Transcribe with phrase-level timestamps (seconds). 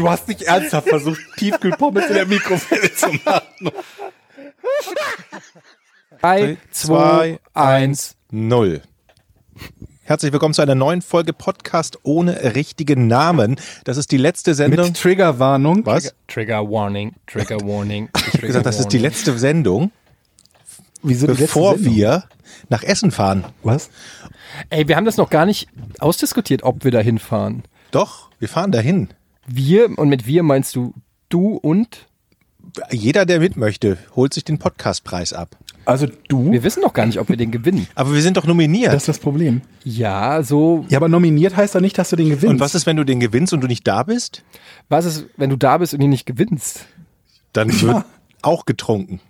[0.00, 3.70] Du hast nicht ernsthaft versucht, Tiefkühlpommes in der Mikrowelle zu machen.
[6.22, 8.16] 3, 2, 1.
[8.30, 8.80] 0.
[10.04, 13.60] Herzlich willkommen zu einer neuen Folge Podcast ohne richtigen Namen.
[13.84, 14.86] Das ist die letzte Sendung.
[14.86, 15.84] Mit Triggerwarnung.
[15.84, 16.14] Was?
[16.28, 18.08] Trigger Warning, Trigger Warning.
[18.16, 19.92] Ich habe gesagt, das ist die letzte Sendung,
[21.02, 21.94] Wieso die letzte bevor Sendung?
[21.94, 22.24] wir
[22.70, 23.44] nach Essen fahren.
[23.64, 23.90] Was?
[24.70, 27.64] Ey, wir haben das noch gar nicht ausdiskutiert, ob wir da hinfahren.
[27.90, 29.10] Doch, wir fahren dahin.
[29.52, 30.94] Wir, und mit wir meinst du
[31.28, 32.06] du und?
[32.92, 35.56] Jeder, der mit möchte, holt sich den Podcastpreis ab.
[35.86, 36.52] Also du?
[36.52, 37.88] Wir wissen noch gar nicht, ob wir den gewinnen.
[37.96, 38.92] Aber wir sind doch nominiert.
[38.92, 39.62] Das ist das Problem.
[39.82, 40.84] Ja, so.
[40.88, 42.46] Ja, aber nominiert heißt doch nicht, dass du den gewinnst.
[42.46, 44.44] und was ist, wenn du den gewinnst und du nicht da bist?
[44.88, 46.86] Was ist, wenn du da bist und ihn nicht gewinnst?
[47.52, 48.04] Dann wird
[48.42, 49.20] auch getrunken.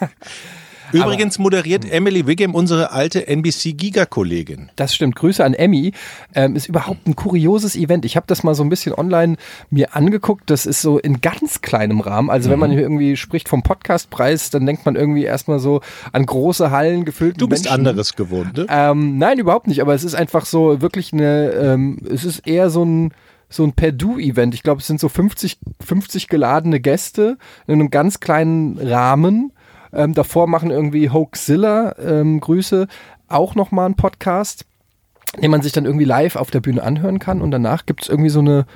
[0.92, 4.70] Übrigens moderiert Emily Wiggum unsere alte NBC-Giga-Kollegin.
[4.76, 5.16] Das stimmt.
[5.16, 5.92] Grüße an Emmy.
[6.34, 8.04] Ähm, ist überhaupt ein kurioses Event.
[8.04, 9.36] Ich habe das mal so ein bisschen online
[9.70, 10.50] mir angeguckt.
[10.50, 12.30] Das ist so in ganz kleinem Rahmen.
[12.30, 12.74] Also wenn man Mhm.
[12.74, 15.80] hier irgendwie spricht vom Podcastpreis, dann denkt man irgendwie erstmal so
[16.12, 17.40] an große Hallen gefüllt.
[17.40, 17.74] Du bist Menschen.
[17.80, 18.66] anderes gewohnt, ne?
[18.68, 19.80] Ähm, nein, überhaupt nicht.
[19.80, 23.12] Aber es ist einfach so wirklich eine, ähm, es ist eher so ein,
[23.48, 24.54] so ein Per-Du-Event.
[24.54, 29.52] Ich glaube, es sind so 50, 50 geladene Gäste in einem ganz kleinen Rahmen.
[29.92, 32.86] Ähm, davor machen irgendwie Hoaxilla, ähm, Grüße,
[33.28, 34.64] auch nochmal einen Podcast,
[35.40, 37.40] den man sich dann irgendwie live auf der Bühne anhören kann.
[37.42, 38.66] Und danach gibt es irgendwie so eine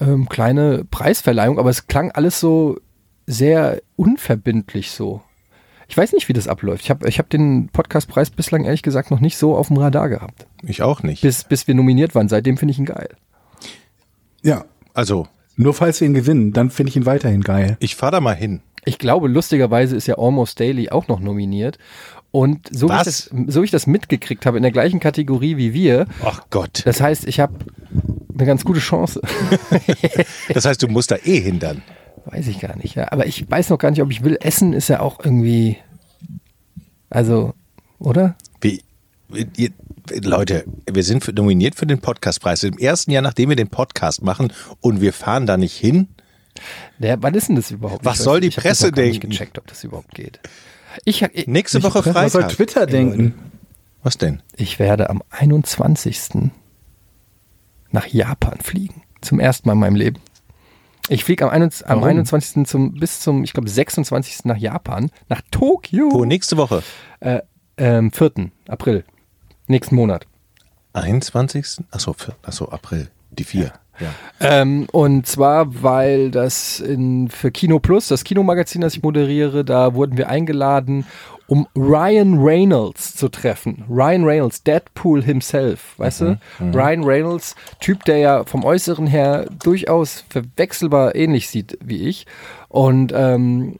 [0.00, 1.58] ähm, kleine Preisverleihung.
[1.58, 2.78] Aber es klang alles so
[3.26, 5.22] sehr unverbindlich so.
[5.88, 6.84] Ich weiß nicht, wie das abläuft.
[6.84, 10.08] Ich habe ich hab den Podcastpreis bislang ehrlich gesagt noch nicht so auf dem Radar
[10.08, 10.46] gehabt.
[10.62, 11.22] Ich auch nicht.
[11.22, 12.28] Bis, bis wir nominiert waren.
[12.28, 13.08] Seitdem finde ich ihn geil.
[14.42, 14.64] ja.
[14.92, 17.76] Also, Nur falls wir ihn gewinnen, dann finde ich ihn weiterhin geil.
[17.78, 18.60] ich fahr da mal hin.
[18.84, 21.78] Ich glaube, lustigerweise ist ja Almost Daily auch noch nominiert.
[22.32, 25.74] Und so wie, das, so wie ich das mitgekriegt habe, in der gleichen Kategorie wie
[25.74, 26.82] wir, Ach Gott.
[26.84, 27.54] das heißt, ich habe
[28.34, 29.20] eine ganz gute Chance.
[30.54, 31.82] Das heißt, du musst da eh hin dann.
[32.26, 32.94] weiß ich gar nicht.
[32.94, 33.10] Ja.
[33.12, 34.36] Aber ich weiß noch gar nicht, ob ich will.
[34.40, 35.76] Essen ist ja auch irgendwie.
[37.08, 37.54] Also,
[37.98, 38.36] oder?
[38.60, 38.82] Wie,
[39.56, 39.70] ihr,
[40.22, 42.62] Leute, wir sind für, nominiert für den Podcastpreis.
[42.62, 46.08] Im ersten Jahr, nachdem wir den Podcast machen und wir fahren da nicht hin.
[46.98, 48.04] Der, wann ist denn das überhaupt?
[48.04, 49.30] Was Ich weiß soll die nicht, ich das Presse noch gar nicht denken?
[49.30, 50.40] gecheckt, ob das überhaupt geht.
[51.04, 52.56] Ich, ich, Nächste Woche Was soll Freitag.
[52.56, 53.34] Twitter denken?
[54.02, 54.42] Was denn?
[54.56, 56.50] ich werde am 21.
[57.90, 59.02] nach Japan fliegen.
[59.20, 60.18] Zum ersten Mal in meinem Leben.
[61.08, 62.08] Ich fliege am, 21, am Warum?
[62.10, 62.66] 21.
[62.66, 64.44] Zum, bis zum, ich glaube, 26.
[64.44, 66.08] nach Japan, nach Tokio.
[66.12, 66.24] Wo?
[66.24, 66.82] Nächste Woche?
[67.20, 67.40] Äh,
[67.76, 68.50] ähm, 4.
[68.68, 69.04] April.
[69.66, 70.26] Nächsten Monat.
[70.92, 71.84] 21.
[71.90, 73.10] Achso, achso, April.
[73.30, 73.64] Die vier.
[73.66, 73.72] Ja.
[74.40, 79.94] Ähm, und zwar, weil das in, für Kino Plus, das Kinomagazin, das ich moderiere, da
[79.94, 81.06] wurden wir eingeladen,
[81.46, 83.84] um Ryan Reynolds zu treffen.
[83.88, 86.40] Ryan Reynolds, Deadpool himself, weißt du?
[86.60, 92.26] Ryan Reynolds, Typ, der ja vom Äußeren her durchaus verwechselbar ähnlich sieht wie ich.
[92.68, 93.78] Und ähm,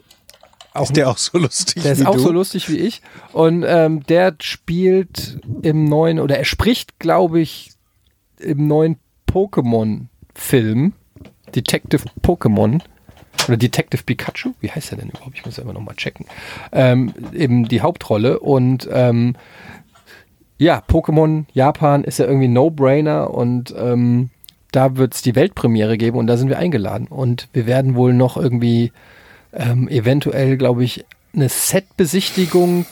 [0.73, 2.21] auch Ist der auch so lustig der wie ist auch du?
[2.21, 3.03] so lustig wie ich.
[3.33, 7.73] Und ähm, der spielt im neuen, oder er spricht, glaube ich,
[8.39, 8.99] im neuen
[10.35, 10.93] Pokémon-Film,
[11.55, 12.81] Detective Pokémon,
[13.49, 15.37] oder Detective Pikachu, wie heißt er denn überhaupt?
[15.37, 16.27] Ich muss selber nochmal checken.
[16.73, 18.41] Ähm, eben die Hauptrolle.
[18.41, 19.35] Und ähm,
[20.59, 24.31] ja, Pokémon Japan ist ja irgendwie No-Brainer und ähm,
[24.73, 27.07] da wird es die Weltpremiere geben und da sind wir eingeladen.
[27.07, 28.93] Und wir werden wohl noch irgendwie
[29.53, 31.05] ähm, eventuell, glaube ich,
[31.35, 32.87] eine Set-Besichtigung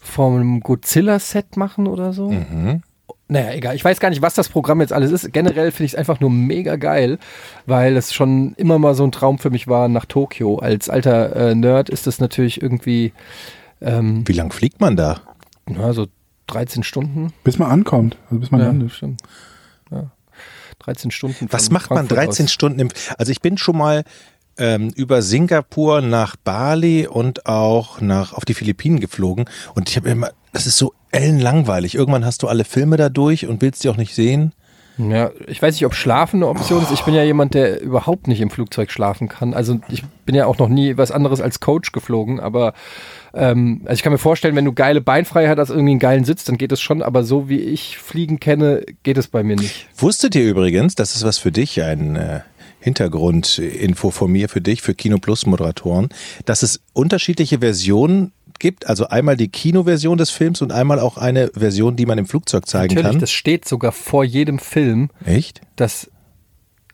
[0.00, 2.30] vom Godzilla-Set machen oder so.
[3.28, 3.74] Naja, egal.
[3.74, 5.32] Ich weiß gar nicht, was das Programm jetzt alles ist.
[5.32, 7.18] Generell finde ich es einfach nur mega geil,
[7.66, 10.58] weil es schon immer mal so ein Traum für mich war nach Tokio.
[10.58, 13.12] Als alter äh, Nerd ist das natürlich irgendwie,
[13.80, 15.20] ähm, Wie lang fliegt man da?
[15.68, 16.06] na, so
[16.46, 17.32] 13 Stunden.
[17.42, 18.16] Bis man ankommt.
[18.26, 18.92] Also bis man Ja, landet.
[18.92, 19.20] stimmt.
[19.90, 20.10] Ja.
[20.80, 21.48] 13 Stunden.
[21.50, 22.52] Was macht man Frankfurt 13 aus.
[22.52, 22.88] Stunden im.
[23.18, 24.04] Also ich bin schon mal
[24.58, 30.08] ähm, über Singapur nach Bali und auch nach auf die Philippinen geflogen und ich habe
[30.10, 31.94] immer, das ist so ellenlangweilig.
[31.94, 34.52] Irgendwann hast du alle Filme da durch und willst die auch nicht sehen.
[34.96, 36.90] Ja, ich weiß nicht, ob Schlafen eine Option ist.
[36.90, 39.52] Ich bin ja jemand, der überhaupt nicht im Flugzeug schlafen kann.
[39.52, 42.72] Also ich bin ja auch noch nie was anderes als Coach geflogen, aber
[43.34, 46.44] ähm, also ich kann mir vorstellen, wenn du geile Beinfreiheit hast, irgendwie einen geilen Sitz,
[46.44, 49.88] dann geht es schon, aber so wie ich Fliegen kenne, geht es bei mir nicht.
[49.98, 52.40] Wusstet ihr übrigens, das ist was für dich, ein äh,
[52.80, 56.08] Hintergrundinfo von mir für dich, für Kino Plus Moderatoren,
[56.46, 58.86] dass es unterschiedliche Versionen gibt.
[58.88, 62.66] Also einmal die Kinoversion des Films und einmal auch eine Version, die man im Flugzeug
[62.66, 63.20] zeigen Natürlich, kann.
[63.20, 65.60] das steht sogar vor jedem Film, Echt?
[65.76, 66.10] dass,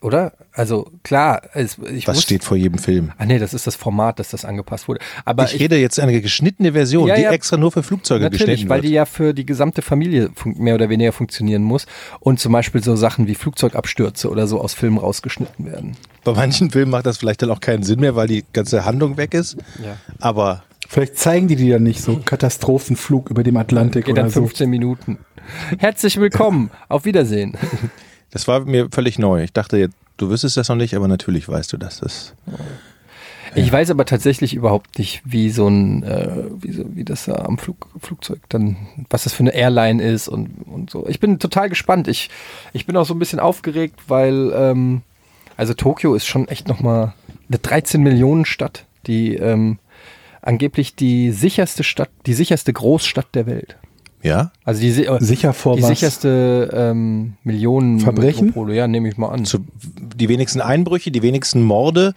[0.00, 0.32] oder?
[0.54, 3.12] Also klar, es, ich Was wusste- steht vor jedem Film?
[3.16, 5.00] Ah nee, das ist das Format, dass das angepasst wurde.
[5.24, 7.30] Aber ich, rede jetzt eine geschnittene Version, Ja, die ja.
[7.30, 8.90] extra nur für Flugzeuge Natürlich, geschnitten weil wird.
[8.90, 11.86] die ja für die gesamte Familie mehr oder weniger funktionieren muss
[12.20, 15.96] und zum Beispiel so Sachen wie Flugzeugabstürze oder so aus Filmen rausgeschnitten werden.
[16.24, 19.16] Bei manchen Filmen macht das vielleicht dann auch keinen Sinn mehr, weil die ganze Handlung
[19.16, 19.56] weg ist.
[19.82, 19.96] Ja.
[20.20, 24.30] Aber Vielleicht zeigen die dir dann nicht so Katastrophenflug über dem Atlantik Geht oder dann
[24.30, 24.40] so.
[24.40, 25.16] 15 Minuten.
[25.78, 27.56] Herzlich willkommen, auf Wiedersehen.
[28.30, 29.42] das war mir völlig neu.
[29.42, 32.00] Ich dachte, jetzt, du wüsstest das noch nicht, aber natürlich weißt du das.
[32.00, 32.34] das
[33.54, 37.36] Ich weiß aber tatsächlich überhaupt nicht, wie so ein, äh, wie, so, wie das da
[37.36, 38.76] am Flug, Flugzeug dann,
[39.08, 41.08] was das für eine Airline ist und, und so.
[41.08, 42.06] Ich bin total gespannt.
[42.06, 42.28] Ich,
[42.74, 45.00] ich bin auch so ein bisschen aufgeregt, weil, ähm,
[45.56, 47.14] also Tokio ist schon echt nochmal
[47.48, 49.78] eine 13 Millionen Stadt, die ähm,
[50.42, 53.76] angeblich die sicherste Stadt, die sicherste Großstadt der Welt.
[54.22, 54.52] ja?
[54.64, 55.88] Also die, si- Sicher vor die was?
[55.88, 58.46] sicherste ähm, Millionen Verbrechen?
[58.48, 59.44] Metropole, ja, nehme ich mal an.
[59.44, 59.64] Zu,
[60.16, 62.12] die wenigsten Einbrüche, die wenigsten Morde.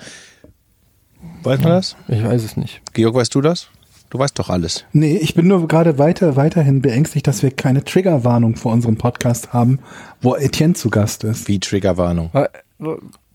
[1.44, 1.96] Weiß man das?
[2.08, 2.82] Ich weiß es nicht.
[2.94, 3.70] Georg, weißt du das?
[4.10, 4.86] Du weißt doch alles.
[4.94, 9.52] Nee, ich bin nur gerade weiter, weiterhin beängstigt, dass wir keine Triggerwarnung vor unserem Podcast
[9.54, 9.80] haben,
[10.22, 11.48] wo Etienne zu Gast ist.
[11.48, 12.30] Wie Triggerwarnung.
[12.34, 12.48] Äh,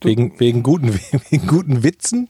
[0.02, 0.94] Wegen, wegen, guten,
[1.30, 2.28] wegen guten Witzen?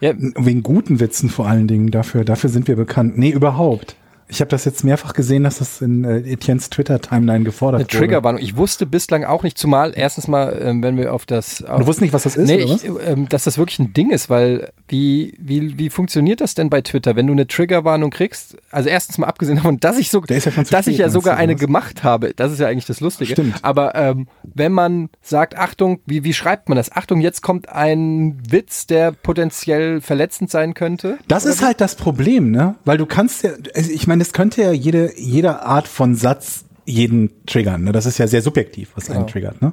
[0.00, 3.16] Ja, Wegen guten Witzen vor allen Dingen, dafür, dafür sind wir bekannt.
[3.16, 3.96] Nee, überhaupt.
[4.28, 7.88] Ich habe das jetzt mehrfach gesehen, dass das in äh, Etiennes Twitter-Timeline gefordert Eine.
[7.88, 8.40] Triggerwarnung.
[8.40, 11.62] Ich wusste bislang auch nicht, zumal erstens mal, ähm, wenn wir auf das.
[11.62, 13.92] Auf, Du wusstest nicht, was das ist, nee, oder ich, ähm, dass das wirklich ein
[13.92, 18.10] Ding ist, weil wie, wie, wie funktioniert das denn bei Twitter, wenn du eine Triggerwarnung
[18.10, 18.56] kriegst?
[18.70, 21.36] Also erstens mal abgesehen davon, dass ich, so, ja dass ich spät, ja meinst sogar
[21.36, 21.60] eine was?
[21.60, 22.34] gemacht habe.
[22.34, 23.32] Das ist ja eigentlich das Lustige.
[23.32, 23.56] Stimmt.
[23.62, 26.92] Aber ähm, wenn man sagt, Achtung, wie, wie schreibt man das?
[26.92, 31.18] Achtung, jetzt kommt ein Witz, der potenziell verletzend sein könnte.
[31.28, 32.74] Das ist halt das Problem, ne?
[32.84, 36.64] Weil du kannst ja, also ich meine, es könnte ja jede, jede Art von Satz
[36.84, 37.84] jeden triggern.
[37.84, 37.92] Ne?
[37.92, 39.26] Das ist ja sehr subjektiv, was einen Ja.
[39.26, 39.60] triggert.
[39.60, 39.72] Ne?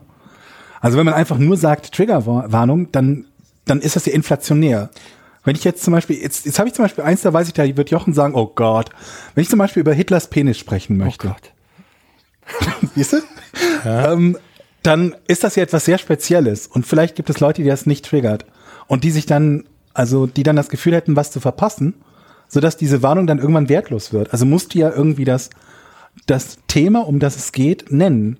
[0.82, 3.26] Also wenn man einfach nur sagt Triggerwarnung, dann,
[3.66, 4.90] dann ist das ja inflationär.
[5.46, 7.54] Wenn ich jetzt zum Beispiel, jetzt, jetzt habe ich zum Beispiel eins, da weiß ich,
[7.54, 8.90] da wird Jochen sagen, oh Gott.
[9.36, 11.52] Wenn ich zum Beispiel über Hitlers Penis sprechen möchte, Oh Gott.
[12.96, 13.18] Siehst du?
[13.86, 14.38] Ähm,
[14.82, 16.68] dann ist das ja etwas sehr Spezielles.
[16.68, 18.46] Und vielleicht gibt es Leute, die das nicht triggert.
[18.88, 19.64] Und die sich dann,
[19.94, 21.94] also die dann das Gefühl hätten, was zu verpassen,
[22.54, 24.32] sodass diese Warnung dann irgendwann wertlos wird.
[24.32, 25.50] Also musst du ja irgendwie das,
[26.28, 28.38] das Thema, um das es geht, nennen.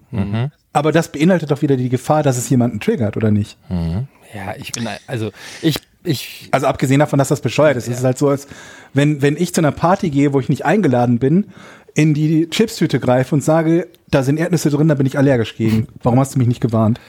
[0.72, 3.58] Aber das beinhaltet doch wieder die Gefahr, dass es jemanden triggert, oder nicht?
[3.70, 5.32] Ja, ich bin, also
[5.62, 7.88] ich, ich, Also abgesehen davon, dass das bescheuert ist.
[7.88, 8.48] Es ist halt so, als
[8.94, 11.48] wenn, wenn ich zu einer Party gehe, wo ich nicht eingeladen bin,
[11.96, 15.88] in die Chipstüte greife und sage, da sind Erdnüsse drin, da bin ich allergisch gegen.
[16.02, 17.00] Warum hast du mich nicht gewarnt?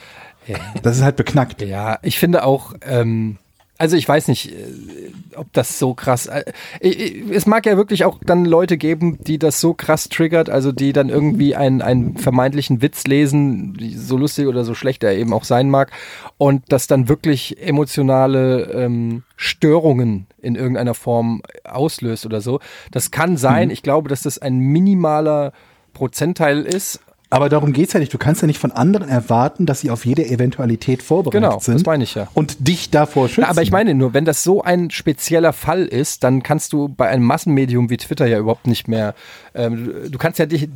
[0.83, 1.63] Das ist halt beknackt.
[1.63, 3.39] Ja, ich finde auch, ähm,
[3.77, 4.55] also ich weiß nicht, äh,
[5.37, 6.27] ob das so krass.
[6.27, 6.45] Äh,
[6.81, 10.71] ich- es mag ja wirklich auch dann Leute geben, die das so krass triggert, also
[10.71, 15.33] die dann irgendwie einen, einen vermeintlichen Witz lesen, so lustig oder so schlecht er eben
[15.33, 15.91] auch sein mag,
[16.39, 22.61] und das dann wirklich emotionale ähm, Störungen in irgendeiner Form auslöst oder so.
[22.93, 23.71] Das kann sein.
[23.71, 25.53] Ich glaube, dass das ein minimaler
[25.95, 27.01] Prozentteil ist.
[27.31, 28.13] Aber darum geht's ja nicht.
[28.15, 31.75] Du kannst ja nicht von anderen erwarten, dass sie auf jede Eventualität vorbereitet Genau, sind.
[31.75, 32.29] das meine ich ja.
[32.35, 33.41] Und dich davor schützen.
[33.43, 36.89] Ja, aber ich meine nur, wenn das so ein spezieller Fall ist, dann kannst du
[36.89, 39.15] bei einem Massenmedium wie Twitter ja überhaupt nicht mehr.
[39.55, 40.69] Ähm, du- kannst ja dich,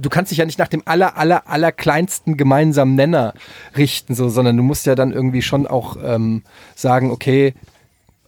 [0.00, 3.34] du kannst dich ja nicht nach dem aller aller aller kleinsten gemeinsamen Nenner
[3.76, 6.42] richten, so, sondern du musst ja dann irgendwie schon auch ähm,
[6.74, 7.54] sagen, okay.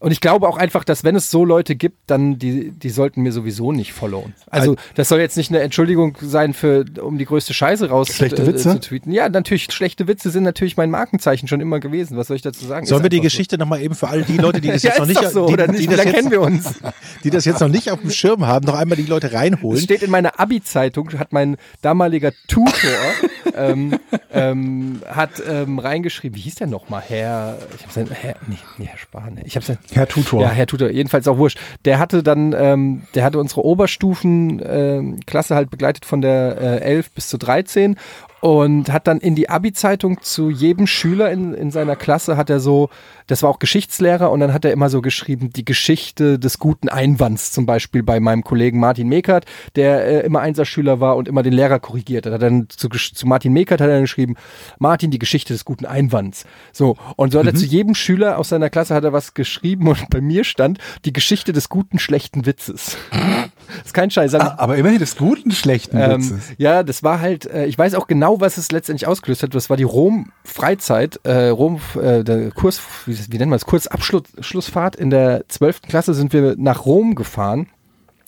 [0.00, 3.22] Und ich glaube auch einfach, dass wenn es so Leute gibt, dann die, die sollten
[3.22, 4.34] mir sowieso nicht followen.
[4.48, 8.42] Also das soll jetzt nicht eine Entschuldigung sein für, um die größte Scheiße raus Schlechte
[8.42, 8.70] äh, Witze?
[8.70, 9.10] zu tweeten.
[9.10, 12.16] Ja, natürlich, schlechte Witze sind natürlich mein Markenzeichen schon immer gewesen.
[12.16, 12.86] Was soll ich dazu sagen?
[12.86, 13.36] Sollen Ist wir die einfach so.
[13.36, 15.56] Geschichte nochmal eben für all die Leute, die das Ja, jetzt noch nicht, so, die,
[15.56, 15.78] die?
[15.78, 16.74] Wie das jetzt, kennen wir uns?
[17.24, 19.80] die das jetzt noch nicht auf dem Schirm haben, noch einmal die Leute reinholen.
[19.80, 22.72] Steht in meiner Abi-Zeitung, hat mein damaliger Tutor
[23.56, 23.98] ähm,
[24.32, 27.02] ähm, hat ähm, reingeschrieben, wie hieß der nochmal?
[27.06, 30.42] Herr, ich habe sein, Herr, nee, nee, Herr Spahn, ich habe sein, Herr Tutor.
[30.42, 31.58] ja, Herr Tutor, jedenfalls auch wurscht.
[31.84, 36.80] Der hatte dann, ähm, der hatte unsere Oberstufen-Klasse ähm, Klasse halt begleitet von der äh,
[36.80, 37.96] 11 bis zu 13
[38.40, 42.60] und hat dann in die Abi-Zeitung zu jedem Schüler in, in seiner Klasse hat er
[42.60, 42.88] so,
[43.26, 46.88] das war auch Geschichtslehrer und dann hat er immer so geschrieben, die Geschichte des guten
[46.88, 51.42] Einwands zum Beispiel bei meinem Kollegen Martin Mekert, der äh, immer Einserschüler war und immer
[51.42, 52.32] den Lehrer korrigiert hat.
[52.32, 54.36] Hat dann zu, zu Martin Mekert hat er dann geschrieben,
[54.78, 56.44] Martin, die Geschichte des guten Einwands.
[56.72, 59.88] So, und so hat er zu jedem Schüler aus seiner Klasse hat er was geschrieben
[59.88, 62.96] und bei mir stand die Geschichte des guten, schlechten Witzes.
[63.84, 64.34] ist kein Scheiß.
[64.34, 66.52] Ah, aber immerhin des guten, schlechten Ähm, Witzes.
[66.58, 69.54] ja, das war halt, äh, ich weiß auch genau, genau, was es letztendlich ausgelöst hat.
[69.54, 74.96] Das war die Rom-Freizeit, äh, Rom, äh, der Kurs, wie, wie nennt man es, Kurzabschlussfahrt.
[74.96, 75.82] In der 12.
[75.82, 77.68] Klasse sind wir nach Rom gefahren.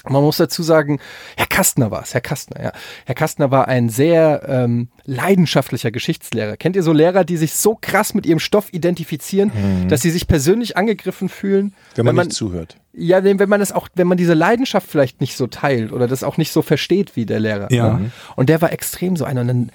[0.09, 0.99] Man muss dazu sagen,
[1.37, 2.73] Herr Kastner war es, Herr Kastner, ja.
[3.05, 6.57] Herr Kastner war ein sehr ähm, leidenschaftlicher Geschichtslehrer.
[6.57, 9.53] Kennt ihr so Lehrer, die sich so krass mit ihrem Stoff identifizieren,
[9.89, 11.75] dass sie sich persönlich angegriffen fühlen?
[11.97, 12.77] Wenn man, nicht zuhört.
[12.93, 16.25] Ja, wenn man das auch, wenn man diese Leidenschaft vielleicht nicht so teilt oder das
[16.25, 17.71] auch nicht so versteht wie der Lehrer.
[17.71, 17.99] Ja.
[17.99, 18.11] Ne?
[18.37, 19.43] Und der war extrem so einer.
[19.43, 19.71] Und dann,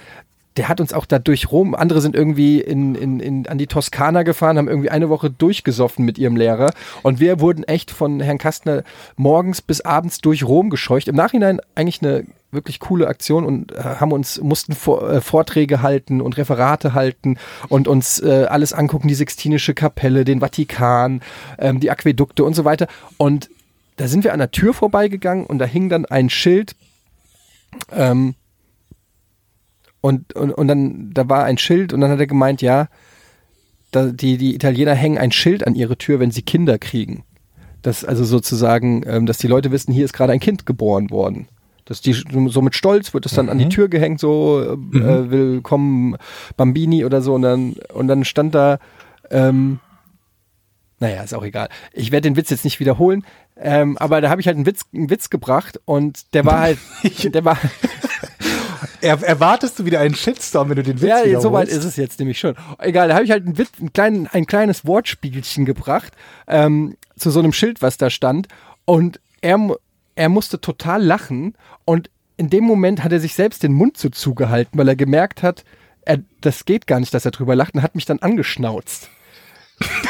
[0.58, 3.68] der hat uns auch da durch Rom, andere sind irgendwie in, in, in, an die
[3.68, 6.72] Toskana gefahren, haben irgendwie eine Woche durchgesoffen mit ihrem Lehrer.
[7.04, 8.84] Und wir wurden echt von Herrn Kastner
[9.18, 11.08] morgens bis abends durch Rom gescheucht.
[11.08, 15.82] Im Nachhinein eigentlich eine wirklich coole Aktion und äh, haben uns, mussten vor, äh, Vorträge
[15.82, 21.22] halten und Referate halten und uns äh, alles angucken, die Sixtinische Kapelle, den Vatikan,
[21.60, 22.88] ähm, die Aquädukte und so weiter.
[23.18, 23.50] Und
[23.98, 26.76] da sind wir an der Tür vorbeigegangen und da hing dann ein Schild,
[27.92, 28.36] ähm,
[30.06, 32.90] und, und, und dann, da war ein Schild und dann hat er gemeint, ja,
[33.90, 37.24] da, die, die Italiener hängen ein Schild an ihre Tür, wenn sie Kinder kriegen.
[37.82, 41.48] Das also sozusagen, ähm, dass die Leute wissen, hier ist gerade ein Kind geboren worden.
[41.86, 45.32] Dass die so mit Stolz wird das dann an die Tür gehängt, so äh, äh,
[45.32, 46.18] willkommen
[46.56, 48.78] Bambini oder so und dann und dann stand da,
[49.32, 49.80] ähm,
[51.00, 51.70] naja, ist auch egal.
[51.94, 53.26] Ich werde den Witz jetzt nicht wiederholen,
[53.58, 56.80] ähm, aber da habe ich halt einen Witz, einen Witz gebracht und der war halt,
[57.34, 57.58] der war,
[59.02, 61.42] Er, erwartest du wieder einen Shitstorm, wenn du den Witz Ja, wiederholst?
[61.44, 62.56] so weit ist es jetzt nämlich schon.
[62.80, 66.14] Egal, da habe ich halt ein, Witz, ein, klein, ein kleines Wortspiegelchen gebracht
[66.48, 68.48] ähm, zu so einem Schild, was da stand.
[68.86, 69.60] Und er,
[70.16, 71.56] er musste total lachen.
[71.86, 75.44] Und in dem Moment hat er sich selbst den Mund so zugehalten, weil er gemerkt
[75.44, 75.64] hat,
[76.02, 79.10] er, das geht gar nicht, dass er drüber lacht und hat mich dann angeschnauzt.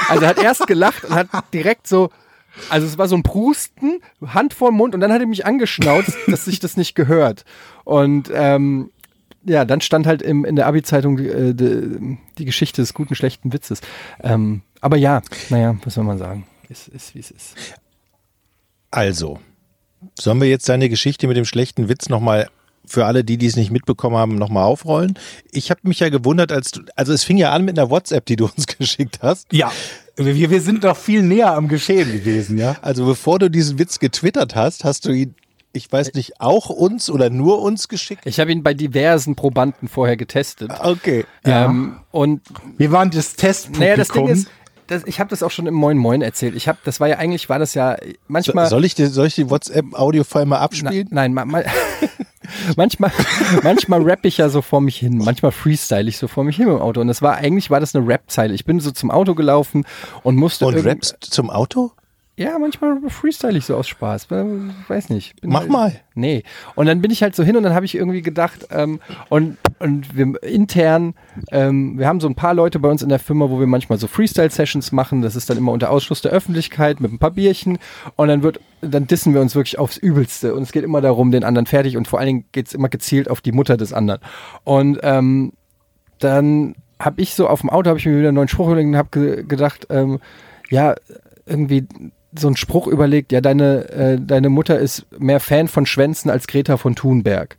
[0.09, 2.09] Also er hat erst gelacht und hat direkt so,
[2.69, 6.17] also es war so ein Prusten, Hand vor Mund und dann hat er mich angeschnauzt,
[6.27, 7.45] dass sich das nicht gehört.
[7.83, 8.91] Und ähm,
[9.43, 13.53] ja, dann stand halt im, in der Abi-Zeitung äh, die, die Geschichte des guten, schlechten
[13.53, 13.81] Witzes.
[14.21, 16.47] Ähm, aber ja, naja, was soll man sagen?
[16.69, 17.55] Ist, ist wie es ist.
[18.89, 19.39] Also,
[20.19, 22.49] sollen wir jetzt deine Geschichte mit dem schlechten Witz nochmal
[22.87, 25.17] für alle, die, die es nicht mitbekommen haben, nochmal aufrollen?
[25.51, 28.25] Ich habe mich ja gewundert, als du, also es fing ja an mit einer WhatsApp,
[28.25, 29.51] die du uns geschickt hast.
[29.51, 29.71] Ja,
[30.17, 32.75] wir, wir sind doch viel näher am Geschehen gewesen, ja.
[32.81, 35.35] Also bevor du diesen Witz getwittert hast, hast du ihn,
[35.73, 38.21] ich weiß nicht, auch uns oder nur uns geschickt?
[38.25, 40.71] Ich habe ihn bei diversen Probanden vorher getestet.
[40.79, 41.25] Okay.
[41.43, 42.41] Ähm, und
[42.77, 43.83] Wir waren das Testpublikum.
[43.85, 44.47] naja, das Ding ist,
[44.87, 46.55] das, ich habe das auch schon im Moin Moin erzählt.
[46.55, 48.69] Ich habe, das war ja eigentlich, war das ja manchmal.
[48.69, 51.07] Soll ich, dir, soll ich die WhatsApp-Audio-File mal abspielen?
[51.09, 51.63] Na, nein, ma, ma,
[52.75, 53.11] manchmal,
[53.63, 56.67] manchmal rapp ich ja so vor mich hin, manchmal freestyle ich so vor mich hin
[56.67, 57.01] im Auto.
[57.01, 58.53] Und das war eigentlich war das eine Rap-Zeile.
[58.53, 59.85] Ich bin so zum Auto gelaufen
[60.23, 61.91] und musste Und rappst zum Auto?
[62.37, 64.27] Ja, manchmal freestyle ich so aus Spaß.
[64.29, 65.35] Weiß nicht.
[65.41, 65.95] Mach halt, mal.
[66.15, 66.43] Nee.
[66.75, 68.99] Und dann bin ich halt so hin und dann habe ich irgendwie gedacht, ähm,
[69.29, 71.13] und, und wir intern,
[71.51, 73.97] ähm, wir haben so ein paar Leute bei uns in der Firma, wo wir manchmal
[73.99, 75.21] so Freestyle-Sessions machen.
[75.21, 77.77] Das ist dann immer unter Ausschluss der Öffentlichkeit mit ein paar Bierchen.
[78.17, 80.55] Und dann wird, dann dissen wir uns wirklich aufs Übelste.
[80.55, 83.29] Und es geht immer darum, den anderen fertig und vor allen Dingen geht's immer gezielt
[83.29, 84.19] auf die Mutter des anderen.
[84.65, 85.53] Und ähm,
[86.19, 88.87] dann habe ich so auf dem Auto, habe ich mir wieder einen neuen Spruch überlegt
[88.87, 90.19] und habe ge gedacht, ähm,
[90.69, 90.95] ja,
[91.45, 91.87] irgendwie
[92.37, 96.47] so einen Spruch überlegt, ja, deine, äh, deine Mutter ist mehr Fan von Schwänzen als
[96.47, 97.57] Greta von Thunberg.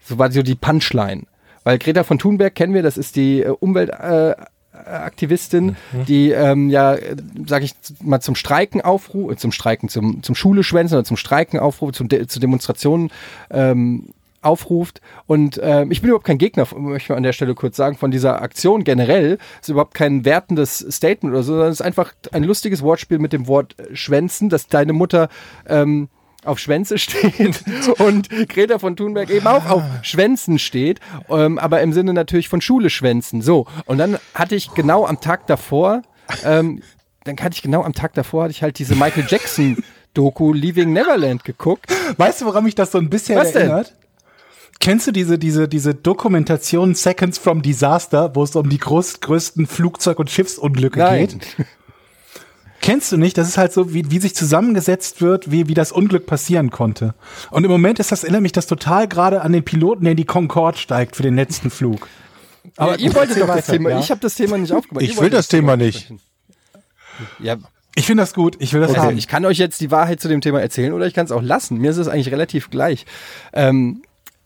[0.00, 1.24] So war so die Punchline.
[1.64, 5.76] Weil Greta von Thunberg kennen wir, das ist die äh, Umweltaktivistin, äh, Aktivistin,
[6.08, 10.64] die ähm, ja, äh, sag ich mal, zum Streiken aufruft, zum Streiken, zum, zum Schule
[10.64, 13.10] schwänzen oder zum Streiken aufruft, zum De zu Demonstrationen
[13.50, 14.08] ähm,
[14.42, 15.00] aufruft.
[15.26, 17.96] Und ähm, ich bin überhaupt kein Gegner, möchte ich mal an der Stelle kurz sagen,
[17.96, 19.38] von dieser Aktion generell.
[19.60, 23.32] ist überhaupt kein wertendes Statement oder so, sondern es ist einfach ein lustiges Wortspiel mit
[23.32, 25.28] dem Wort äh, Schwänzen, dass deine Mutter
[25.66, 26.08] ähm,
[26.44, 27.62] auf Schwänze steht
[27.98, 32.60] und Greta von Thunberg eben auch auf Schwänzen steht, ähm, aber im Sinne natürlich von
[32.60, 33.42] Schule schwänzen.
[33.42, 36.02] So, und dann hatte ich genau am Tag davor,
[36.44, 36.82] ähm,
[37.24, 39.84] dann hatte ich genau am Tag davor, hatte ich halt diese Michael Jackson
[40.14, 41.86] Doku Leaving Neverland geguckt.
[42.16, 43.84] Weißt du, woran mich das so ein bisschen Was denn?
[44.82, 49.68] Kennst du diese, diese, diese Dokumentation Seconds from Disaster, wo es um die groß, größten
[49.68, 51.28] Flugzeug- und Schiffsunglücke Nein.
[51.28, 51.66] geht?
[52.80, 53.38] Kennst du nicht?
[53.38, 57.14] Das ist halt so, wie, wie sich zusammengesetzt wird, wie, wie das Unglück passieren konnte.
[57.52, 60.16] Und im Moment ist das, erinnert mich das total gerade an den Piloten, der in
[60.16, 62.08] die Concorde steigt für den letzten Flug.
[62.76, 63.90] Aber ihr wolltet doch das Thema.
[63.90, 64.00] ja.
[64.00, 65.04] Ich habe das Thema nicht aufgemacht.
[65.04, 66.12] Ich Ihr will wolltet das Thema nicht.
[67.38, 67.56] Ja,
[67.94, 69.00] Ich finde das gut, ich will das okay.
[69.00, 69.16] haben.
[69.16, 71.42] ich kann euch jetzt die Wahrheit zu dem Thema erzählen oder ich kann es auch
[71.42, 71.78] lassen.
[71.78, 73.06] Mir ist es eigentlich relativ gleich.
[73.52, 74.02] Ähm,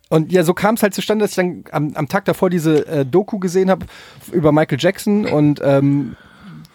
[0.08, 2.86] und ja, so kam es halt zustande, dass ich dann am, am Tag davor diese
[2.86, 3.86] äh, Doku gesehen habe
[4.32, 6.16] über Michael Jackson und ähm,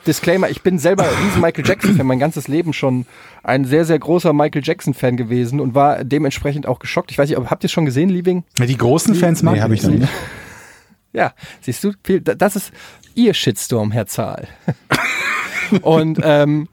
[0.08, 3.06] Disclaimer, ich bin selber ein riesen Michael Jackson-Fan, mein ganzes Leben schon
[3.44, 7.12] ein sehr, sehr großer Michael Jackson-Fan gewesen und war dementsprechend auch geschockt.
[7.12, 8.44] Ich weiß nicht, ob- habt ihr es schon gesehen, Liebing?
[8.58, 10.10] Die großen Fans mag Nee, hab ich noch nicht.
[11.14, 12.72] Ja, siehst du, viel, da- das ist
[13.16, 14.48] ihr Shitstorm, Herr Zahl.
[15.82, 16.68] und ähm,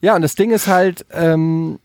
[0.00, 1.78] ja, und das Ding ist halt, ähm,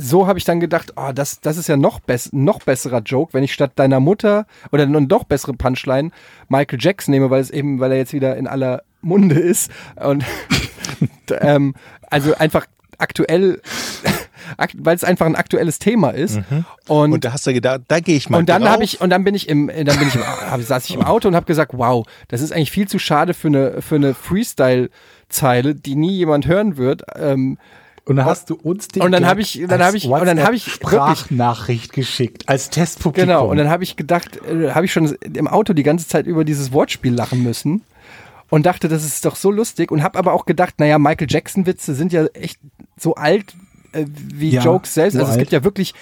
[0.00, 3.34] so habe ich dann gedacht, oh, das, das ist ja noch, bess noch besserer Joke,
[3.34, 6.10] wenn ich statt deiner Mutter oder eine noch bessere Punchline
[6.48, 9.70] Michael Jackson nehme, weil es eben, weil er jetzt wieder in aller Munde ist.
[9.96, 10.24] Und
[11.40, 11.74] ähm,
[12.08, 12.66] also einfach
[12.98, 13.60] aktuell,
[14.56, 16.40] akt, weil es einfach ein aktuelles Thema ist.
[16.88, 19.10] Und, Und da hast du gedacht, da gehe ich mal und dann habe ich und
[19.10, 21.46] dann bin ich im dann bin ich im, hab, saß ich im Auto und habe
[21.46, 24.90] gesagt, wow, das ist eigentlich viel zu schade für eine für eine Freestyle
[25.28, 27.02] Zeile, die nie jemand hören wird.
[27.14, 27.58] Ähm,
[28.10, 30.06] Und dann hast du uns den Und dann Gag hab ich- dann als hab ich-
[30.08, 33.28] und dann hab ich Sprachnachricht geschickt als Testpublikum.
[33.28, 36.26] Genau, und dann habe ich gedacht, äh, habe ich schon im Auto die ganze Zeit
[36.26, 37.82] über dieses Wortspiel lachen müssen
[38.48, 41.66] und dachte, das ist doch so lustig und habe aber auch gedacht, naja, Michael Jackson
[41.66, 42.58] Witze sind ja echt
[42.96, 43.54] so alt
[43.92, 45.14] äh, wie Ja, Jokes selbst.
[45.14, 45.94] so Also es gibt ja wirklich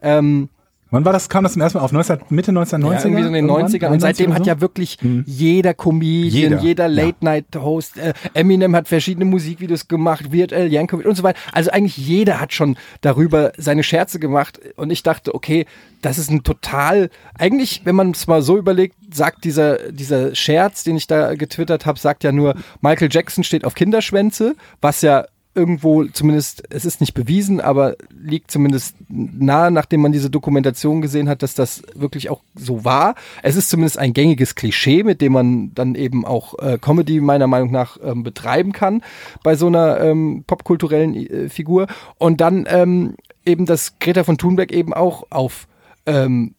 [0.00, 0.48] ähm,
[0.90, 1.28] Wann war das?
[1.28, 2.92] Kam das zum ersten Mal auf 19, Mitte 1990er?
[2.92, 3.72] ja, irgendwie so in den Irgendwann?
[3.72, 8.88] 90ern und seitdem 91 hat ja wirklich jeder Comedian, Jeder, jeder, Late-Night-Host, äh, Eminem hat
[8.88, 11.38] verschiedene Musikvideos gemacht, Weird Al Yankovic und so weiter.
[11.52, 15.66] Also eigentlich jeder hat schon darüber seine Scherze gemacht und ich dachte, okay,
[16.00, 20.84] das ist ein total, eigentlich, wenn man es mal so überlegt, sagt dieser, dieser Scherz,
[20.84, 25.26] den ich da getwittert habe, sagt ja nur, Michael Jackson steht auf Kinderschwänze, was ja
[25.58, 31.28] irgendwo zumindest, es ist nicht bewiesen, aber liegt zumindest nahe, nachdem man diese Dokumentation gesehen
[31.28, 33.14] hat, dass das wirklich auch so war.
[33.42, 37.46] Es ist zumindest ein gängiges Klischee, mit dem man dann eben auch äh, Comedy meiner
[37.46, 39.02] Meinung nach ähm, betreiben kann
[39.42, 41.88] bei so einer ähm, popkulturellen äh, Figur.
[42.18, 45.66] Und dann ähm, eben, dass Greta von Thunberg eben auch auf
[46.06, 46.54] ähm,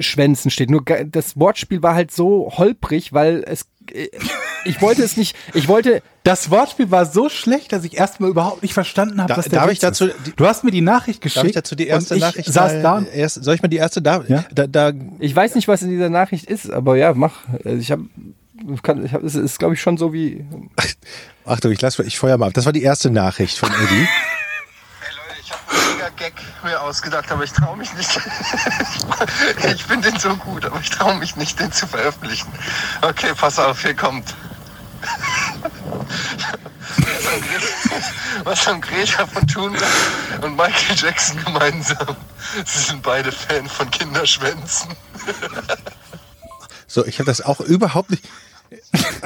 [0.00, 0.70] Schwänzen steht.
[0.70, 3.66] Nur das Wortspiel war halt so holprig, weil es
[4.64, 8.62] ich wollte es nicht, ich wollte Das Wortspiel war so schlecht, dass ich erstmal überhaupt
[8.62, 10.80] nicht verstanden habe, Da- was der darf Witz ich dazu die- Du hast mir die
[10.82, 11.38] Nachricht geschickt.
[11.44, 13.62] Darf ich dazu die erste und ich Nachricht saß mal- da und Erst, soll ich
[13.62, 14.22] mal die erste da?
[14.28, 14.44] Ja.
[14.52, 17.40] Da, da Ich weiß nicht, was in dieser Nachricht ist, aber ja, mach.
[17.64, 18.04] Also Ich habe,
[18.82, 20.44] kann, ich hab, es ist, glaube ich, schon so wie.
[21.46, 22.54] Achtung, ich lass, ich feuer mal ab.
[22.54, 24.06] Das war die erste Nachricht von Eddie.
[25.00, 26.34] Hey Leute, ich habe einen mega Gag
[26.64, 28.10] mir ausgedacht, aber ich traue mich nicht.
[29.72, 32.52] ich finde den so gut, aber ich traue mich nicht, den zu veröffentlichen.
[33.02, 34.34] Okay, pass auf, hier kommt.
[38.44, 39.84] Was haben Greta von Thunberg
[40.42, 42.16] und Michael Jackson gemeinsam?
[42.64, 44.96] Sie sind beide Fan von Kinderschwänzen.
[46.86, 48.24] So, ich habe das auch überhaupt nicht.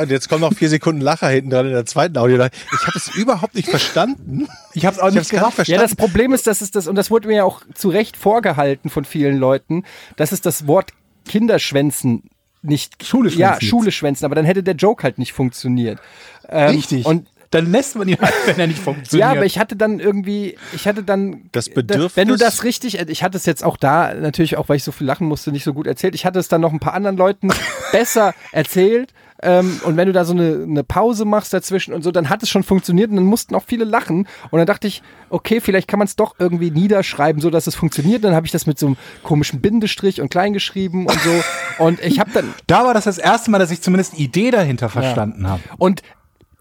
[0.01, 2.37] Und jetzt kommen noch vier Sekunden Lacher hinten dran in der zweiten Audio.
[2.37, 4.49] Ich habe es überhaupt nicht verstanden.
[4.73, 5.81] ich habe es auch Ich nicht gar nicht verstanden.
[5.81, 8.17] Ja, das Problem ist, dass es das, und das wurde mir ja auch zu Recht
[8.17, 9.85] vorgehalten von vielen Leuten,
[10.17, 10.91] dass es das Wort
[11.27, 12.25] Kinderschwänzen
[12.63, 13.05] nicht.
[13.05, 13.61] Schule schwänzen Ja.
[13.61, 15.99] Schule schwänzen, aber dann hätte der Joke halt nicht funktioniert.
[16.49, 17.05] Ähm, Richtig.
[17.07, 19.29] Und dann lässt man ihn halt, wenn er nicht funktioniert.
[19.29, 22.65] Ja, aber ich hatte dann irgendwie, ich hatte dann Das da- Bedürfnis- Wenn du das
[22.65, 25.53] richtig, ich hatte es jetzt auch da natürlich auch, weil ich so viel lachen musste,
[25.53, 26.15] nicht so gut erzählt.
[26.15, 27.49] Ich hatte es dann noch ein paar anderen Leuten
[27.93, 29.13] besser erzählt.
[29.43, 32.43] Ähm, und wenn du da so eine, eine Pause machst dazwischen und so, dann hat
[32.43, 34.29] es schon funktioniert und dann mussten auch viele lachen.
[34.51, 37.75] Und dann dachte ich, okay, vielleicht kann man es doch irgendwie niederschreiben, so dass es
[37.75, 38.25] funktioniert.
[38.25, 41.85] Dann habe ich das mit so einem komischen Bindestrich und klein geschrieben und so.
[41.85, 44.51] Und ich habe dann da war das das erste Mal, dass ich zumindest die Idee
[44.51, 45.63] dahinter verstanden habe.
[45.79, 46.03] Und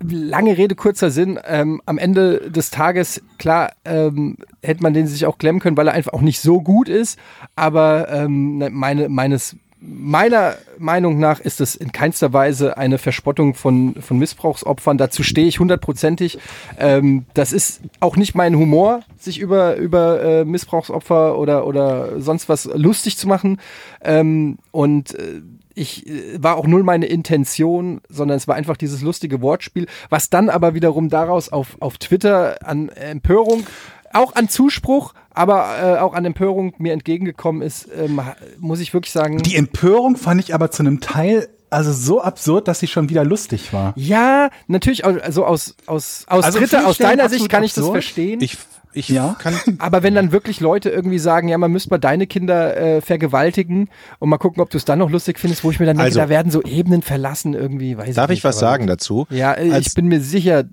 [0.09, 5.25] lange Rede, kurzer Sinn, ähm, am Ende des Tages, klar, ähm, hätte man den sich
[5.25, 7.19] auch klemmen können, weil er einfach auch nicht so gut ist.
[7.55, 13.55] Aber ähm, ne, meine, meines, meiner Meinung nach ist es in keinster Weise eine Verspottung
[13.55, 14.97] von, von Missbrauchsopfern.
[14.97, 16.37] Dazu stehe ich hundertprozentig.
[16.77, 22.47] Ähm, das ist auch nicht mein Humor, sich über, über äh, Missbrauchsopfer oder, oder sonst
[22.47, 23.59] was lustig zu machen.
[24.03, 25.41] Ähm, und äh,
[25.73, 30.29] ich äh, war auch null meine Intention, sondern es war einfach dieses lustige Wortspiel, was
[30.29, 33.65] dann aber wiederum daraus auf, auf Twitter an Empörung,
[34.13, 38.21] auch an Zuspruch, aber äh, auch an Empörung mir entgegengekommen ist, ähm,
[38.59, 39.37] muss ich wirklich sagen.
[39.39, 43.23] Die Empörung fand ich aber zu einem Teil also so absurd, dass sie schon wieder
[43.23, 43.93] lustig war.
[43.95, 47.85] ja, natürlich, also aus, aus, aus, Also Dritter, viele aus deiner Sicht kann ich das
[47.85, 48.03] absurd.
[48.03, 48.41] verstehen.
[48.41, 48.57] Ich,
[48.91, 49.37] ich Ja.
[49.39, 49.53] kann.
[49.79, 53.89] aber wenn dann wirklich Leute irgendwie sagen, ja, man müsste mal deine Kinder äh, vergewaltigen
[54.19, 56.07] und mal gucken, ob du es dann noch lustig findest, wo ich mir dann denke,
[56.07, 58.37] Also- da werden so Ebenen verlassen irgendwie, weiß Darf ich nicht.
[58.39, 59.25] ich was sagen dazu?
[59.29, 60.65] Ja, äh, ich bin mir sicher,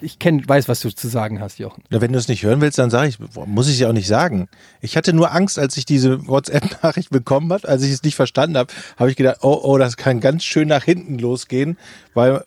[0.00, 1.82] ich kenn, weiß, was du zu sagen hast, Jochen.
[1.90, 4.06] Na, wenn du es nicht hören willst, dann sage ich, muss ich ja auch nicht
[4.06, 4.48] sagen.
[4.80, 8.56] Ich hatte nur Angst, als ich diese WhatsApp-Nachricht bekommen habe, als ich es nicht verstanden
[8.56, 11.78] habe, habe ich gedacht, oh, oh, das kann ganz schön nach hinten losgehen,
[12.14, 12.44] weil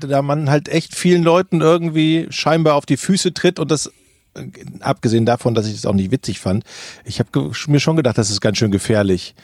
[0.00, 3.90] da man halt echt vielen Leuten irgendwie scheinbar auf die Füße tritt und das
[4.34, 4.46] äh,
[4.80, 6.64] abgesehen davon, dass ich das auch nicht witzig fand,
[7.04, 9.34] ich habe mir schon gedacht, das ist ganz schön gefährlich.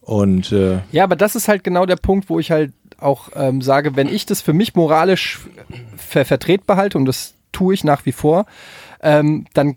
[0.00, 3.62] Und äh, Ja, aber das ist halt genau der Punkt, wo ich halt auch ähm,
[3.62, 5.40] sage, wenn ich das für mich moralisch
[5.96, 8.46] ver vertretbar halte, und das tue ich nach wie vor,
[9.02, 9.76] ähm, dann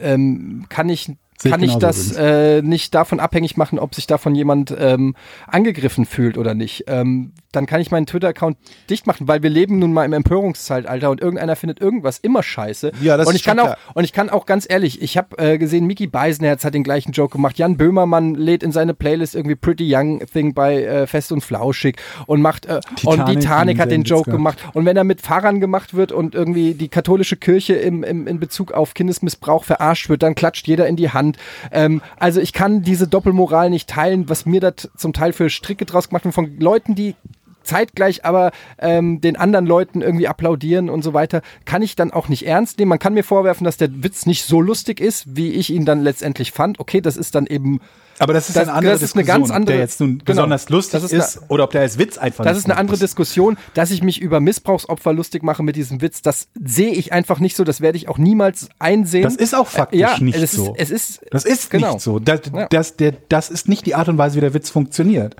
[0.00, 4.74] ähm, kann ich kann ich das äh, nicht davon abhängig machen, ob sich davon jemand
[4.78, 5.14] ähm,
[5.46, 6.84] angegriffen fühlt oder nicht.
[6.86, 8.56] Ähm, dann kann ich meinen Twitter-Account
[8.88, 12.92] dicht machen, weil wir leben nun mal im Empörungszeitalter und irgendeiner findet irgendwas immer scheiße.
[13.02, 13.94] Ja, das und ist ich kann schon auch klar.
[13.94, 17.12] und ich kann auch ganz ehrlich, ich habe äh, gesehen, Mickey Beisenherz hat den gleichen
[17.12, 17.58] Joke gemacht.
[17.58, 21.96] Jan Böhmermann lädt in seine Playlist irgendwie Pretty Young Thing bei äh, Fest und Flauschig
[22.26, 24.58] und macht äh, und Titanic Titanic hat den Joke gemacht.
[24.72, 28.40] Und wenn er mit Fahrern gemacht wird und irgendwie die katholische Kirche im, im, in
[28.40, 31.29] Bezug auf Kindesmissbrauch verarscht wird, dann klatscht jeder in die Hand.
[31.72, 35.86] Ähm, also ich kann diese Doppelmoral nicht teilen, was mir da zum Teil für Stricke
[35.86, 37.14] draus gemacht wird von Leuten, die
[37.62, 42.28] zeitgleich aber ähm, den anderen Leuten irgendwie applaudieren und so weiter, kann ich dann auch
[42.28, 42.88] nicht ernst nehmen.
[42.88, 46.02] Man kann mir vorwerfen, dass der Witz nicht so lustig ist, wie ich ihn dann
[46.02, 46.80] letztendlich fand.
[46.80, 47.80] Okay, das ist dann eben
[48.20, 50.00] Aber das ist Das- eine andere das ist eine Diskussion, ganz ob andere- der jetzt
[50.00, 50.24] nun genau.
[50.24, 52.76] besonders lustig Das ist, ist eine- oder ob der als Witz einfach Das ist eine
[52.76, 56.22] andere Diskussion, dass ich mich über Missbrauchsopfer lustig mache mit diesem Witz.
[56.22, 57.64] Das sehe ich einfach nicht so.
[57.64, 59.24] Das werde ich auch niemals einsehen.
[59.24, 60.74] Das ist auch faktisch Äh, ja, nicht es so.
[60.74, 61.94] Ist, es ist, Das ist genau.
[61.94, 62.18] nicht so.
[62.18, 62.66] Das, Ja.
[62.68, 65.34] das, der, das ist nicht die Art und Weise, wie der Witz funktioniert.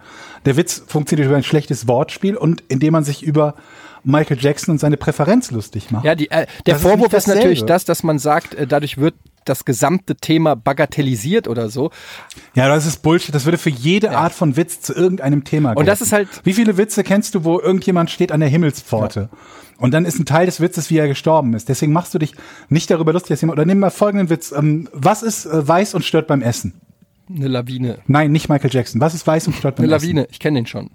[0.46, 3.54] Der Witz funktioniert über ein schlechtes Wortspiel und indem man sich über
[4.02, 6.06] Michael Jackson und seine Präferenz lustig macht.
[6.06, 8.66] Ja, die, äh, der Das ist Vorwurf nicht ist, natürlich das, dass man sagt, äh,
[8.66, 11.90] dadurch wird das gesamte Thema bagatellisiert oder so.
[12.54, 13.34] Ja, das ist Bullshit.
[13.34, 16.52] Das würde für jede Art von Witz zu irgendeinem Thema Und das ist halt- Wie
[16.52, 19.28] viele Witze kennst du, wo irgendjemand steht an der Himmelspforte?
[19.78, 21.68] Und dann ist ein Teil des Witzes, wie er gestorben ist.
[21.70, 22.34] Deswegen machst du dich
[22.68, 23.58] nicht darüber lustig, dass jemand.
[23.58, 24.52] Oder nimm mal folgenden Witz.
[24.52, 26.80] Ähm, was ist äh, weiß und stört beim Essen?
[27.34, 27.98] Eine Lawine.
[28.06, 29.00] Nein, nicht Michael Jackson.
[29.00, 30.06] Was ist weiß und stört beim Eine Essen?
[30.08, 30.90] Lawine, ich kenne den schon.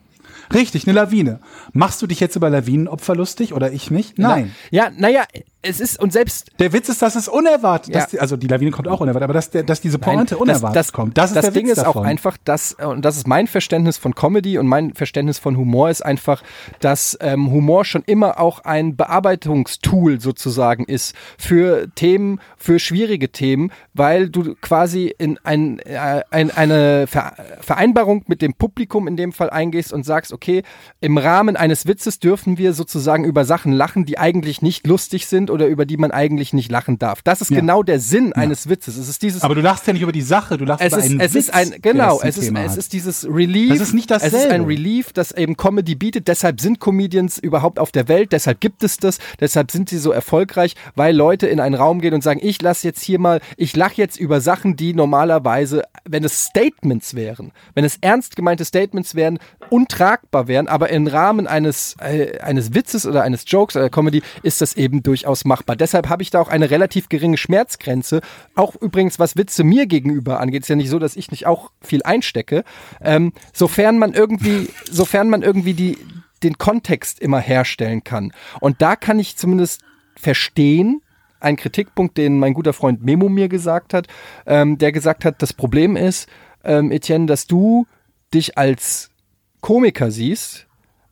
[0.54, 1.40] Richtig, eine Lawine.
[1.74, 4.20] Machst du dich jetzt über Lawinenopfer lustig oder ich nicht?
[4.20, 4.54] Nein.
[4.70, 5.24] Ja, naja,
[5.66, 8.02] es ist, und selbst Der Witz ist, dass es unerwartet, Ja.
[8.02, 10.38] dass die, also die Lawine kommt auch unerwartet, aber dass, der, dass diese Nein, Pointe
[10.38, 11.18] unerwartet kommt.
[11.18, 12.04] Das ist der Ding Witz ist davon.
[12.04, 15.58] auch einfach, dass, äh, und das ist mein Verständnis von Comedy und mein Verständnis von
[15.58, 16.44] Humor ist einfach,
[16.80, 23.72] dass ähm, Humor schon immer auch ein Bearbeitungstool sozusagen ist für Themen, für schwierige Themen,
[23.94, 29.32] weil du quasi in ein, äh, ein, eine Ver Vereinbarung mit dem Publikum in dem
[29.32, 30.64] Fall eingehst und sagst, okay,
[31.02, 35.50] im Rahmen eines Witzes dürfen wir sozusagen über Sachen lachen, die eigentlich nicht lustig sind
[35.56, 37.22] oder über die man eigentlich nicht lachen darf.
[37.24, 37.60] Das ist Ja.
[37.60, 38.98] genau der Sinn eines Witzes.
[38.98, 41.00] Es ist dieses aber du lachst ja nicht über die Sache, du lachst es über
[41.02, 43.70] ist, einen es Witz, ist ein, genau, es ist, es ist dieses Relief.
[43.70, 44.54] Das ist nicht Es ist dasselbe.
[44.54, 46.28] ein Relief, das eben Comedy bietet.
[46.28, 48.32] Deshalb sind Comedians überhaupt auf der Welt.
[48.34, 49.18] Deshalb gibt es das.
[49.40, 52.86] Deshalb sind sie so erfolgreich, weil Leute in einen Raum gehen und sagen, ich lasse
[52.88, 57.86] jetzt hier mal, ich lache jetzt über Sachen, die normalerweise, wenn es Statements wären, wenn
[57.86, 59.40] es ernst gemeinte Statements wären,
[59.70, 64.62] untragbar wären, aber im Rahmen eines, äh, eines Witzes oder eines Jokes oder Comedy ist
[64.62, 65.76] das eben durchaus machbar.
[65.76, 68.22] Deshalb habe ich da auch eine relativ geringe Schmerzgrenze.
[68.56, 71.72] Auch übrigens, was Witze mir gegenüber angeht, ist ja nicht so, dass ich nicht auch
[71.82, 72.64] viel einstecke.
[73.02, 75.98] Ähm, sofern man irgendwie, sofern man irgendwie die,
[76.44, 78.34] den Kontext immer herstellen kann.
[78.60, 79.82] Und da kann ich zumindest
[80.16, 81.02] verstehen,
[81.40, 84.08] ein Kritikpunkt, den mein guter Freund Memo mir gesagt hat,
[84.46, 86.28] ähm, der gesagt hat, das Problem ist,
[86.64, 87.86] ähm, Etienne, dass du
[88.34, 89.12] dich als
[89.62, 90.68] Komiker siehst,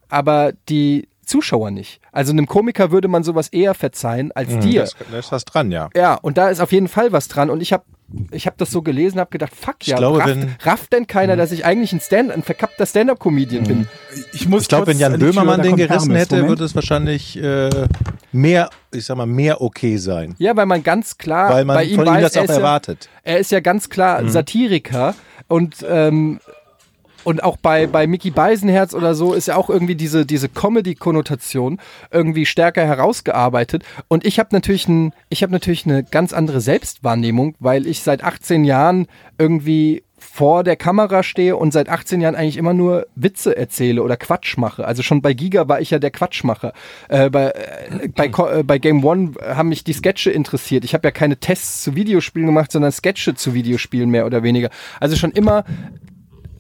[0.10, 2.00] aber die Zuschauer nicht.
[2.12, 4.82] Also einem Komiker würde man sowas eher verzeihen als dir.
[4.82, 5.90] Das, da ist was dran, ja.
[5.96, 7.50] Ja, und da ist auf jeden Fall was dran.
[7.50, 7.84] Und ich habe
[8.32, 11.36] ich hab das so gelesen, habe gedacht, fuck ja, glaube, rafft, wenn- rafft denn keiner,
[11.36, 13.88] dass ich eigentlich ein, Stand, ein verkappter Stand-Up-Comedian bin?
[14.34, 16.50] Ich, muss Ich glaube, wenn Jan Böhmermann den gerissen hätte, Moment.
[16.50, 17.70] würde es wahrscheinlich äh,
[18.32, 20.36] mehr, ich sag mal, mehr okay sein.
[20.38, 22.44] Ja, weil man ganz klar Weil man bei ihm von ihm weiß, das er auch
[22.46, 23.10] ist ja, erwartet.
[23.24, 25.16] Er ist ja ganz klar Satiriker
[25.48, 26.40] und ähm,
[27.24, 31.80] und auch bei, bei Mickey Beisenherz oder so ist ja auch irgendwie diese, diese Comedy-Konnotation
[32.12, 33.84] irgendwie stärker herausgearbeitet.
[34.08, 38.24] Und ich habe natürlich, ein, ich hab natürlich eine ganz andere Selbstwahrnehmung, weil ich seit
[38.24, 39.08] 18 Jahren
[39.38, 44.18] irgendwie vor der Kamera stehe und seit 18 Jahren eigentlich immer nur Witze erzähle oder
[44.18, 44.86] Quatsch mache.
[44.86, 46.74] Also schon bei Giga war ich ja der Quatschmacher.
[47.10, 50.86] Äh, bei, äh, bei, äh, bei Game One haben mich die Sketche interessiert.
[50.86, 54.70] Ich habe ja keine Tests zu Videospielen gemacht, sondern Sketche zu Videospielen mehr oder weniger.
[55.00, 55.66] Also schon immer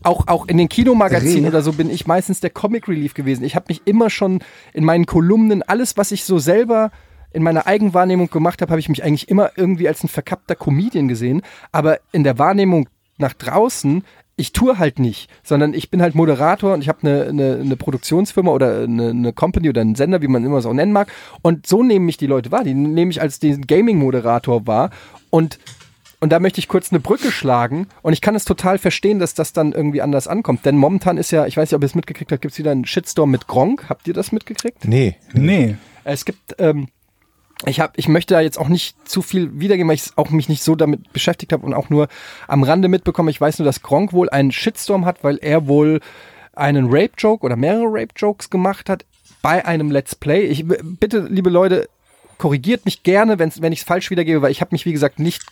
[0.03, 3.43] auch, auch in den Kinomagazinen oder so bin ich meistens der Comic Relief gewesen.
[3.43, 4.39] Ich habe mich immer schon
[4.73, 6.91] in meinen Kolumnen, alles, was ich so selber
[7.31, 11.07] in meiner Eigenwahrnehmung gemacht habe, habe ich mich eigentlich immer irgendwie als ein verkappter Comedian
[11.07, 11.41] gesehen.
[11.71, 12.87] Aber in der Wahrnehmung
[13.17, 14.03] nach draußen,
[14.35, 17.75] ich tue halt nicht, sondern ich bin halt Moderator und ich habe eine, eine, eine
[17.75, 21.11] Produktionsfirma oder eine, eine Company oder einen Sender, wie man immer es auch nennen mag.
[21.41, 22.63] Und so nehmen mich die Leute wahr.
[22.63, 24.89] Die nehmen mich als den Gaming-Moderator wahr.
[25.29, 25.59] Und
[26.23, 27.87] und da möchte ich kurz eine Brücke schlagen.
[28.01, 30.65] Und ich kann es total verstehen, dass das dann irgendwie anders ankommt.
[30.65, 32.71] Denn momentan ist ja, ich weiß nicht, ob ihr es mitgekriegt habt, gibt es wieder
[32.71, 33.89] einen Shitstorm mit Gronk.
[33.89, 34.87] Habt ihr das mitgekriegt?
[34.87, 35.17] Nee.
[35.33, 35.75] Nee.
[36.05, 36.87] Es gibt, ähm,
[37.65, 40.47] ich habe, ich möchte da jetzt auch nicht zu viel wiedergeben, weil ich auch mich
[40.47, 42.07] nicht so damit beschäftigt habe und auch nur
[42.47, 43.27] am Rande mitbekommen.
[43.27, 45.99] Ich weiß nur, dass Gronk wohl einen Shitstorm hat, weil er wohl
[46.53, 49.03] einen Rape-Joke oder mehrere Rape-Jokes gemacht hat
[49.41, 50.45] bei einem Let's Play.
[50.45, 51.89] Ich bitte, liebe Leute,
[52.43, 55.17] korrigiert mich gerne, wenn's, wenn ich es falsch wiedergebe, weil ich habe mich, wie gesagt,
[55.17, 55.43] nicht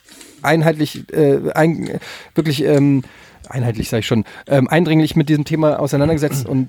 [0.42, 1.98] einheitlich, äh, ein,
[2.34, 3.02] wirklich ähm,
[3.48, 6.68] einheitlich, sage ich schon, ähm, eindringlich mit diesem Thema auseinandergesetzt und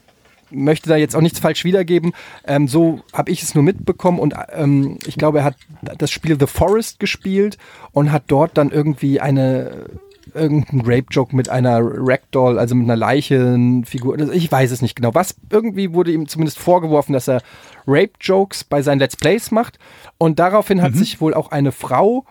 [0.49, 2.13] möchte da jetzt auch nichts falsch wiedergeben.
[2.47, 5.57] Ähm, so habe ich es nur mitbekommen und ähm, ich glaube, er hat
[5.97, 7.57] das Spiel The Forest gespielt
[7.91, 9.87] und hat dort dann irgendwie eine
[10.33, 14.17] irgendein Rape-Joke mit einer Ragdoll, also mit einer Leichenfigur.
[14.17, 15.13] Also Ich weiß es nicht genau.
[15.13, 17.41] Was irgendwie wurde ihm zumindest vorgeworfen, dass er
[17.87, 19.79] Rape-Jokes bei seinen Let's Plays macht.
[20.17, 22.25] Und daraufhin hat sich wohl auch eine Frau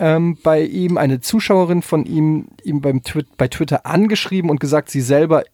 [0.00, 4.90] ähm, bei ihm, eine Zuschauerin von ihm, ihm beim Twi bei Twitter angeschrieben und gesagt,
[4.90, 5.44] sie selber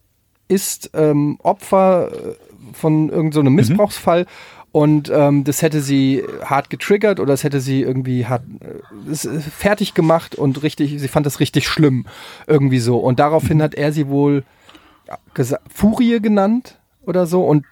[0.49, 2.35] ist ähm, Opfer äh,
[2.73, 4.27] von irgendeinem so einem Missbrauchsfall
[4.77, 9.41] und ähm, das hätte sie hart getriggert oder das hätte sie irgendwie hart äh, äh,
[9.41, 12.05] fertig gemacht und richtig, sie fand das richtig schlimm
[12.47, 12.99] irgendwie so.
[12.99, 14.45] Und daraufhin hat er sie wohl
[15.73, 17.43] Furie genannt oder so.
[17.43, 17.65] Und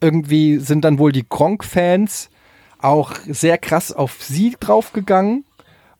[0.00, 2.30] irgendwie sind dann wohl die Gronk-Fans
[2.78, 5.44] auch sehr krass auf sie draufgegangen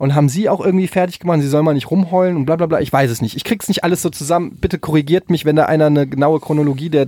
[0.03, 2.67] und haben sie auch irgendwie fertig gemacht, sie soll mal nicht rumheulen und bla bla
[2.67, 2.81] bla.
[2.81, 3.37] Ich weiß es nicht.
[3.37, 4.57] Ich krieg's nicht alles so zusammen.
[4.61, 7.07] Bitte korrigiert mich, wenn da einer eine genaue Chronologie der,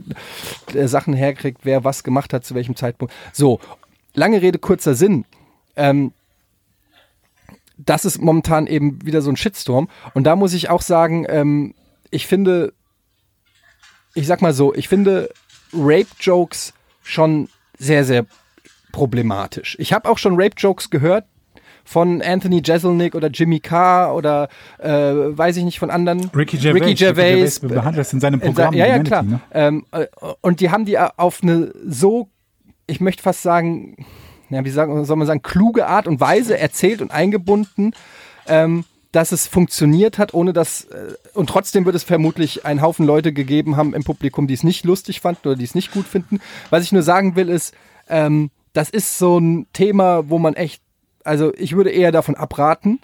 [0.73, 3.13] der Sachen herkriegt, wer was gemacht hat, zu welchem Zeitpunkt.
[3.33, 3.59] So,
[4.15, 5.25] lange Rede, kurzer Sinn.
[5.75, 6.13] Ähm,
[7.79, 9.89] das ist momentan eben wieder so ein Shitstorm.
[10.13, 11.75] Und da muss ich auch sagen, ähm,
[12.13, 12.75] ich finde,
[14.15, 15.31] ich sag mal so, ich finde
[15.73, 18.25] Rape-Jokes schon sehr, sehr
[18.93, 19.77] problematisch.
[19.81, 21.25] Ich habe auch schon Rape-Jokes gehört
[21.85, 26.31] von Anthony Jeselnik oder Jimmy Carr oder äh, weiß ich nicht von anderen.
[26.35, 26.81] Ricky Gervais.
[26.83, 27.61] Ricky Gervais.
[27.61, 28.73] behandelt das in seinem in Programm.
[28.73, 29.23] sa- ja, ja, klar.
[29.23, 29.41] Ne?
[29.53, 30.07] Ähm, äh,
[30.41, 32.29] und die haben die auf eine so,
[32.87, 33.97] ich möchte fast sagen,
[34.51, 37.93] ja, wie sagen, soll man sagen, kluge Art und Weise erzählt und eingebunden,
[38.47, 43.07] ähm, dass es funktioniert hat, ohne dass, äh, und trotzdem wird es vermutlich einen Haufen
[43.07, 46.07] Leute gegeben haben im Publikum, die es nicht lustig fanden oder die es nicht gut
[46.07, 46.41] finden.
[46.71, 47.75] Was ich nur sagen will, ist,
[48.09, 50.83] ähm, das ist so ein Thema, wo man echt,
[51.25, 53.01] also ich würde eher davon abraten.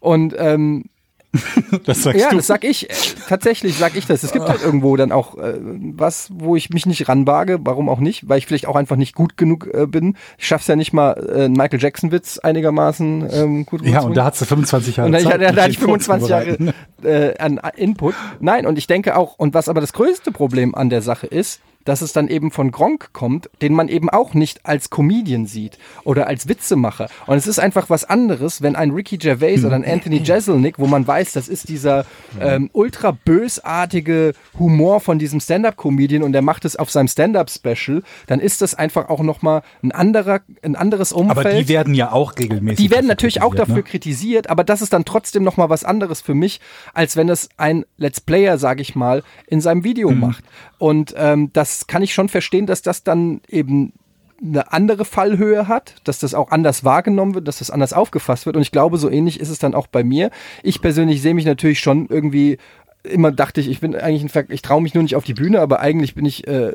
[0.00, 0.84] Und ähm,
[1.84, 2.36] Das sagst ja, du.
[2.36, 2.88] das sag ich.
[2.88, 2.94] Äh,
[3.28, 4.22] Tatsächlich sag ich das.
[4.22, 7.58] Es gibt halt irgendwo dann auch äh, was, wo ich mich nicht ranwage.
[7.62, 8.28] Warum auch nicht?
[8.28, 10.16] Weil ich vielleicht auch einfach nicht gut genug äh, bin.
[10.38, 14.24] Ich schaff's ja nicht mal, äh, einen Michael Jackson-Witz einigermaßen ähm, gut ja, und da
[14.24, 15.40] hast du 25 Jahre Und da, Zeit.
[15.40, 18.14] da, da hatte ich 25 Jahre äh, an Input.
[18.40, 21.60] Nein, und ich denke auch, und was aber das größte Problem an der Sache ist,
[21.88, 25.78] dass es dann eben von Gronk kommt, den man eben auch nicht als Comedian sieht
[26.04, 27.08] oder als Witzemacher.
[27.26, 30.86] Und es ist einfach was anderes, wenn ein Ricky Gervais oder ein Anthony Jeselnik, wo
[30.86, 32.04] man weiß, das ist dieser
[32.40, 38.40] ähm, ultra bösartige Humor von diesem Stand-up-Comedian und der macht es auf seinem Stand-up-Special, dann
[38.40, 41.46] ist das einfach auch nochmal ein anderer, ein anderes Umfeld.
[41.46, 42.84] Aber die werden ja auch regelmäßig.
[42.84, 43.82] Die werden natürlich auch dafür ne?
[43.82, 46.60] kritisiert, aber das ist dann trotzdem noch mal was anderes für mich,
[46.92, 50.20] als wenn es ein Let's Player, sage ich mal, in seinem Video Mhm.
[50.20, 50.44] macht.
[50.76, 53.92] Und ähm, das kann ich schon verstehen, dass das dann eben
[54.40, 58.56] eine andere Fallhöhe hat, dass das auch anders wahrgenommen wird, dass das anders aufgefasst wird.
[58.56, 60.30] Und ich glaube, so ähnlich ist es dann auch bei mir.
[60.62, 62.58] Ich persönlich sehe mich natürlich schon irgendwie
[63.04, 65.34] immer dachte ich, ich bin eigentlich ein Ver ich traue mich nur nicht auf die
[65.34, 66.72] Bühne, aber eigentlich bin ich äh,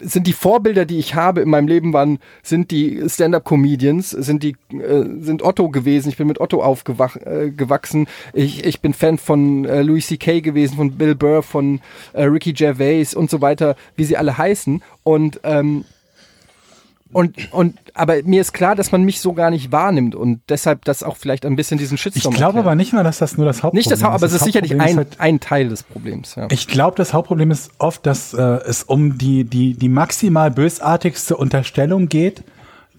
[0.00, 4.56] sind die Vorbilder, die ich habe in meinem Leben, waren, sind die Stand-up-Comedians, sind die,
[4.72, 6.08] äh, sind Otto gewesen.
[6.08, 7.52] Ich bin mit Otto aufgewach, äh.
[8.32, 10.40] Ich, ich bin Fan von äh, Louis C.K.
[10.40, 11.80] gewesen, von Bill Burr, von
[12.12, 14.82] äh, Ricky Gervais und so weiter, wie sie alle heißen.
[15.02, 15.84] Und ähm,
[17.12, 20.84] und, und, aber mir ist klar, dass man mich so gar nicht wahrnimmt und deshalb
[20.84, 22.66] das auch vielleicht ein bisschen diesen Ich Shitstorm glaube erklärt.
[22.66, 24.72] aber nicht mal, dass das nur das Hauptproblem nicht das Haupt, aber es ist sicherlich
[24.74, 26.34] ein, ist halt- ein Teil des Problems.
[26.36, 26.46] Ja.
[26.50, 31.36] Ich glaube, das Hauptproblem ist oft, dass äh, es um die, die, die maximal bösartigste
[31.36, 32.44] Unterstellung geht,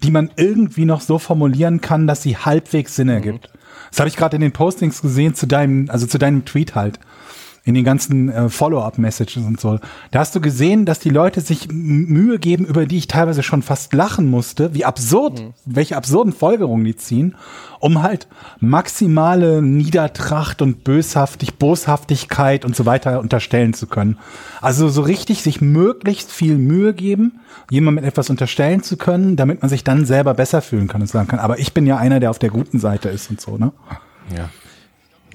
[0.02, 3.48] die man irgendwie noch so formulieren kann, dass sie halbwegs Sinn ergibt.
[3.90, 6.98] Das habe ich gerade in den Postings gesehen zu deinem, also zu deinem Tweet halt.
[7.64, 9.78] In den ganzen äh, Follow-up-Messages und so.
[10.10, 13.62] Da hast du gesehen, dass die Leute sich Mühe geben, über die ich teilweise schon
[13.62, 17.36] fast lachen musste, wie absurd, welche absurden Folgerungen die ziehen,
[17.78, 18.26] um halt
[18.58, 24.18] maximale Niedertracht und Böshaftig, Boshaftigkeit und so weiter unterstellen zu können.
[24.60, 29.68] Also so richtig sich möglichst viel Mühe geben, jemandem etwas unterstellen zu können, damit man
[29.68, 32.30] sich dann selber besser fühlen kann und sagen kann, aber ich bin ja einer, der
[32.30, 33.72] auf der guten Seite ist und so, ne?
[34.36, 34.48] Ja.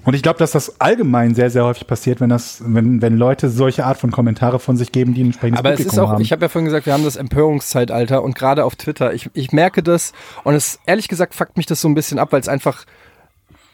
[0.04, 3.50] Und ich glaube, dass das allgemein sehr, sehr häufig passiert, wenn das, wenn, wenn Leute
[3.50, 6.10] solche Art von Kommentare von sich geben, die ein entsprechendes Aber es Publikum ist auch,
[6.12, 6.22] haben.
[6.22, 9.52] ich habe ja vorhin gesagt, wir haben das Empörungszeitalter und gerade auf Twitter, ich, ich
[9.52, 12.48] merke das und es ehrlich gesagt fuckt mich das so ein bisschen ab, weil es
[12.48, 12.86] einfach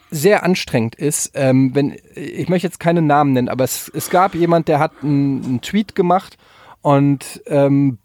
[0.10, 1.32] sehr anstrengend ist.
[1.34, 4.92] Ähm, wenn ich möchte jetzt keine Namen nennen, aber es, es gab jemand, der hat
[5.02, 6.38] einen, einen Tweet gemacht
[6.82, 7.98] und ähm,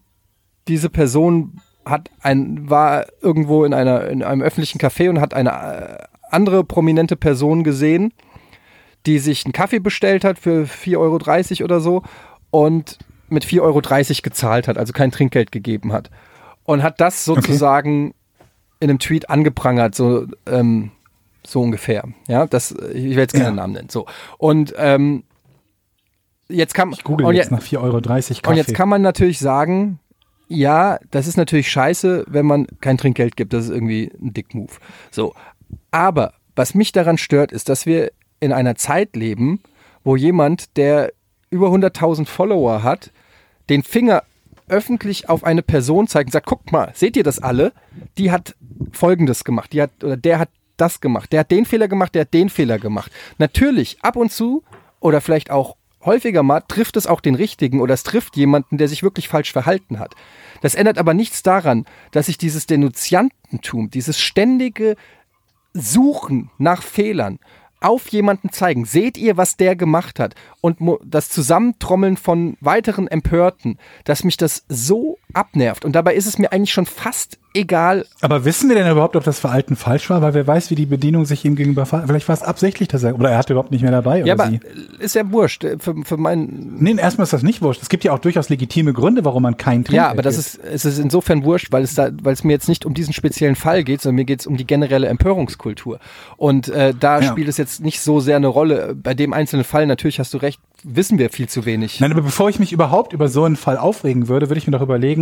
[0.69, 5.51] diese Person hat ein war irgendwo in einer in einem öffentlichen Café und hat eine
[5.51, 8.13] äh, andere prominente Person gesehen,
[9.07, 10.97] die sich einen Kaffee bestellt hat für 4,30
[11.61, 12.03] Euro oder so
[12.51, 13.81] und mit 4,30 Euro
[14.23, 16.11] gezahlt hat, also kein Trinkgeld gegeben hat.
[16.65, 18.15] und hat das sozusagen
[18.81, 20.91] in einem Tweet angeprangert, so, ähm,
[21.47, 22.05] so ungefähr.
[22.27, 23.51] Ja, das, ich will jetzt keinen Ja.
[23.53, 23.89] Namen nennen.
[23.89, 24.07] So.
[24.37, 25.25] Und ähm,
[26.49, 28.49] jetzt kann Ich google jetzt je- nach 4,30 Euro Kaffee.
[28.51, 29.99] und jetzt kann man natürlich sagen,
[30.49, 33.53] ja, das ist natürlich scheiße, wenn man kein Trinkgeld gibt.
[33.53, 34.73] Das ist irgendwie ein Dick-Move.
[35.11, 35.35] So.
[35.91, 39.61] Aber was mich daran stört, ist, dass wir in einer Zeit leben,
[40.05, 41.13] wo jemand, der
[41.51, 43.11] über 100.000 Follower hat,
[43.69, 44.23] den Finger
[44.69, 47.73] öffentlich auf eine Person zeigt und sagt, guckt mal, seht ihr das alle?
[48.19, 48.55] Die hat
[48.93, 52.23] Folgendes gemacht, die hat, oder der hat das gemacht, der hat den Fehler gemacht, der
[52.23, 53.11] hat den Fehler gemacht.
[53.39, 54.63] Natürlich, ab und zu
[55.01, 58.89] oder vielleicht auch häufiger mal trifft es auch den Richtigen oder es trifft jemanden, der
[58.89, 60.15] sich wirklich falsch verhalten hat.
[60.61, 64.97] Das ändert aber nichts daran, dass sich dieses Denunziantentum, dieses ständige
[65.75, 67.39] Suchen nach Fehlern
[67.81, 68.85] auf jemanden zeigen.
[68.85, 70.35] Seht ihr, was der gemacht hat?
[70.61, 75.85] Und das Zusammentrommeln von weiteren Empörten, dass mich das so abnervt.
[75.85, 78.07] Und dabei ist es mir eigentlich schon fast egal.
[78.21, 80.23] Aber wissen wir denn überhaupt, ob das Verhalten falsch war?
[80.23, 82.09] Weil wer weiß, wie die Bedienung sich ihm gegenüber verhält.
[82.09, 84.23] Vielleicht war es absichtlich, dass er, oder er hatte überhaupt nicht mehr dabei.
[84.23, 84.61] Ja, aber sie.
[85.01, 85.65] ist ja wurscht.
[85.65, 86.77] äh, Für, für meinen.
[86.79, 87.83] Nee, erstmal ist das nicht wurscht.
[87.83, 90.59] Es gibt ja auch durchaus legitime Gründe, warum man kein Trinkgeld Ja, aber das ist,
[90.63, 93.57] es ist insofern wurscht, weil es da, weil es mir jetzt nicht um diesen speziellen
[93.57, 95.99] Fall geht, sondern mir geht es um die generelle Empörungskultur.
[96.37, 97.23] Und äh, da Ja.
[97.31, 98.95] spielt es jetzt nicht so sehr eine Rolle.
[98.95, 101.99] Bei dem einzelnen Fall, natürlich hast du recht, wissen wir viel zu wenig.
[101.99, 104.73] Nein, aber bevor ich mich überhaupt über so einen Fall aufregen würde, würde ich mir
[104.73, 105.18] doch überlegen,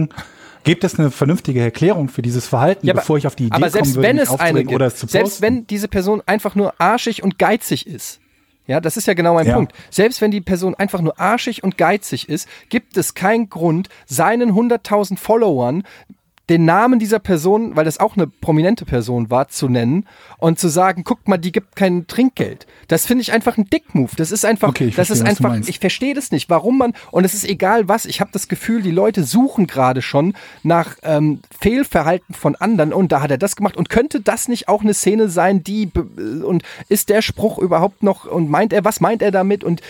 [0.64, 3.54] gibt es eine vernünftige Erklärung für dieses Verhalten, Ja, aber- bevor ich auf die Idee
[3.56, 5.42] aber selbst würde, wenn es eine gibt, oder es zu selbst posten?
[5.44, 8.20] wenn diese Person einfach nur arschig und geizig ist,
[8.66, 9.54] ja, das ist ja genau mein Ja.
[9.54, 9.72] Punkt.
[9.90, 14.54] Selbst wenn die Person einfach nur arschig und geizig ist, gibt es keinen Grund, seinen
[14.54, 15.84] 100.000 Followern
[16.48, 20.06] den Namen dieser Person, weil das auch eine prominente Person war, zu nennen
[20.38, 22.66] und zu sagen, guck mal, die gibt kein Trinkgeld.
[22.86, 24.12] Das finde ich einfach ein Dick-Move.
[24.16, 26.78] Das ist einfach, Okay, ich das ist verstehe, du einfach, ich verstehe das nicht, warum
[26.78, 30.34] man, und es ist egal was, ich habe das Gefühl, die Leute suchen gerade schon
[30.62, 34.68] nach ähm, Fehlverhalten von anderen und da hat er das gemacht und könnte das nicht
[34.68, 38.84] auch eine Szene sein, die, be- und ist der Spruch überhaupt noch, und meint er,
[38.84, 39.80] was meint er damit und,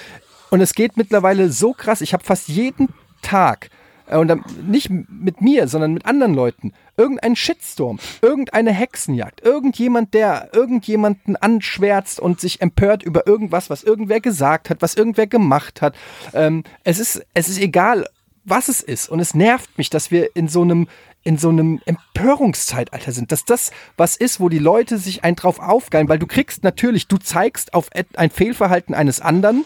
[0.50, 2.88] und es geht mittlerweile so krass, ich habe fast jeden
[3.20, 3.68] Tag äh,
[4.10, 6.72] und dann nicht mit mir, sondern mit anderen Leuten.
[6.96, 14.20] Irgendein Shitstorm, irgendeine Hexenjagd, irgendjemand, der irgendjemanden anschwärzt und sich empört über irgendwas, was irgendwer
[14.20, 15.94] gesagt hat, was irgendwer gemacht hat.
[16.32, 18.06] Ähm, es, ist, es ist egal,
[18.44, 19.08] was es ist.
[19.08, 20.88] Und es nervt mich, dass wir in so einem
[21.22, 25.58] in so einem Empörungszeitalter sind, dass das was ist, wo die Leute sich ein drauf
[25.58, 29.64] aufgeilen, weil du kriegst natürlich, du zeigst auf ein Fehlverhalten eines anderen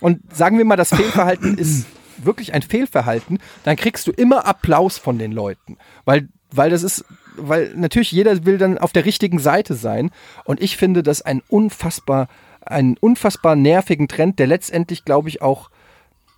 [0.00, 1.86] und sagen wir mal, das Fehlverhalten ist
[2.24, 7.04] wirklich ein Fehlverhalten, dann kriegst du immer Applaus von den Leuten, weil, weil das ist,
[7.36, 10.10] weil natürlich jeder will dann auf der richtigen Seite sein
[10.44, 12.28] und ich finde das ein unfassbar,
[12.60, 15.70] einen unfassbar nervigen Trend, der letztendlich, glaube ich, auch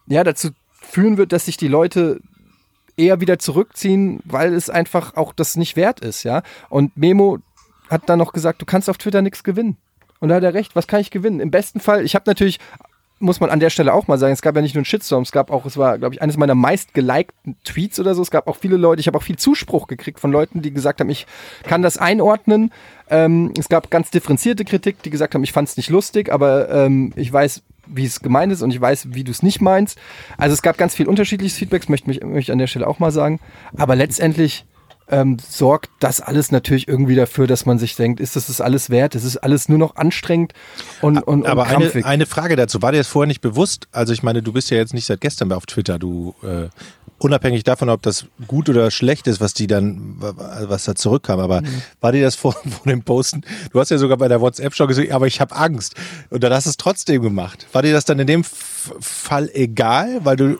[0.06, 2.20] ja, dazu führen wird, dass sich die Leute
[2.96, 6.42] eher wieder zurückziehen, weil es einfach auch das nicht wert ist, ja.
[6.68, 7.38] Und Memo
[7.88, 9.76] hat dann noch gesagt, du kannst auf Twitter nichts gewinnen.
[10.20, 11.40] Und da hat er recht, was kann ich gewinnen?
[11.40, 12.58] Im besten Fall, ich habe natürlich,
[13.20, 15.22] muss man an der Stelle auch mal sagen, es gab ja nicht nur einen Shitstorm,
[15.22, 18.22] es gab auch, es war, glaube ich, eines meiner meist gelikten Tweets oder so.
[18.22, 21.00] Es gab auch viele Leute, ich habe auch viel Zuspruch gekriegt von Leuten, die gesagt
[21.00, 21.26] haben, ich
[21.64, 22.72] kann das einordnen.
[23.10, 26.70] Ähm, es gab ganz differenzierte Kritik, die gesagt haben, ich fand es nicht lustig, aber
[26.70, 29.98] ähm, ich weiß, wie es gemeint ist und ich weiß, wie du es nicht meinst.
[30.38, 32.98] Also es gab ganz viel unterschiedliches Feedback, möchte mich möchte ich an der Stelle auch
[32.98, 33.40] mal sagen.
[33.76, 34.64] Aber letztendlich
[35.10, 38.90] ähm, sorgt das alles natürlich irgendwie dafür, dass man sich denkt, ist das das alles
[38.90, 39.14] wert?
[39.14, 40.52] Es ist alles nur noch anstrengend
[41.00, 42.04] und, und, Aber und eine, krampfig.
[42.04, 43.88] eine Frage dazu, war dir das vorher nicht bewusst?
[43.92, 46.68] Also ich meine, du bist ja jetzt nicht seit gestern mehr auf Twitter, du äh,
[47.20, 51.62] unabhängig davon, ob das gut oder schlecht ist, was die dann, was da zurückkam, aber
[52.00, 53.42] war dir das vor, vor dem Posten?
[53.72, 55.94] Du hast ja sogar bei der WhatsApp schon gesagt, aber ich habe Angst.
[56.30, 57.66] Und dann hast du es trotzdem gemacht.
[57.72, 58.44] War dir das dann in dem
[59.00, 60.56] Fall egal, weil du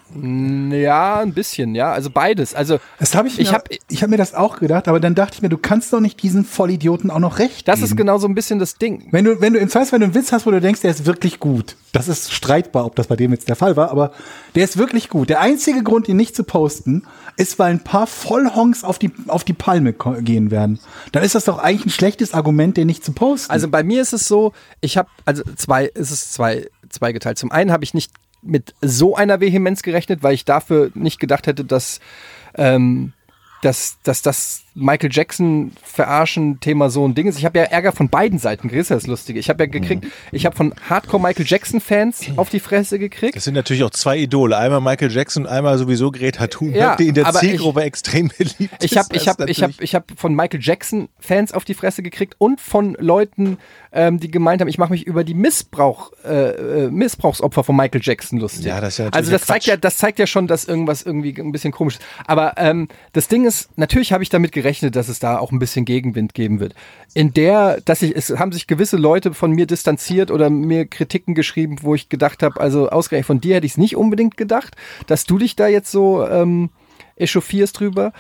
[0.77, 1.93] ja, ein bisschen, ja.
[1.93, 2.55] Also beides.
[2.55, 5.15] Also Das habe ich, Ich mir- hab- ich hab mir das auch gedacht, aber dann
[5.15, 7.87] dachte ich mir, du kannst doch nicht diesen Vollidioten auch noch recht das geben.
[7.91, 9.09] ist genau so ein bisschen das Ding.
[9.11, 10.91] Wenn du, wenn du im Zweifel, wenn du einen Witz hast, wo du denkst, der
[10.91, 14.13] ist wirklich gut, das ist streitbar, ob das bei dem jetzt der Fall war, aber
[14.55, 15.29] der ist wirklich gut.
[15.31, 17.05] Der einzige Grund, ihn nicht zu posten,
[17.37, 20.79] ist, weil ein paar Vollhonks auf die, auf die Palme gehen werden.
[21.13, 23.51] Dann ist das doch eigentlich ein schlechtes Argument, den nicht zu posten.
[23.51, 27.39] Also bei mir ist es so, ich habe, also zwei, ist es zwei, zweigeteilt.
[27.39, 31.47] Zum einen habe ich nicht mit so einer Vehemenz gerechnet, weil ich dafür nicht gedacht
[31.47, 32.01] hätte, dass,
[32.55, 33.13] ähm,
[33.63, 37.39] dass, dass das Michael Jackson verarschen Thema so ein Ding ist.
[37.39, 39.39] Ich habe ja Ärger von beiden Seiten gekriegt, das ist das Lustige.
[39.39, 43.37] Ich habe ja gekriegt, ich habe von Hardcore Michael Jackson Fans auf die Fresse gekriegt.
[43.37, 44.57] Das sind natürlich auch zwei Idole.
[44.57, 48.85] Einmal Michael Jackson, einmal sowieso Greta Thunberg, Ja, die in der Zielgruppe extrem beliebt ist.
[48.85, 52.03] Ich habe ich hab, ich hab, ich hab von Michael Jackson Fans auf die Fresse
[52.03, 53.59] gekriegt und von Leuten,
[53.93, 58.01] ähm, die gemeint haben, ich mache mich über die Missbrauch, äh, äh, Missbrauchsopfer von Michael
[58.03, 58.67] Jackson lustig.
[58.67, 61.35] Ja, das ist ja also das zeigt ja, das zeigt ja schon, dass irgendwas irgendwie
[61.39, 62.03] ein bisschen komisch ist.
[62.27, 65.59] Aber ähm, das Ding ist, natürlich habe ich damit gerechnet, dass es da auch ein
[65.59, 66.75] bisschen Gegenwind geben wird.
[67.15, 71.35] In der, dass ich, es haben sich gewisse Leute von mir distanziert oder mir Kritiken
[71.35, 74.77] geschrieben, wo ich gedacht habe, also ausgerechnet von dir hätte ich es nicht unbedingt gedacht,
[75.07, 76.71] dass du dich da jetzt so ähm,
[77.17, 78.13] echauffierst drüber.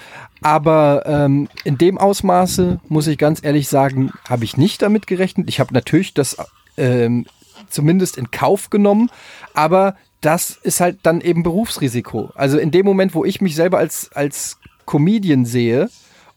[0.42, 5.48] Aber ähm, in dem Ausmaße, muss ich ganz ehrlich sagen, habe ich nicht damit gerechnet.
[5.48, 6.36] Ich habe natürlich das
[6.76, 7.26] ähm,
[7.68, 9.10] zumindest in Kauf genommen,
[9.54, 12.30] aber das ist halt dann eben Berufsrisiko.
[12.34, 15.88] Also in dem Moment, wo ich mich selber als, als Comedian sehe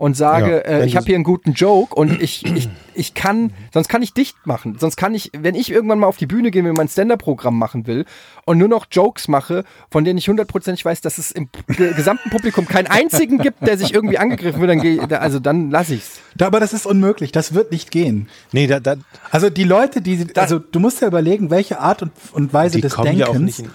[0.04, 3.14] und sage, Ja, äh, wenn ich habe hier einen guten Joke und ich, ich, ich
[3.14, 4.76] kann, sonst kann ich dicht machen.
[4.78, 7.88] Sonst kann ich, wenn ich irgendwann mal auf die Bühne gehe und mein Stand-Up-Programm machen
[7.88, 8.04] will
[8.44, 12.30] und nur noch Jokes mache, von denen ich hundertprozentig weiß, dass es im ge- gesamten
[12.32, 16.20] Publikum keinen einzigen gibt, der sich irgendwie angegriffen wird, dann gehe also dann lasse ich's.
[16.36, 18.28] Da, aber das ist unmöglich, das wird nicht gehen.
[18.52, 18.96] Nee, da, da,
[19.32, 22.94] Also die Leute, die, also du musst ja überlegen, welche Art und, und Weise des
[22.94, 23.70] kommen ja auch Denkens nicht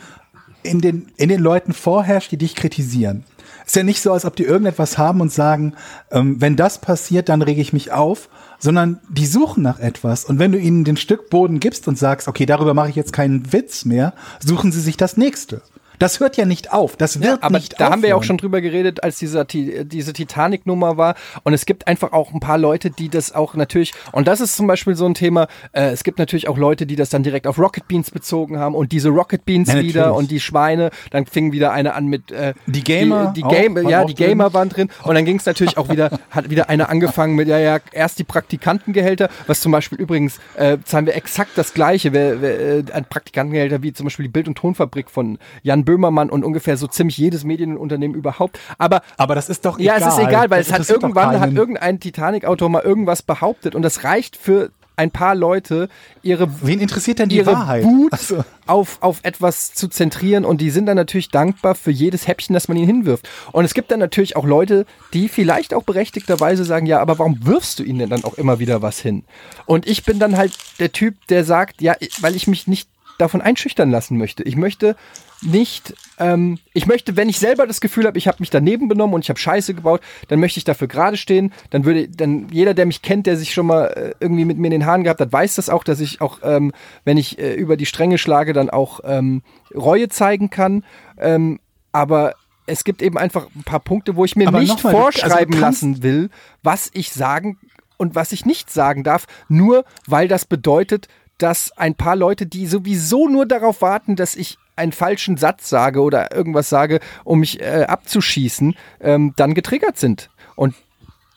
[0.62, 3.24] in, den, in den Leuten vorherrscht, die dich kritisieren.
[3.68, 5.74] Ist ja nicht so, als ob die irgendetwas haben und sagen,
[6.10, 10.24] ähm, wenn das passiert, dann rege ich mich auf, sondern die suchen nach etwas.
[10.24, 13.12] Und wenn du ihnen den Stück Boden gibst und sagst, okay, darüber mache ich jetzt
[13.12, 15.60] keinen Witz mehr, suchen sie sich das nächste.
[15.98, 16.96] Das hört ja nicht auf.
[16.96, 18.26] Das wird aber nicht da haben wir ja auch aufhören.
[18.26, 21.14] schon drüber geredet, als dieser, Ti- diese Titanic-Nummer war.
[21.44, 24.56] Und es gibt einfach auch ein paar Leute, die das auch natürlich, und das ist
[24.56, 27.46] zum Beispiel so ein Thema, äh, es gibt natürlich auch Leute, die das dann direkt
[27.46, 31.26] auf Rocket Beans bezogen haben und diese Rocket Beans Ja, wieder und die Schweine, dann
[31.26, 34.06] fing wieder eine an mit äh, Die Gamer die, die auch, Game, waren ja, auch
[34.06, 34.28] die drin.
[34.28, 37.48] Gamer waren drin und dann ging es natürlich auch wieder, hat wieder eine angefangen mit,
[37.48, 42.12] ja, ja, erst die Praktikantengehälter, was zum Beispiel übrigens, äh, zahlen wir exakt das gleiche,
[42.12, 46.28] wer, wer, äh, an Praktikantengehälter wie zum Beispiel die Bild- und Tonfabrik von Jan Böhmermann
[46.28, 48.58] und ungefähr so ziemlich jedes Medienunternehmen überhaupt.
[48.76, 50.08] Aber Aber das ist doch ja, egal.
[50.10, 53.80] es ist egal, weil Das es hat irgendwann hat irgendein Titanic-Autor mal irgendwas behauptet und
[53.80, 55.88] das reicht für ein paar Leute,
[56.22, 57.84] ihre Wen interessiert denn die ihre Wahrheit?
[57.84, 62.26] Wut Also- auf, auf etwas zu zentrieren und die sind dann natürlich dankbar für jedes
[62.26, 63.26] Häppchen, das man ihnen hinwirft.
[63.52, 64.84] Und es gibt dann natürlich auch Leute,
[65.14, 68.58] die vielleicht auch berechtigterweise sagen, ja, aber warum wirfst du ihnen denn dann auch immer
[68.58, 69.22] wieder was hin?
[69.66, 73.40] Und ich bin dann halt der Typ, der sagt, ja, weil ich mich nicht davon
[73.40, 74.42] einschüchtern lassen möchte.
[74.42, 74.96] Ich möchte
[75.42, 79.14] nicht, ähm, ich möchte, wenn ich selber das Gefühl habe, ich habe mich daneben benommen
[79.14, 81.52] und ich habe Scheiße gebaut, dann möchte ich dafür gerade stehen.
[81.70, 84.66] Dann würde, dann jeder, der mich kennt, der sich schon mal äh, irgendwie mit mir
[84.66, 86.72] in den Haaren gehabt hat, weiß das auch, dass ich auch, ähm,
[87.04, 89.42] wenn ich äh, über die Stränge schlage, dann auch ähm,
[89.74, 90.84] Reue zeigen kann.
[91.18, 91.60] Ähm,
[91.92, 92.34] aber
[92.66, 95.54] es gibt eben einfach ein paar Punkte, wo ich mir Aber nicht mal, also vorschreiben
[95.54, 96.30] kannst- lassen will,
[96.62, 97.58] was ich sagen
[97.96, 101.08] und was ich nicht sagen darf, nur weil das bedeutet,
[101.38, 106.00] dass ein paar Leute, die sowieso nur darauf warten, dass ich einen falschen Satz sage
[106.00, 110.30] oder irgendwas sage, um mich äh, abzuschießen, ähm, dann getriggert sind.
[110.56, 110.74] Und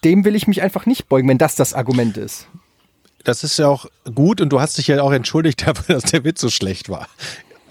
[0.03, 2.47] dem will ich mich einfach nicht beugen, wenn das das Argument ist.
[3.23, 3.85] das ist ja auch
[4.15, 7.07] gut und du hast dich ja auch entschuldigt dafür, dass der Witz so schlecht war.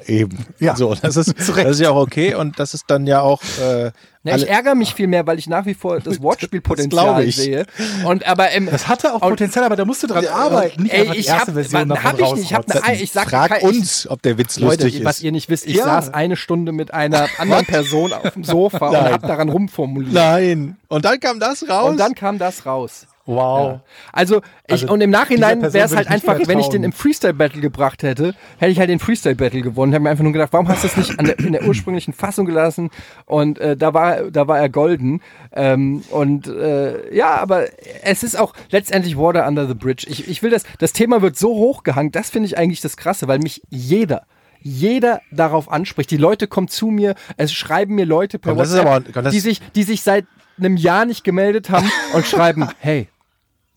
[0.07, 0.47] Eben.
[0.59, 0.77] Ja.
[0.77, 3.41] So, das ist, das ist ja auch okay und das ist dann ja auch.
[3.61, 3.91] Äh,
[4.23, 7.37] Ja, ich ärgere mich viel mehr, weil ich nach wie vor das Wortspielpotenzial ich.
[7.37, 7.65] sehe.
[8.05, 10.83] Und aber ähm, Das hatte auch Potenzial, aber da musst du dran arbeiten.
[10.83, 13.03] Nicht Ey, ich erste hab, Version ich nicht, ich hab ne, rausrotzen.
[13.03, 15.23] ich sag frag ich, uns, ob der Witz Leute, lustig was ist.
[15.25, 15.85] ihr nicht wisst, ich Ja.
[15.85, 20.13] saß eine Stunde mit einer anderen Person auf dem Sofa und hab daran rumformuliert.
[20.13, 20.77] Nein.
[20.89, 21.91] Und dann kam das raus.
[21.91, 23.07] Und dann kam das raus.
[23.35, 23.81] Wow.
[24.13, 27.61] Also, ich, Also, und im Nachhinein wäre es halt einfach, wenn ich den im Freestyle-Battle
[27.61, 29.93] gebracht hätte, hätte ich halt den Freestyle-Battle gewonnen.
[29.93, 32.47] Hätte mir einfach nur gedacht, warum hast du es nicht der, in der ursprünglichen Fassung
[32.47, 32.91] gelassen?
[33.27, 35.21] Und äh, da war da war er golden.
[35.53, 37.67] Ähm, und äh, ja, aber
[38.03, 40.07] es ist auch letztendlich Water Under the Bridge.
[40.09, 43.29] Ich, ich will das, das Thema wird so hochgehangen, das finde ich eigentlich das Krasse,
[43.29, 44.23] weil mich jeder
[44.63, 46.11] jeder darauf anspricht.
[46.11, 49.41] Die Leute kommen zu mir, es schreiben mir Leute per Komm, WhatsApp, aber- komm, die
[49.41, 50.27] sich, die sich seit
[50.59, 53.09] einem Jahr nicht gemeldet haben und schreiben, hey,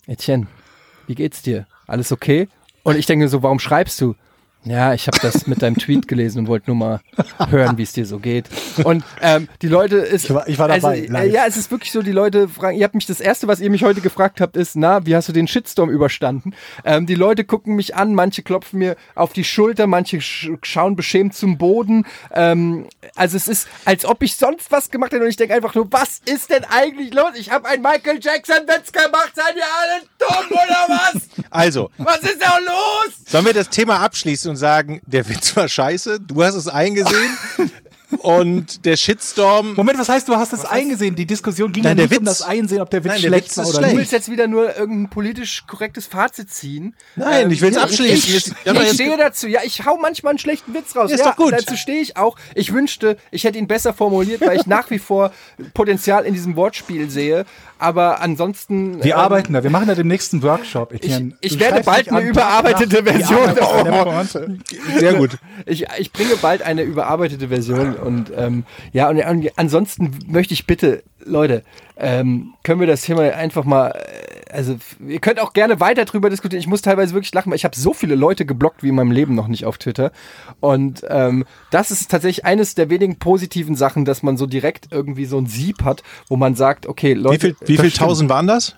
[0.07, 0.47] Etienne,
[1.07, 1.65] wie geht's dir?
[1.87, 2.47] Alles okay?
[2.83, 4.15] Und ich denke so, warum schreibst du?
[4.65, 7.01] Ja, ich habe das mit deinem Tweet gelesen und wollte nur mal
[7.49, 8.47] hören, wie es dir so geht.
[8.83, 11.69] Und ähm, die Leute ist, Ich war- ich war dabei, Also, äh, ja, es ist
[11.69, 12.77] wirklich so, die Leute fragen.
[12.77, 15.27] Ihr habt mich das erste, was ihr mich heute gefragt habt, ist, na, wie hast
[15.27, 16.53] du den Shitstorm überstanden?
[16.85, 20.95] Ähm, die Leute gucken mich an, manche klopfen mir auf die Schulter, manche sch schauen
[20.95, 22.05] beschämt zum Boden.
[22.31, 25.75] Ähm, also es ist, als ob ich sonst was gemacht hätte und ich denke einfach
[25.75, 27.31] nur, was ist denn eigentlich los?
[27.35, 31.21] Ich habe einen Michael Jackson Witz gemacht, seid ihr alle dumm oder was?
[31.49, 33.13] Also, Was ist da los?
[33.27, 37.37] sollen wir das Thema abschließen und sagen, der Witz war scheiße, du hast es eingesehen
[38.19, 39.73] und der Shitstorm.
[39.75, 41.15] Moment, was heißt, du hast es eingesehen?
[41.15, 43.21] Die Diskussion ging Nein, ja der nicht um Witz- das Einsehen, ob der Witz Nein,
[43.21, 43.93] der schlecht Witz war ist oder schlecht.
[43.93, 46.95] Du willst jetzt wieder nur irgendein politisch korrektes Fazit ziehen.
[47.15, 48.35] Nein, ich will's hier, abschließen.
[48.35, 49.47] Ich, ich, ja, ich stehe dazu.
[49.47, 51.11] Ja, ich hau manchmal einen schlechten Witz raus.
[51.11, 51.53] Ist ja, doch gut.
[51.53, 52.37] Dazu stehe ich auch.
[52.53, 55.31] Ich wünschte, ich hätte ihn besser formuliert, weil ich nach wie vor
[55.73, 57.45] Potenzial in diesem Wortspiel sehe.
[57.83, 59.03] Aber ansonsten.
[59.03, 60.93] Wir ähm, arbeiten da, wir machen da den nächsten Workshop.
[60.93, 61.33] Etienne.
[61.41, 64.99] ich Du werde bald eine an, überarbeitete nach- Version Oh.
[64.99, 65.37] Sehr gut.
[65.65, 68.63] Ich, ich bringe bald eine überarbeitete Version und ähm,
[68.93, 71.63] ja, und, und ansonsten möchte ich bitte, Leute,
[71.97, 76.29] ähm, können wir das Thema einfach mal, äh, also ihr könnt auch gerne weiter drüber
[76.29, 76.59] diskutieren.
[76.59, 79.11] Ich muss teilweise wirklich lachen, weil ich habe so viele Leute geblockt wie in meinem
[79.11, 80.11] Leben noch nicht auf Twitter.
[80.59, 85.25] Und ähm, das ist tatsächlich eines der wenigen positiven Sachen, dass man so direkt irgendwie
[85.25, 88.47] so ein Sieb hat, wo man sagt, okay, Leute, Wie viel, wie viel tausend waren
[88.47, 88.75] das?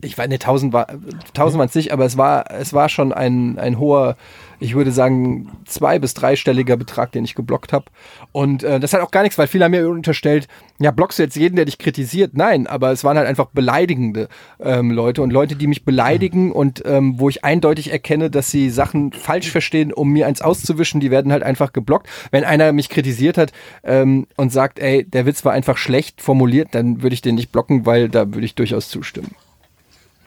[0.00, 0.86] Ich weiß nicht, tausend war,
[1.34, 4.16] tausend waren es nicht, aber es war, es war schon ein, ein hoher,
[4.60, 7.86] ich würde sagen, zwei- bis dreistelliger Betrag, den ich geblockt habe.
[8.30, 10.46] Und äh, das hat auch gar nichts, weil viele haben mir unterstellt,
[10.78, 12.36] ja, blockst du jetzt jeden, der dich kritisiert?
[12.36, 14.28] Nein, aber es waren halt einfach beleidigende
[14.60, 18.70] ähm, Leute und Leute, die mich beleidigen und ähm, wo ich eindeutig erkenne, dass sie
[18.70, 22.08] Sachen falsch verstehen, um mir eins auszuwischen, die werden halt einfach geblockt.
[22.30, 26.68] Wenn einer mich kritisiert hat ähm, und sagt, ey, der Witz war einfach schlecht formuliert,
[26.70, 29.34] dann würde ich den nicht blocken, weil da würde ich durchaus zustimmen.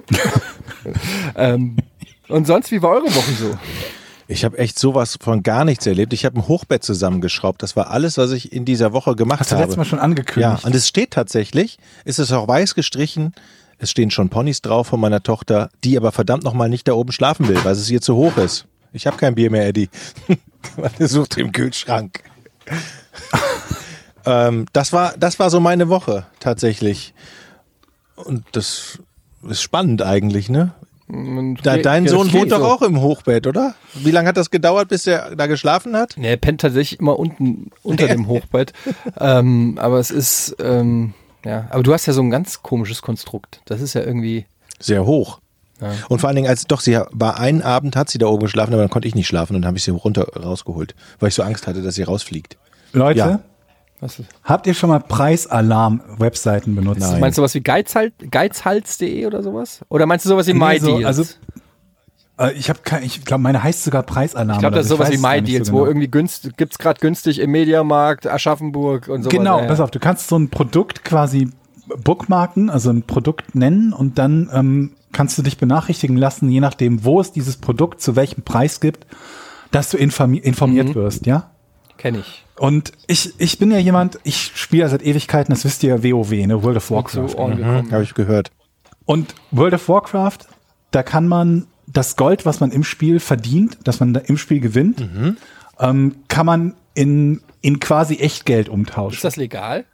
[1.36, 1.78] ähm,
[2.28, 3.58] und sonst, wie war eure Woche so?
[4.28, 6.14] Ich habe echt sowas von gar nichts erlebt.
[6.14, 7.62] Ich habe ein Hochbett zusammengeschraubt.
[7.62, 9.64] Das war alles, was ich in dieser Woche gemacht Hast du habe.
[9.64, 10.64] letztes Mal schon Ja, angekündigt.
[10.64, 13.34] und es steht tatsächlich, es ist auch weiß gestrichen,
[13.78, 17.12] es stehen schon Ponys drauf von meiner Tochter, die aber verdammt nochmal nicht da oben
[17.12, 18.68] schlafen will, weil es ihr zu hoch ist.
[18.94, 19.90] Ich habe kein Bier mehr, Eddie.
[20.78, 22.24] Man sucht im Kühlschrank.
[24.26, 27.14] ähm, das, war, das war so meine Woche tatsächlich.
[28.16, 29.00] Und das
[29.50, 30.72] ist spannend eigentlich, ne?
[31.64, 32.66] Da, dein Ja, Sohn wohnt doch so.
[32.66, 33.76] auch im Hochbett, oder?
[33.96, 36.16] Wie lange hat das gedauert, bis er da geschlafen hat?
[36.16, 38.72] Nee, er pennt tatsächlich immer unten unter dem Hochbett.
[39.20, 41.14] ähm, aber es ist, ähm,
[41.44, 43.62] ja, aber du hast ja so ein ganz komisches Konstrukt.
[43.66, 44.46] Das ist ja irgendwie.
[44.80, 45.40] Sehr hoch.
[45.82, 45.92] Ja.
[46.08, 48.72] Und vor allen Dingen, als doch sie war einen Abend hat sie da oben geschlafen,
[48.74, 51.36] aber dann konnte ich nicht schlafen und dann habe ich sie runter rausgeholt, weil ich
[51.36, 52.58] so Angst hatte, dass sie rausfliegt.
[52.94, 53.40] Leute, Ja.
[54.02, 57.00] Was ist, habt ihr schon mal Preisalarm-Webseiten benutzt?
[57.02, 57.20] Nein.
[57.20, 59.82] meinst du sowas wie Geizhals, Geizhals.de oder sowas?
[59.90, 60.84] Oder meinst du sowas wie Nee, MyDeals?
[60.84, 61.24] so, also,
[62.40, 64.52] Äh, ich habe ich glaube, meine heißt sogar Preisalarm.
[64.58, 65.14] ich glaube, das ist oder sowas so.
[65.14, 65.88] wie es MyDeals, so wo genau.
[65.90, 69.68] irgendwie günstig, gibt's gerade günstig im Mediamarkt, Aschaffenburg und so Genau, weiter.
[69.68, 71.50] pass auf, du kannst so ein Produkt quasi
[72.04, 77.04] bookmarken, also ein Produkt nennen und dann ähm, kannst du dich benachrichtigen lassen, je nachdem,
[77.04, 79.06] wo es dieses Produkt zu welchem Preis gibt,
[79.72, 80.96] dass du informi informiert Mhm.
[80.96, 81.51] wirst, ja?
[82.02, 82.44] Kenn ich.
[82.58, 86.32] Und ich, ich bin ja jemand, ich spiele ja seit Ewigkeiten, das wisst ihr, WoW,
[86.32, 87.36] ne, World of Warcraft.
[87.38, 87.92] Ohren gekommen.
[87.92, 88.50] Habe ich gehört.
[89.06, 90.40] Und World of Warcraft,
[90.90, 94.60] da kann man das Gold, was man im Spiel verdient, das man da im Spiel
[94.62, 95.08] gewinnt,
[95.80, 99.20] ähm, kann man in, in quasi Echtgeld Ist umtauschen.
[99.22, 99.86] das legal?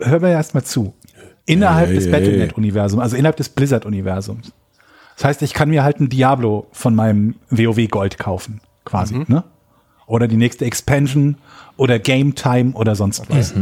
[0.00, 0.94] Hör mir erst mal zu.
[1.46, 2.12] Innerhalb Hey, des hey.
[2.12, 4.52] Battle.net-Universums, also innerhalb des Blizzard-Universums.
[5.16, 9.44] Das heißt, ich kann mir halt ein Diablo von meinem WoW-Gold kaufen, quasi, ne?
[10.12, 11.38] Oder die nächste Expansion
[11.78, 13.54] oder Game Time oder sonst was.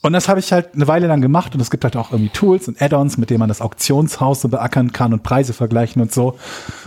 [0.00, 2.30] Und das habe ich halt eine Weile lang gemacht und es gibt halt auch irgendwie
[2.30, 6.12] Tools und Add-ons, mit denen man das Auktionshaus so beackern kann und Preise vergleichen und
[6.12, 6.36] so.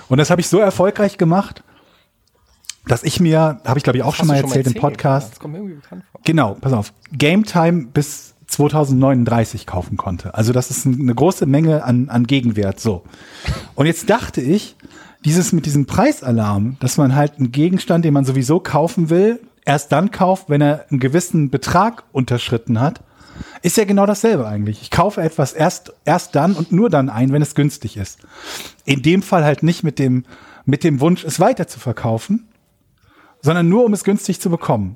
[0.10, 1.64] Und das habe ich so erfolgreich gemacht,
[2.86, 5.32] dass ich mir, habe ich glaube ich auch schon mal du erzählt im Ja, Podcast,
[5.32, 6.20] Das kommt mir irgendwie bekannt vor.
[6.26, 6.92] Genau, pass auf.
[7.14, 10.34] Game Time bis 2039 kaufen konnte.
[10.36, 12.82] Also das ist eine große Menge an, an Gegenwert.
[12.82, 13.04] So.
[13.76, 14.76] Und jetzt dachte ich,
[15.26, 19.92] dieses mit diesem Preisalarm, dass man halt einen Gegenstand, den man sowieso kaufen will, erst
[19.92, 23.02] dann kauft, wenn er einen gewissen Betrag unterschritten hat,
[23.62, 24.82] ist ja genau dasselbe eigentlich.
[24.82, 28.20] Ich kaufe etwas erst, erst dann und nur dann ein, wenn es günstig ist.
[28.86, 30.24] In dem Fall halt nicht mit dem,
[30.64, 32.48] mit dem Wunsch, es weiter zu verkaufen,
[33.42, 34.96] sondern nur, um es günstig zu bekommen.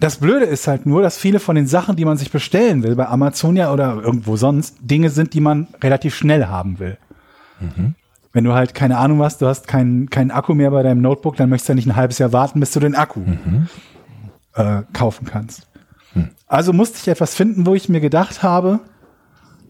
[0.00, 2.96] Das Blöde ist halt nur, dass viele von den Sachen, die man sich bestellen will,
[2.96, 6.98] bei Amazon ja oder irgendwo sonst, Dinge sind, die man relativ schnell haben will.
[8.34, 11.36] Wenn du halt keine Ahnung hast, du hast keinen keinen Akku mehr bei deinem Notebook,
[11.36, 13.22] dann möchtest du ja nicht ein halbes Jahr warten, bis du den Akku
[14.54, 15.68] äh, kaufen kannst.
[16.48, 18.80] Also musste ich etwas finden, wo ich mir gedacht habe,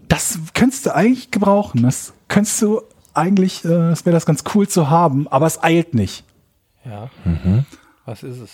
[0.08, 1.82] das könntest du eigentlich gebrauchen.
[1.82, 2.80] Das könntest du
[3.12, 6.24] eigentlich, äh, das wäre das ganz cool zu haben, aber es eilt nicht.
[6.86, 7.10] Ja.
[8.06, 8.50] Was ist es?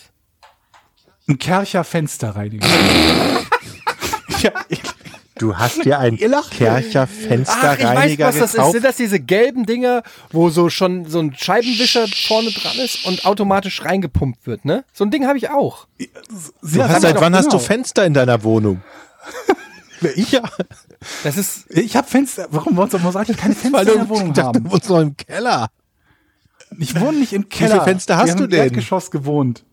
[1.28, 2.66] Ein Kercher Fensterreiniger.
[4.42, 4.82] ja, ich,
[5.40, 6.50] Du hast dir lacht.
[6.52, 8.72] Kercher Ach, ich weiß, Fensterreiniger was das ist.
[8.72, 13.24] Sind das diese gelben Dinger, wo so schon so ein Scheibenwischer vorne dran ist und
[13.24, 14.84] automatisch reingepumpt wird, ne?
[14.92, 15.86] So ein Ding habe ich auch.
[15.98, 18.82] Du hast, seit wann hast du Fenster in deiner Wohnung?
[20.14, 20.42] ich ja.
[21.24, 22.46] Das ist, Ich habe Fenster.
[22.50, 24.64] Warum warum soll ich keine Fenster Weil in der du, Wohnung ich dachte, haben?
[24.64, 25.68] du wohnst noch im Keller.
[26.78, 27.70] Ich wohne nicht im Keller.
[27.72, 28.60] viele Fenster hast Wir haben du im denn?
[28.64, 29.64] Erdgeschoss gewohnt.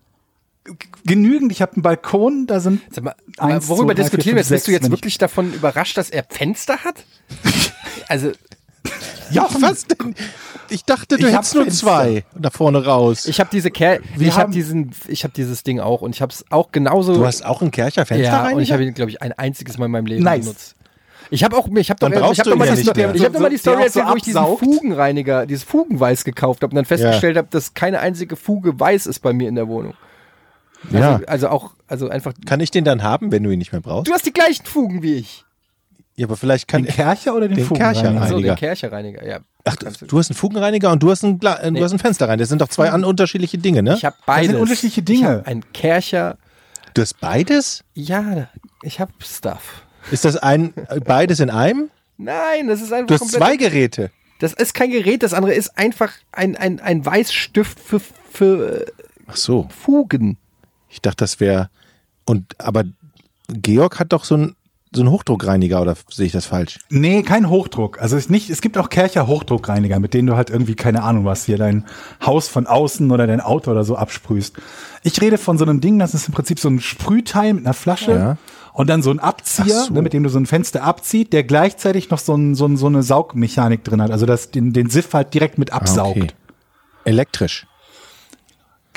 [1.05, 1.51] Genügend.
[1.51, 4.39] Ich habe einen Balkon, da sind Sag mal, Eins, worüber zwei, drei, diskutieren vier, wir
[4.41, 4.49] jetzt?
[4.49, 7.03] Bist du jetzt ich- wirklich davon überrascht, dass er Fenster hat?
[8.07, 8.31] also,
[9.31, 10.15] ja, Was denn?
[10.69, 11.85] Ich dachte, du Ich hättest nur Fenster.
[11.87, 13.25] zwei da vorne raus.
[13.25, 16.13] ich habe diese Ker Wir ich habe haben- diesen, ich habe dieses Ding auch und
[16.15, 17.13] ich habe es auch genauso.
[17.13, 19.85] du hast auch einen Kercher ja, und ich habe ihn, glaube ich, ein einziges Mal
[19.85, 20.45] in meinem Leben Nice.
[20.45, 20.73] benutzt.
[21.29, 22.81] Ich habe auch, ich habe doch, ich habe doch, mal ja die
[23.17, 24.41] ich hab doch mal die Story auch so erzählt, wo ich diesen.
[24.45, 29.19] Fugenreiniger, dieses Fugenweiß gekauft habe und dann festgestellt habe, dass keine einzige Fuge weiß ist
[29.19, 29.93] bei mir in der Wohnung.
[30.91, 31.13] Ja.
[31.13, 32.33] Also, also auch, also einfach.
[32.45, 34.07] Kann ich den dann haben, wenn du ihn nicht mehr brauchst?
[34.07, 35.43] Du hast die gleichen Fugen wie ich.
[36.15, 38.11] Ja, aber vielleicht kann den Kercher oder den, Den Fugenreiniger?
[38.11, 39.39] Kercher den Kercherreiniger, ja.
[39.65, 41.77] Ach, du hast einen Fugenreiniger und du hast einen, Gla äh, Nee.
[41.79, 42.41] du hast einen Fensterreiniger.
[42.43, 43.93] Das sind doch zwei an unterschiedliche Dinge, ne?
[43.95, 44.51] Ich habe Das beides.
[44.51, 45.43] sind unterschiedliche Ich Dinge.
[45.45, 46.37] ein Kercher,
[46.95, 47.83] Du hast beides?
[47.93, 48.47] ja,
[48.81, 49.83] ich habe Stuff.
[50.09, 50.73] Ist das ein
[51.05, 51.89] beides in einem?
[52.17, 54.09] Nein, das ist einfach Du hast zwei Geräte.
[54.39, 57.99] Das ist kein Gerät, das andere ist einfach ein, ein, ein Weißstift für,
[58.31, 58.85] für äh,
[59.27, 59.67] Ach so.
[59.69, 60.37] Fugen.
[60.89, 61.69] Ich dachte, das wäre.
[62.25, 62.83] Und aber
[63.49, 64.55] Georg hat doch so einen
[64.93, 66.79] so einen Hochdruckreiniger oder sehe ich das falsch?
[66.89, 68.01] Nee, kein Hochdruck.
[68.01, 71.03] Also es, ist nicht, es gibt auch Kercher Hochdruckreiniger, mit denen du halt irgendwie, keine
[71.03, 71.85] Ahnung was, hier dein
[72.25, 74.55] Haus von außen oder dein Auto oder so absprühst.
[75.03, 77.73] Ich rede von so einem Ding, das ist im Prinzip so ein Sprühteil mit einer
[77.73, 78.37] Flasche Ja.
[78.73, 79.93] und dann so ein Abzieher, so.
[79.93, 82.77] ne, mit dem du so ein Fenster abzieht, der gleichzeitig noch so, ein, so, ein,
[82.77, 84.11] so eine Saugmechanik drin hat.
[84.11, 86.17] Also das den, den Siff halt direkt mit absaugt.
[86.17, 86.31] Ah, okay.
[87.03, 87.67] Elektrisch.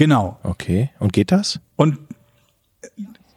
[0.01, 0.39] Genau.
[0.45, 0.89] Okay.
[0.99, 1.61] Und geht das?
[1.77, 1.99] Und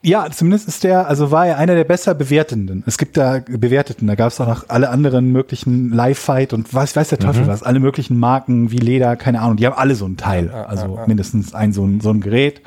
[0.01, 2.83] ja, zumindest ist der, also war er einer der besser bewertenden.
[2.87, 6.95] Es gibt da Bewerteten, da gab es auch noch alle anderen möglichen Live-Fight und was
[6.95, 10.05] weiß der Teufel was, alle möglichen Marken wie Leder, keine Ahnung, die haben alle so
[10.05, 12.61] ein Teil, also mindestens ein so ein, so ein Gerät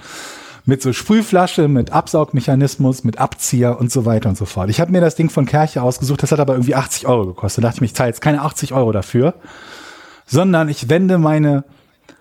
[0.66, 4.68] mit so Sprühflasche, mit Absaugmechanismus, mit Abzieher und so weiter und so fort.
[4.68, 7.64] Ich habe mir das Ding von Kercher ausgesucht, das hat aber irgendwie 80 Euro gekostet.
[7.64, 9.34] Da dachte ich mir, ich zahle jetzt keine 80 Euro dafür,
[10.26, 11.64] sondern ich wende meine,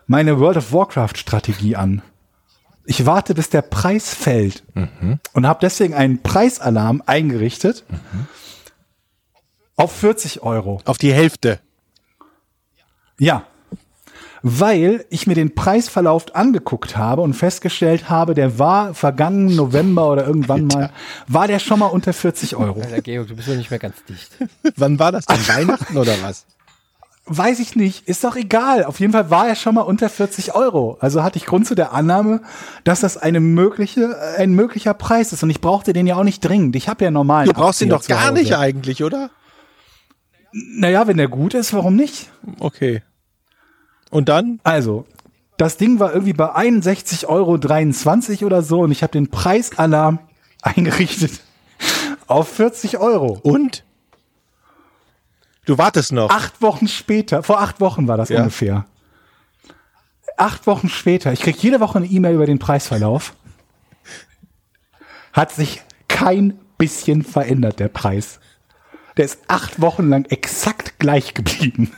[0.07, 2.01] meine World of Warcraft Strategie an.
[2.85, 4.63] Ich warte, bis der Preis fällt
[5.33, 7.83] und habe deswegen einen Preisalarm eingerichtet
[9.75, 10.81] auf 40 Euro.
[10.85, 11.59] Auf die Hälfte.
[13.19, 13.45] Ja.
[14.47, 20.27] Weil ich mir den Preisverlauf angeguckt habe und festgestellt habe, der war vergangenen November oder
[20.27, 20.91] irgendwann mal,
[21.27, 22.79] war der schon mal unter 40 Euro.
[22.81, 24.31] Alter, Georg, du bist doch nicht mehr ganz dicht.
[24.77, 25.37] Wann war das denn?
[25.47, 26.45] Weihnachten oder was?
[27.27, 28.83] Weiß ich nicht, ist doch egal.
[28.83, 30.97] Auf jeden Fall war er schon mal unter 40 Euro.
[30.99, 32.41] Also hatte ich Grund zu der Annahme,
[32.83, 35.41] dass das eine mögliche, äh, ein möglicher Preis ist.
[35.41, 36.75] Und ich brauchte den ja auch nicht dringend.
[36.75, 37.45] Ich habe ja normal.
[37.45, 39.31] Du brauchst ihn doch gar nicht eigentlich, oder?
[40.51, 42.29] Naja, wenn der gut ist, warum nicht?
[42.59, 43.01] Okay.
[44.11, 44.59] Und dann?
[44.63, 45.05] Also,
[45.57, 50.19] das Ding war irgendwie bei 61,23 Euro oder so und ich habe den Preisalarm
[50.61, 51.41] eingerichtet
[52.27, 53.39] auf 40 Euro.
[53.41, 53.83] Und?
[55.65, 56.29] Du wartest noch.
[56.29, 58.39] Acht Wochen später, vor acht Wochen war das Ja.
[58.39, 58.85] ungefähr.
[60.37, 63.33] Acht Wochen später, ich krieg jede Woche eine E-Mail über den Preisverlauf.
[65.33, 68.39] Hat sich kein bisschen verändert, der Preis.
[69.17, 71.91] Der ist acht Wochen lang exakt gleich geblieben.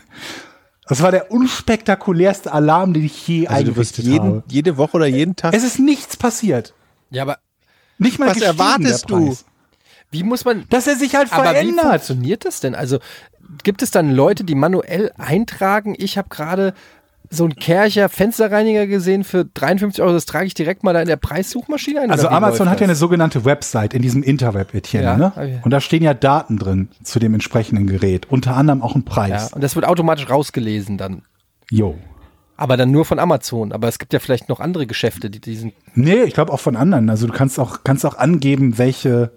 [0.87, 4.43] Das war der unspektakulärste Alarm, den ich je also du wirst eingerichtet jeden, habe.
[4.47, 5.53] jede Woche oder jeden Tag.
[5.53, 6.73] Es ist nichts passiert.
[7.09, 7.39] Ja, aber
[7.97, 9.37] Nicht mal Was erwartest der du?
[10.11, 10.65] Wie muss man.
[10.69, 11.85] Dass er sich halt Aber wie verändert.
[12.05, 12.75] funktioniert das denn?
[12.75, 12.99] Also
[13.63, 15.95] gibt es dann Leute, die manuell eintragen?
[15.97, 16.73] Ich habe gerade
[17.29, 20.13] so einen Kercher Fensterreiniger gesehen für 53 Euro.
[20.13, 22.11] Das trage ich direkt mal da in der Preissuchmaschine ein.
[22.11, 25.61] Also Amazon hat ja eine sogenannte Website in diesem Interweb, Etienne, Ja, ne?
[25.63, 28.27] Und da stehen ja Daten drin zu dem entsprechenden Gerät.
[28.31, 29.51] Unter anderem auch ein Ja, Preis.
[29.53, 31.23] und das wird automatisch rausgelesen dann.
[31.69, 31.95] Jo.
[32.55, 33.73] Aber dann nur von Amazon.
[33.73, 35.73] Aber es gibt ja vielleicht noch andere Geschäfte, die diesen.
[35.95, 37.09] Nee, ich glaube auch von anderen.
[37.09, 39.31] Also du kannst auch, kannst auch angeben, welche,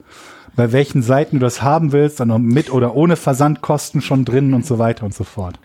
[0.56, 4.54] bei welchen Seiten du das haben willst, dann noch mit oder ohne Versandkosten schon drin
[4.54, 5.58] und so weiter und so fort.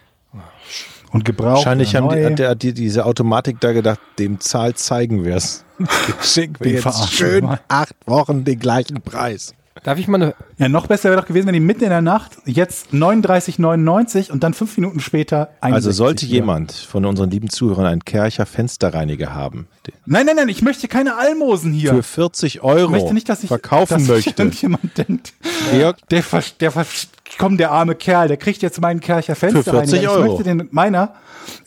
[1.12, 1.58] Und gebraucht.
[1.58, 5.64] Wahrscheinlich haben die, hat der, die, diese Automatik da gedacht, dem Zahl zeigen wir es.
[6.22, 7.60] Schicken wir Den jetzt schön mal.
[7.68, 9.54] acht Wochen den gleichen Preis.
[9.86, 10.36] Darf ich mal eine.
[10.58, 14.44] Ja, noch besser wäre doch gewesen, wenn die mitten in der Nacht jetzt 39,99 und
[14.44, 16.34] dann fünf Minuten später 61 Also sollte wieder.
[16.34, 20.88] jemand von unseren lieben Zuhörern einen Kercher Fensterreiniger haben, der Nein, nein, nein, ich möchte
[20.88, 21.92] keine Almosen hier.
[21.94, 24.42] für 40 Euro ich möchte nicht, dass ich verkaufen dass möchte.
[24.42, 25.34] irgendjemand denkt,
[25.72, 26.24] Georg, der,
[26.60, 27.08] der, vers-
[27.38, 30.28] komm, der arme Kerl, der kriegt jetzt meinen Kercher Fenster 40 Ich Euro.
[30.30, 31.14] möchte den mit meiner,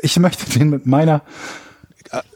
[0.01, 1.23] ich möchte den mit meiner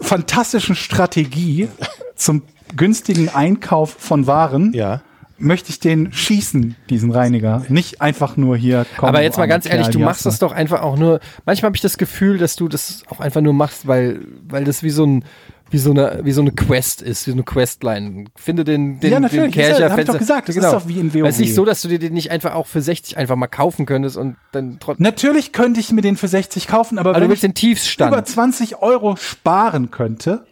[0.00, 1.68] fantastischen Strategie
[2.16, 2.42] zum
[2.76, 5.00] günstigen Einkauf von Waren, ja.
[5.38, 7.64] Möchte ich den schießen, diesen Reiniger.
[7.68, 10.82] Nicht einfach nur hier, komm, aber jetzt mal ganz ehrlich, du machst das doch einfach
[10.82, 11.20] auch nur.
[11.46, 14.82] Manchmal habe ich das Gefühl, dass du das auch einfach nur machst, weil, weil das
[14.82, 15.24] wie so ein.
[15.70, 18.26] Wie so, eine, wie so eine Quest ist, wie so eine Questline.
[18.36, 19.54] Finde den, den, Ja, natürlich.
[19.54, 21.26] den Ist ja- Kercher hab ich doch gesagt, das ist doch wie in WoW.
[21.26, 23.46] Es ist nicht so, dass du dir den nicht einfach auch für 60 einfach mal
[23.46, 25.02] kaufen könntest und dann trotzdem.
[25.02, 27.54] Natürlich könnte ich mir den für 60 kaufen, aber Aber wenn du willst ich den
[27.54, 28.12] Tiefstand.
[28.12, 30.44] über 20 Euro sparen könnte,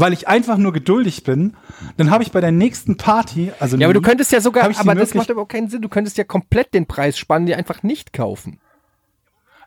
[0.00, 1.54] weil ich einfach nur geduldig bin,
[1.96, 4.94] dann habe ich bei der nächsten Party, also Ja, aber du könntest ja sogar, aber
[4.94, 5.82] das macht aber auch keinen Sinn.
[5.82, 8.58] Du könntest ja komplett den Preis spannen, die einfach nicht kaufen.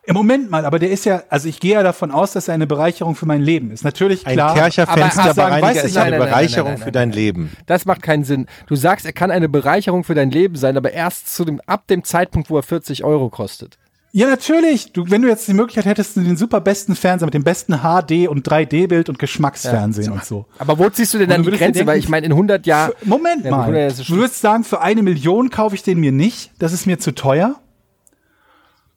[0.06, 2.54] Im Moment mal, aber der ist ja, also ich gehe ja davon aus, dass er
[2.56, 3.86] eine Bereicherung für mein Leben ist.
[3.86, 4.54] Natürlich, Ein klar.
[4.54, 7.12] Kercher aber- Fensterbereiniger weißt du, ist nein, eine nein, nein, Bereicherung nein, nein, für dein.
[7.14, 7.52] Leben.
[7.68, 8.48] Das macht keinen Sinn.
[8.68, 11.88] Du sagst, er kann eine Bereicherung für dein Leben sein, aber erst zu dem, ab
[11.88, 13.78] dem Zeitpunkt, wo er 40 Euro kostet.
[14.16, 14.94] Ja, natürlich.
[14.94, 18.28] Du, wenn du jetzt die Möglichkeit hättest, den super besten Fernseher mit dem besten HD
[18.28, 20.46] und 3D-Bild und Geschmacksfernsehen und so.
[20.60, 21.72] Aber wo ziehst du denn dann die Grenze?
[21.80, 22.94] denken, Weil ich meine, in 100 Jahren.
[23.06, 23.76] Moment Ja, mal.
[23.76, 26.52] ja, du würdest sagen, für eine Million kaufe ich den mir nicht.
[26.60, 27.56] Das ist mir zu teuer.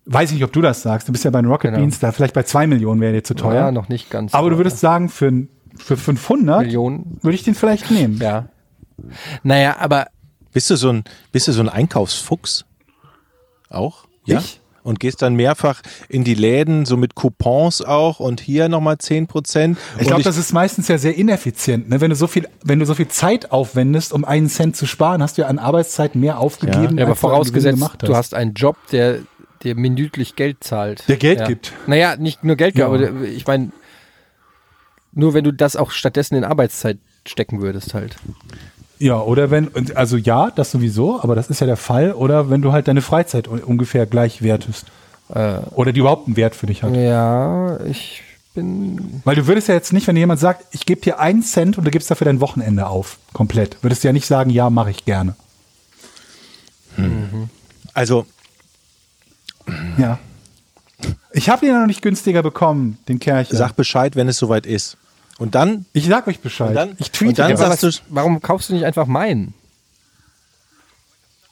[0.05, 1.09] Weiß ich nicht, ob du das sagst.
[1.09, 1.79] Du bist ja bei den Rocket Genau.
[1.81, 2.12] Beans da.
[2.12, 3.55] Vielleicht bei zwei Millionen wäre dir zu teuer.
[3.55, 4.35] Ja, noch nicht ganz.
[4.35, 5.33] Aber du würdest sagen, für,
[5.77, 7.19] für 500 Millionen.
[7.23, 8.19] würde ich den vielleicht nehmen.
[8.19, 8.51] Ja.
[9.43, 10.09] Naja, aber
[10.53, 12.67] Bist du so ein, bist du so ein Einkaufsfuchs?
[13.71, 14.05] Auch?
[14.27, 14.39] Ja?
[14.41, 14.61] Ich?
[14.87, 19.26] Und gehst dann mehrfach in die Läden, so mit Coupons auch und hier nochmal 10
[19.26, 19.78] Prozent.
[19.99, 21.89] Ich glaube, das ist meistens ja sehr ineffizient.
[21.89, 22.01] Ne?
[22.01, 25.22] Wenn du so viel, wenn du so viel Zeit aufwendest, um einen Cent zu sparen,
[25.22, 26.99] hast du ja an Arbeitszeit mehr aufgegeben.
[26.99, 29.18] Ja, aber du vorausgesetzt, gemacht du hast einen Job, der
[29.64, 31.03] dir minütlich Geld zahlt.
[31.09, 31.47] Der Geld ja.
[31.49, 31.72] gibt.
[31.89, 32.87] Naja, nicht nur Geld gibt, Ja.
[32.87, 33.72] aber ich meine,
[35.12, 38.16] nur wenn du das auch stattdessen in Arbeitszeit stecken würdest halt.
[38.99, 42.12] Ja, oder wenn, und also ja, das sowieso, aber das ist ja der Fall.
[42.12, 44.86] Oder wenn du halt deine Freizeit un- ungefähr gleich wertest.
[45.28, 45.59] Äh.
[45.72, 46.94] Oder die überhaupt einen Wert für dich hat.
[46.94, 48.22] Ja, ich
[48.55, 49.20] bin.
[49.24, 51.76] Weil du würdest ja jetzt nicht, wenn dir jemand sagt, ich gebe dir einen Cent
[51.76, 53.76] und du gibst dafür dein Wochenende auf, komplett.
[53.82, 55.34] Würdest du ja nicht sagen, ja, mache ich gerne.
[57.92, 58.24] Also,
[59.99, 60.18] Ja.
[61.32, 63.55] Ich habe den ja noch nicht günstiger bekommen, den Kercher.
[63.55, 64.97] sag Bescheid, wenn es soweit ist.
[65.39, 66.70] Und dann, ich sag euch Bescheid.
[66.70, 67.30] Und dann- ich tweete.
[67.30, 67.80] und dann das.
[67.80, 69.53] sagst du, Warum kaufst du nicht einfach meinen?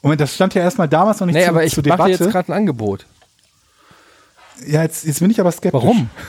[0.01, 2.03] Moment, das stand ja erstmal damals noch nicht Nee, zu, aber ich zur mache dir
[2.09, 2.23] Debatte.
[2.25, 3.05] jetzt gerade ein Angebot.
[4.67, 5.73] ja, jetzt, jetzt bin ich aber skeptisch.
[5.81, 6.09] Warum?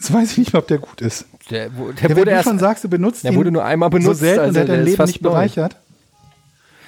[0.00, 1.24] Jetzt weiß ich nicht mehr, ob der gut ist.
[1.50, 2.44] Der, wo- der Ja, wenn wurde du erst.
[2.48, 4.62] schon sagst, du benutzt der ihn wurde nur einmal benutzt, so selten also und der
[4.62, 5.30] hat der dein Leben nicht neu.
[5.30, 5.76] bereichert.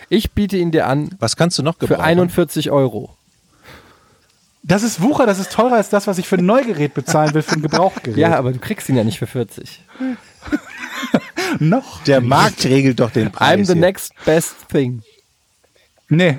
[0.09, 2.05] Ich biete ihn dir an was kannst du noch für gebrauchen?
[2.05, 3.17] 41 Euro.
[4.71, 7.43] Das ist Wucher, das ist teurer als das, was ich für ein Neugerät bezahlen will,
[7.43, 8.17] für ein Gebrauchgerät.
[8.17, 9.83] Ja, aber du kriegst ihn ja nicht für 40.
[11.59, 12.05] noch.
[12.05, 13.59] Der Markt regelt doch den Preis.
[13.59, 13.81] I'm the hier.
[13.81, 15.03] next best thing.
[16.09, 16.39] Nee.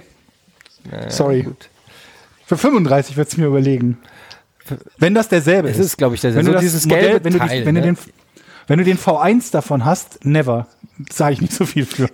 [1.10, 1.44] Sorry.
[1.44, 1.70] Gut.
[2.46, 3.98] Für 35 würde es mir überlegen.
[4.98, 5.88] Wenn das derselbe Es ist.
[5.88, 6.46] ist, glaub ich, derselbe.
[6.46, 7.82] Wenn du So das dieses Modell, gelbe wenn du, Teil, die, wenn, ne?
[7.82, 7.98] du den,
[8.68, 10.68] wenn du den V1 davon hast, never.
[11.12, 12.10] Sage ich nicht so viel für.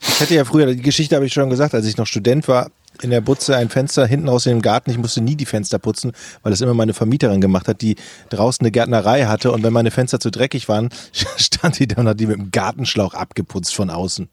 [0.00, 2.70] Ich hatte ja früher, die Geschichte habe ich schon gesagt, als ich noch Student war,
[3.02, 4.90] in der Butze ein Fenster hinten aus dem Garten.
[4.90, 7.96] Ich musste nie die Fenster putzen, weil das immer meine Vermieterin gemacht hat, die
[8.30, 9.52] draußen eine Gärtnerei hatte.
[9.52, 12.50] Und wenn meine Fenster zu dreckig waren, stand die da und hat die mit dem
[12.50, 14.28] Gartenschlauch abgeputzt von außen.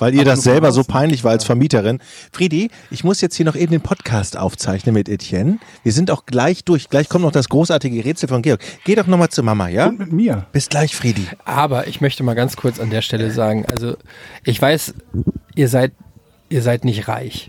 [0.00, 1.98] Weil ihr Aber das selber so peinlich war als Vermieterin.
[2.32, 5.58] Friedi, ich muss jetzt hier noch eben den Podcast aufzeichnen mit Etienne.
[5.82, 6.88] Wir sind auch gleich durch.
[6.88, 8.62] Gleich kommt noch das großartige Rätsel von Georg.
[8.84, 9.88] Geh doch nochmal zu Mama, ja?
[9.88, 10.46] Und mit mir.
[10.52, 11.26] Bis gleich, Friedi.
[11.44, 13.94] Aber ich möchte mal ganz kurz an der Stelle sagen, also
[14.42, 14.94] ich weiß,
[15.54, 15.92] ihr seid,
[16.48, 17.48] ihr seid nicht reich.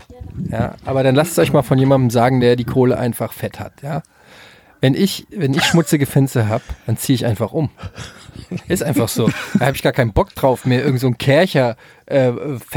[0.50, 3.60] Ja, aber dann lasst es euch mal von jemandem sagen, der die Kohle einfach fett
[3.60, 4.02] hat, ja.
[4.80, 7.70] Wenn ich, wenn ich schmutzige Fenster habe, dann ziehe ich einfach um.
[8.68, 9.28] Ist einfach so.
[9.58, 11.76] Da habe ich gar keinen Bock drauf, mir irgend so ein Kercher
[12.06, 12.32] äh,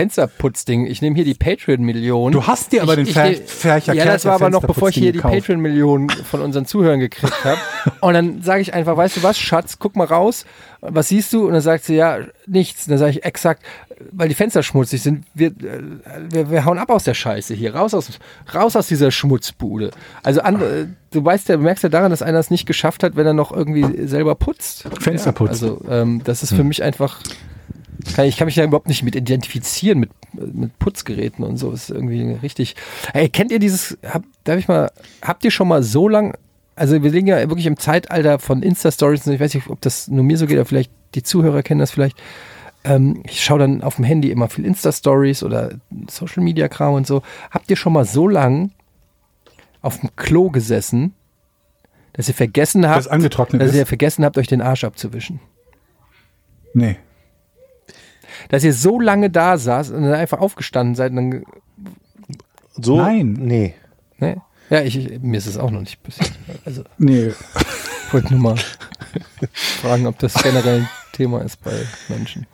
[0.10, 0.86] Fensterputzding.
[0.86, 2.32] Ich nehme hier die Patreon-Million.
[2.32, 4.62] Du hast dir aber Ich- den ich Fer- nehm- Fercher Ja, das war aber noch
[4.64, 5.34] bevor ich hier die gekauft.
[5.34, 7.58] Patreon-Millionen von unseren Zuhörern gekriegt habe.
[8.01, 10.45] Und dann sage ich einfach, weißt du was, Schatz, guck mal raus.
[10.82, 11.47] Was siehst du?
[11.47, 12.86] Und dann sagt sie, ja, nichts.
[12.86, 13.64] Und dann sage ich exakt,
[14.12, 15.53] weil die Fenster schmutzig sind, wir, äh,
[16.30, 17.74] wir, wir hauen ab aus der Scheiße hier.
[17.76, 18.10] Raus aus,
[18.53, 19.89] raus aus dieser Schmutzbude.
[20.22, 23.16] Also an, äh, du weißt ja, merkst ja daran, dass einer es nicht geschafft hat,
[23.16, 24.84] wenn er noch irgendwie selber putzt.
[24.99, 25.64] Fenster ja, putzt.
[25.64, 27.22] Also ähm, das ist für mich einfach.
[28.16, 31.72] Kann, ich kann mich da überhaupt nicht mit identifizieren, mit, mit Putzgeräten und so.
[31.72, 32.76] Ist irgendwie richtig.
[33.14, 34.91] Hey, kennt ihr dieses, hab, darf ich mal,
[35.22, 36.38] habt ihr schon mal so lang,
[36.76, 40.08] also wir liegen ja wirklich im Zeitalter von Insta-Stories, und ich weiß nicht, ob das
[40.08, 42.22] nur mir so geht, aber vielleicht die Zuhörer kennen das vielleicht.
[42.84, 45.72] Ähm, ich schaue dann auf dem Handy immer viel Insta-Stories oder
[46.10, 47.24] Social-Media-Kram und so.
[47.50, 48.72] Habt ihr schon mal so lang
[49.82, 51.14] auf dem Klo gesessen,
[52.16, 53.76] dass ihr vergessen habt, Das angetrocknet dass ist?
[53.78, 55.39] ihr vergessen habt, euch den Arsch abzuwischen?
[56.74, 56.97] Nee.
[58.49, 61.43] dass ihr so lange da saß und dann einfach aufgestanden seid und dann,
[62.74, 62.97] So?
[62.97, 63.34] Nein.
[63.39, 63.74] Nee.
[64.18, 64.41] ne?
[64.70, 66.32] Ja, ich, ich, mir ist es auch noch nicht passiert.
[66.66, 67.32] Also, Nee.
[68.11, 68.55] wollte nur mal
[69.53, 71.72] fragen, ob das generell ein Thema ist bei
[72.09, 72.45] Menschen.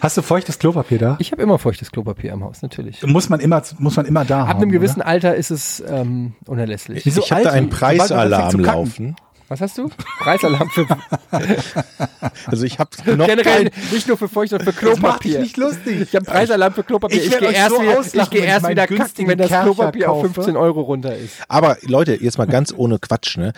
[0.00, 1.16] Hast du feuchtes Klopapier da?
[1.20, 3.02] Ich habe immer feuchtes Klopapier am Haus, natürlich.
[3.04, 4.62] Muss man immer, muss man immer da Ab haben.
[4.62, 5.08] einem gewissen Oder?
[5.08, 7.06] Alter ist es ähm, unerlässlich.
[7.06, 9.16] Wieso Ich habe da einen Preisalarm laufen.
[9.50, 9.90] Was hast du?
[10.20, 10.86] Preisalarm für
[12.46, 15.40] Also ich habe noch generell kein, nicht nur für Feucht, sondern für Das Klopapier.
[15.40, 16.02] nicht lustig.
[16.02, 17.18] Ich habe Preisalarm für Klopapier.
[17.20, 19.64] Ich Ich, gehe erst, so wieder, auslachen, ich ich erst wieder kacken, wenn das Kercher
[19.64, 20.34] Klopapier auf kaufe.
[20.34, 21.34] 15 Euro runter ist.
[21.48, 23.52] Aber Leute, jetzt mal ganz ohne Quatsch, ne?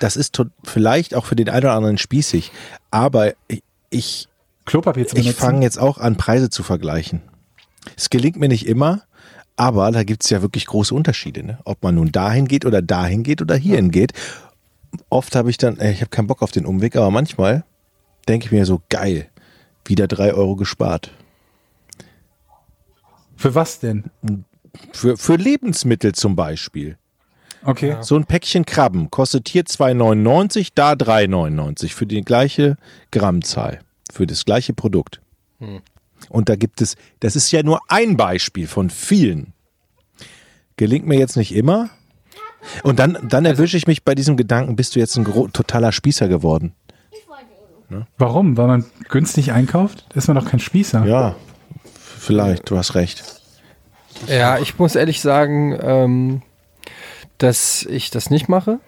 [0.00, 2.52] Das ist vielleicht auch für den einen oder anderen spießig,
[2.90, 4.28] aber ich, ich,
[4.66, 5.40] Klopapier zu ich benutzen.
[5.40, 7.22] fange jetzt auch an, Preise zu vergleichen.
[7.96, 9.00] Es gelingt mir nicht immer,
[9.56, 11.42] aber da gibt's ja wirklich große Unterschiede.
[11.42, 11.58] Ne?
[11.64, 14.12] Ob man nun dahin geht oder dahin geht oder hierhin geht.
[15.10, 17.64] Oft habe ich dann, äh, ich habe keinen Bock auf den Umweg, aber manchmal
[18.28, 19.28] denke ich mir so, geil,
[19.84, 21.10] wieder drei Euro gespart.
[23.36, 24.04] Für was denn?
[24.92, 26.98] Für, für Lebensmittel zum Beispiel.
[27.62, 27.96] Okay.
[28.00, 32.76] So ein Päckchen Krabben kostet hier 2,99, da 3,99 für die gleiche
[33.10, 33.80] Grammzahl,
[34.12, 35.20] für das gleiche Produkt.
[36.28, 39.52] Und da gibt es, das ist ja nur ein Beispiel von vielen.
[40.76, 41.90] Gelingt mir jetzt nicht immer.
[42.82, 46.28] Und dann, dann erwische ich mich bei diesem Gedanken, bist du jetzt ein totaler Spießer
[46.28, 46.74] geworden?
[48.18, 48.56] Warum?
[48.56, 50.04] Weil man günstig einkauft?
[50.14, 51.06] Ist man doch kein Spießer.
[51.06, 51.36] Ja,
[52.18, 53.24] vielleicht, du hast recht.
[54.26, 56.42] Ja, ich muss ehrlich sagen, ähm,
[57.38, 58.80] dass ich das nicht mache.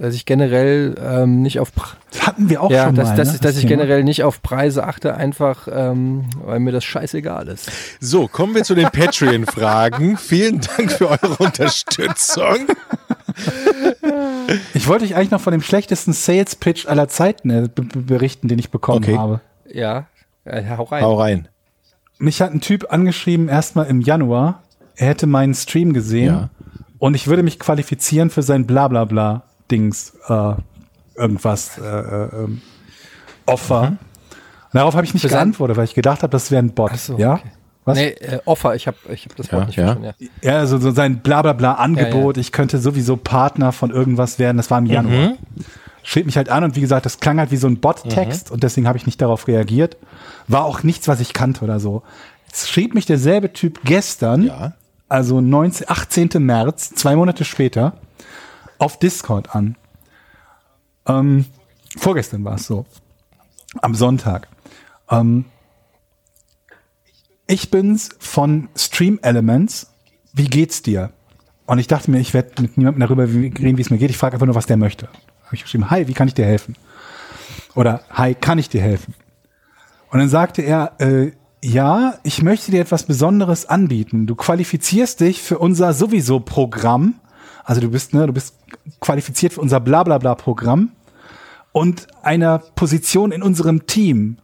[0.00, 3.16] Dass ich generell ähm, nicht auf Pre Das hatten wir auch ja, schon dass, mal.
[3.16, 3.82] dass, ne, ich, dass das ich Thema.
[3.82, 7.70] generell nicht auf Preise achte, einfach ähm, weil mir das scheißegal ist.
[8.00, 10.16] So, kommen wir zu den Patreon-Fragen.
[10.16, 12.66] Vielen Dank für eure Unterstützung.
[14.74, 18.70] Ich wollte dich eigentlich noch von dem schlechtesten Sales-Pitch aller Zeiten äh, berichten, den ich
[18.70, 19.16] bekommen Okay.
[19.18, 19.40] habe.
[19.70, 20.06] Ja,
[20.44, 21.02] äh, hau rein.
[21.02, 21.48] Hau rein.
[22.18, 24.62] Mich hat ein Typ angeschrieben, erstmal im Januar.
[24.96, 26.48] Er hätte meinen Stream gesehen Ja.
[26.98, 28.66] und ich würde mich qualifizieren für sein
[29.70, 32.60] Blablabla-Dings, äh, irgendwas, äh, äh, ähm,
[33.46, 33.96] Offer.
[34.72, 36.90] Darauf habe ich nicht geantwortet, weil ich gedacht habe, das wäre ein Bot.
[36.94, 37.34] Ach so, ja?
[37.34, 37.50] okay.
[37.84, 37.96] Was?
[37.96, 39.84] Nee, äh, Offer, ich habe ich hab das Wort Ja, nicht ja.
[39.86, 40.14] verstanden.
[40.42, 40.52] Ja.
[40.52, 44.86] Ja, also so sein Blablabla-Angebot, ich könnte sowieso Partner von irgendwas werden, das war im
[44.86, 45.32] Januar.
[46.02, 48.62] Schrieb mich halt an und wie gesagt, das klang halt wie so ein Bot-Text und
[48.62, 49.96] deswegen habe ich nicht darauf reagiert.
[50.46, 52.02] War auch nichts, was ich kannte oder so.
[52.46, 54.72] Jetzt schrieb mich derselbe Typ gestern, Ja.
[55.08, 56.28] also 19, 18.
[56.38, 57.94] März, zwei Monate später,
[58.80, 59.76] auf Discord an.
[61.06, 61.44] Ähm,
[61.96, 62.86] vorgestern war es so.
[63.82, 64.48] Am Sonntag.
[65.10, 65.44] Ähm,
[67.46, 69.92] ich bin's von Stream Elements.
[70.32, 71.12] Wie geht's dir?
[71.66, 74.10] Und ich dachte mir, ich werde mit niemandem darüber reden, wie es mir geht.
[74.10, 75.08] Ich frage einfach nur, was der möchte.
[75.44, 76.76] Habe ich geschrieben, hi, wie kann ich dir helfen?
[77.74, 79.14] Oder hi, kann ich dir helfen?
[80.10, 84.26] Und dann sagte er, äh, ja, ich möchte dir etwas Besonderes anbieten.
[84.26, 87.16] Du qualifizierst dich für unser sowieso Programm.
[87.70, 88.56] Also du bist, ne, du bist
[88.98, 90.90] qualifiziert für unser Blablabla Programm
[91.70, 94.38] und einer Position in unserem Team.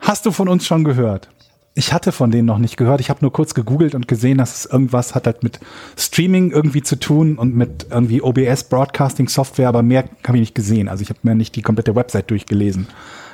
[0.00, 1.30] Hast du von uns schon gehört?
[1.72, 3.00] Ich hatte von denen noch nicht gehört.
[3.00, 5.60] Ich habe nur kurz gegoogelt und gesehen, dass es irgendwas hat halt mit
[5.96, 10.54] Streaming irgendwie zu tun und mit irgendwie OBS Broadcasting Software, aber mehr habe ich nicht
[10.54, 10.90] gesehen.
[10.90, 12.86] Also ich habe mir nicht die komplette Website durchgelesen.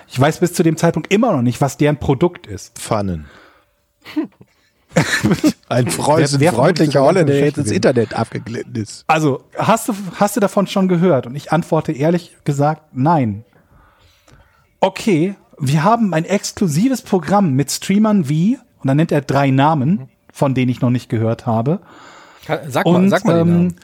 [0.07, 2.79] Ich weiß bis zu dem Zeitpunkt immer noch nicht, was deren Produkt ist.
[2.79, 3.25] Pfannen.
[5.69, 7.71] Ein Freund, Wer- wer freundlicher Holländer, der jetzt ins?
[7.71, 9.05] Internet abgeglitten ist.
[9.09, 11.27] Also, hast du, hast du davon schon gehört?
[11.27, 13.45] Und ich antworte ehrlich gesagt, nein.
[14.81, 20.09] Okay, wir haben ein exklusives Programm mit Streamern wie, und dann nennt er drei Namen,
[20.33, 21.81] von denen ich noch nicht gehört habe.
[22.69, 23.75] Sag Und mal, sag mal den ähm,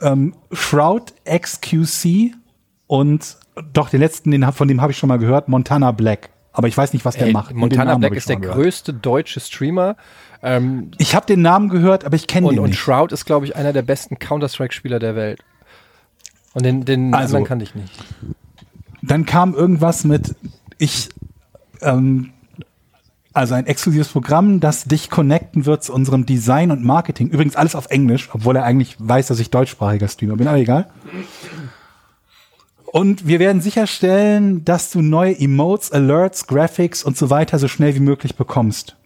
[0.00, 0.32] Namen.
[0.32, 2.32] ähm, Shroud XQC
[2.86, 3.36] und
[3.74, 6.30] doch den letzten, den, von dem habe ich schon mal gehört, Montana Black.
[6.60, 7.54] Aber ich weiß nicht, was der Ey, macht.
[7.54, 8.54] Montana Black ist der gehört.
[8.54, 9.96] größte deutsche Streamer.
[10.42, 12.78] Ähm, Ich habe den Namen gehört, aber ich kenne und, den und nicht.
[12.78, 15.40] Shroud ist, glaube ich, einer der besten Counter-Strike-Spieler der Welt.
[16.52, 17.94] Und den, den Also- anderen kannte ich nicht.
[19.00, 20.36] dann kam irgendwas mit,
[20.76, 21.08] ich,
[21.80, 22.34] ähm,
[23.32, 27.28] also ein exklusives Programm, das dich connecten wird zu unserem Design und Marketing.
[27.30, 30.90] Übrigens alles auf Englisch, obwohl er eigentlich weiß, dass ich deutschsprachiger Streamer bin, aber egal.
[32.92, 37.94] Und wir werden sicherstellen, dass du neue Emotes, Alerts, Graphics und so weiter so schnell
[37.94, 38.96] wie möglich bekommst.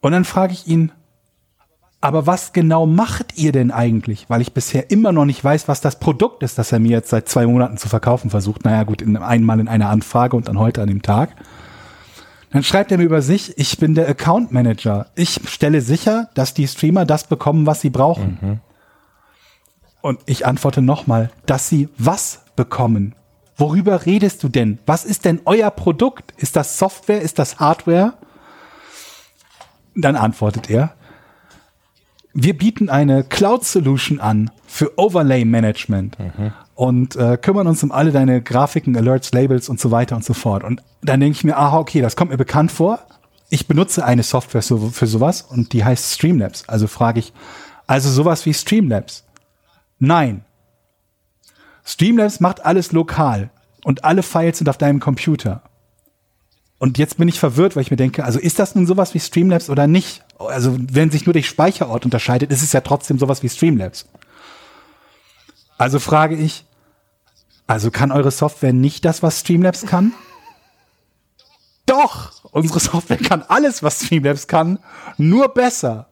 [0.00, 0.90] Und dann frage ich ihn,
[2.00, 4.30] aber was genau macht ihr denn eigentlich?
[4.30, 7.10] Weil ich bisher immer noch nicht weiß, was das Produkt ist, das er mir jetzt
[7.10, 8.64] seit zwei Monaten zu verkaufen versucht.
[8.64, 11.36] Naja, gut, in, einmal in einer Anfrage und dann heute an dem Tag.
[12.52, 15.08] Dann schreibt er mir über sich, ich bin der Account Manager.
[15.14, 18.62] Ich stelle sicher, dass die Streamer das bekommen, was sie brauchen.
[20.00, 23.14] Und ich antworte nochmal, dass sie was bekommen.
[23.56, 24.78] Worüber redest du denn?
[24.86, 26.34] Was ist denn euer Produkt?
[26.36, 27.22] Ist das Software?
[27.22, 28.14] Ist das Hardware?
[29.94, 30.94] Dann antwortet er,
[32.34, 36.18] wir bieten eine Cloud Solution an für Overlay Management
[36.74, 40.34] und äh, kümmern uns um alle deine Grafiken, Alerts, Labels und so weiter und so
[40.34, 40.62] fort.
[40.62, 42.98] Und dann denke ich mir, aha, okay, das kommt mir bekannt vor.
[43.48, 46.68] Ich benutze eine Software so, für sowas und die heißt Streamlabs.
[46.68, 47.32] Also frage ich,
[47.86, 49.24] also sowas wie Streamlabs?
[49.98, 50.44] Nein.
[51.86, 53.50] Streamlabs macht alles lokal
[53.84, 55.62] und alle Files sind auf deinem Computer.
[56.78, 59.20] Und jetzt bin ich verwirrt, weil ich mir denke, also ist das nun sowas wie
[59.20, 60.24] Streamlabs oder nicht?
[60.38, 64.06] Also wenn sich nur der Speicherort unterscheidet, ist es ja trotzdem sowas wie Streamlabs.
[65.78, 66.66] Also frage ich,
[67.68, 70.12] Also kann eure Software nicht das, was Streamlabs kann?
[71.86, 72.32] Doch!
[72.50, 74.78] Unsere Software kann alles, was Streamlabs kann,
[75.18, 76.08] nur besser.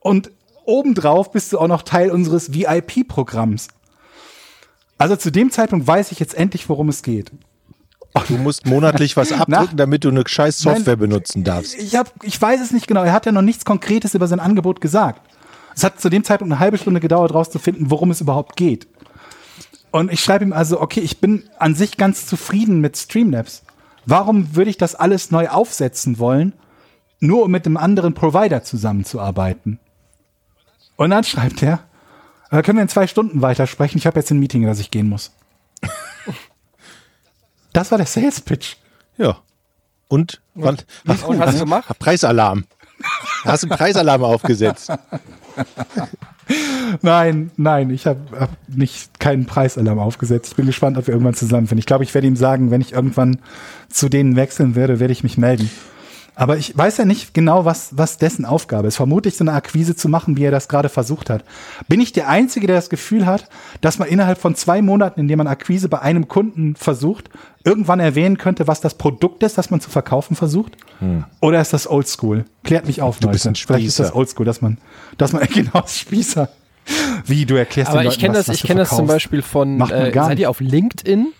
[0.00, 0.30] Und
[0.64, 3.68] obendrauf bist du auch noch Teil unseres VIP-Programms.
[5.02, 7.32] Also zu dem Zeitpunkt weiß ich jetzt endlich, worum es geht.
[8.28, 11.08] Du musst monatlich was abdrücken, damit du eine scheiß Software Nein.
[11.10, 11.74] benutzen darfst.
[11.74, 13.02] Ich, hab, ich weiß es nicht genau.
[13.02, 15.20] Er hat ja noch nichts Konkretes über sein Angebot gesagt.
[15.74, 18.86] Es hat zu dem Zeitpunkt eine halbe Stunde gedauert, rauszufinden, worum es überhaupt geht.
[19.90, 23.64] Und ich schreibe ihm also, okay, ich bin an sich ganz zufrieden mit Streamlabs.
[24.06, 26.52] Warum würde ich das alles neu aufsetzen wollen,
[27.18, 29.80] nur um mit einem anderen Provider zusammenzuarbeiten?
[30.94, 31.80] Und dann schreibt er,
[32.52, 33.98] da können wir in zwei Stunden weitersprechen.
[33.98, 35.32] Ich habe jetzt ein Meeting, das ich gehen muss.
[37.74, 38.76] Das war der Sales Pitch.
[39.16, 39.38] Ja.
[40.08, 40.42] Und?
[40.54, 41.98] Und hast du gemacht?
[41.98, 42.66] Preisalarm.
[43.44, 44.92] Hast du einen Preisalarm aufgesetzt?
[47.00, 50.48] Nein, nein, ich habe hab nicht keinen Preisalarm aufgesetzt.
[50.50, 51.78] Ich bin gespannt, ob wir irgendwann zusammenfinden.
[51.78, 53.38] Ich glaube, ich werde ihm sagen, wenn ich irgendwann
[53.88, 55.70] zu denen wechseln werde, werde ich mich melden.
[56.34, 58.96] Aber ich weiß ja nicht genau, was, was dessen Aufgabe ist.
[58.96, 61.44] Vermutlich so eine Akquise zu machen, wie er das gerade versucht hat.
[61.88, 63.48] Bin ich der Einzige, der das Gefühl hat,
[63.82, 67.28] dass man innerhalb von zwei Monaten, in dem man Akquise bei einem Kunden versucht,
[67.64, 70.72] irgendwann erwähnen könnte, was das Produkt ist, das man zu verkaufen versucht?
[71.40, 72.44] Oder ist das Oldschool?
[72.64, 73.20] Klärt mich auf, Hm.
[73.22, 74.16] Du bist ein Vielleicht ist das Spießer.
[74.16, 74.78] Oldschool, dass man,
[75.18, 76.48] dass man genau das Spießer.
[77.26, 79.06] Wie du erklärst Aber den ich kenne das, was ich kenne das zum.
[79.06, 81.32] Beispiel von, Macht man äh, seid ihr auf LinkedIn?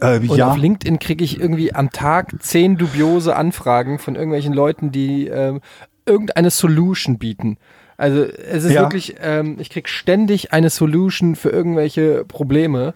[0.00, 4.52] Äh, Und ja, auf LinkedIn kriege ich irgendwie am Tag zehn dubiose Anfragen von irgendwelchen
[4.52, 5.60] Leuten, die ähm,
[6.06, 7.56] irgendeine Solution bieten.
[7.96, 8.82] Also es ist Ja.
[8.82, 12.94] wirklich, ähm, ich krieg ständig eine Solution für irgendwelche Probleme.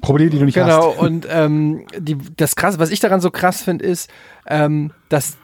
[0.00, 0.98] Probleme, die du nicht Genau, hast.
[1.00, 4.08] und ähm, die, das krass, was ich daran so krass finde, ist,
[4.46, 5.36] ähm, dass,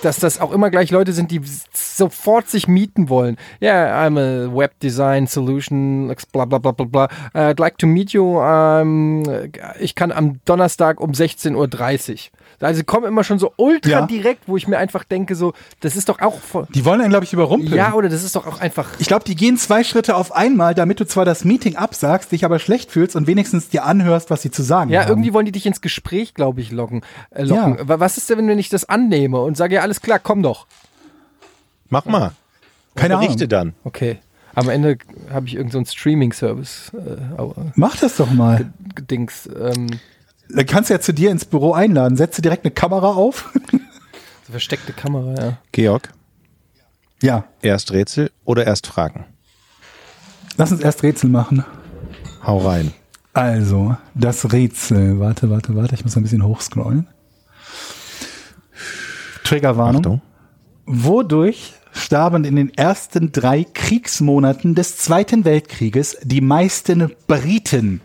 [0.00, 1.40] dass das auch immer gleich Leute sind, die
[1.72, 3.36] sofort sich mieten wollen.
[3.60, 7.08] Yeah, I'm a Web Design Solution, bla bla bla bla bla.
[7.34, 8.40] I'd like to meet you.
[8.40, 9.22] Um,
[9.78, 12.18] ich kann am Donnerstag um 16.30 Uhr.
[12.62, 14.06] Also sie kommen immer schon so ultra Ja.
[14.06, 17.10] direkt, wo ich mir einfach denke, so, das ist doch auch voll, Die wollen einen,
[17.10, 17.74] glaube ich, überrumpeln.
[17.74, 18.88] Ja, oder das ist doch auch einfach.
[18.98, 22.44] Ich glaube, die gehen zwei Schritte auf einmal, damit du zwar das Meeting absagst, dich
[22.44, 25.08] aber schlecht fühlst und wenigstens dir anhörst, was sie zu sagen Ja, haben.
[25.10, 27.02] irgendwie wollen die dich ins Gespräch, glaube ich, locken.
[27.30, 27.78] Äh, locken.
[27.78, 27.88] Ja.
[27.88, 30.66] Wa- Was ist denn, wenn ich das annehme und sage, ja, alles klar, komm doch.
[31.88, 32.32] Mach mal.
[32.94, 33.48] Keine Berichte Ahnung.
[33.48, 33.74] dann.
[33.84, 34.18] Okay.
[34.54, 34.98] Am Ende
[35.32, 37.42] habe ich irgendeinen so einen Streaming-Service äh,
[37.74, 38.70] Mach das doch mal.
[39.10, 39.48] Dings.
[39.58, 39.86] Ähm,
[40.54, 42.16] Dann kannst du ja zu dir ins Büro einladen.
[42.16, 43.50] Setze direkt eine Kamera auf.
[43.70, 43.78] so
[44.50, 45.58] versteckte Kamera, ja.
[45.72, 46.10] Georg,
[47.22, 49.24] ja, erst Rätsel oder erst Fragen?
[50.56, 51.64] lass uns erst Rätsel machen.
[52.44, 52.92] Hau rein.
[53.32, 55.18] Also, das Rätsel.
[55.20, 55.94] Warte, warte, warte.
[55.94, 57.06] Ich muss ein bisschen hochscrollen.
[59.44, 60.00] Triggerwarnung.
[60.00, 60.22] Achtung.
[60.84, 68.00] Wodurch starben in den ersten drei Kriegsmonaten des Zweiten Weltkrieges die meisten Briten?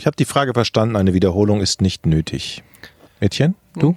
[0.00, 2.62] Ich habe die Frage verstanden, eine Wiederholung ist nicht nötig.
[3.20, 3.94] Etienne, du?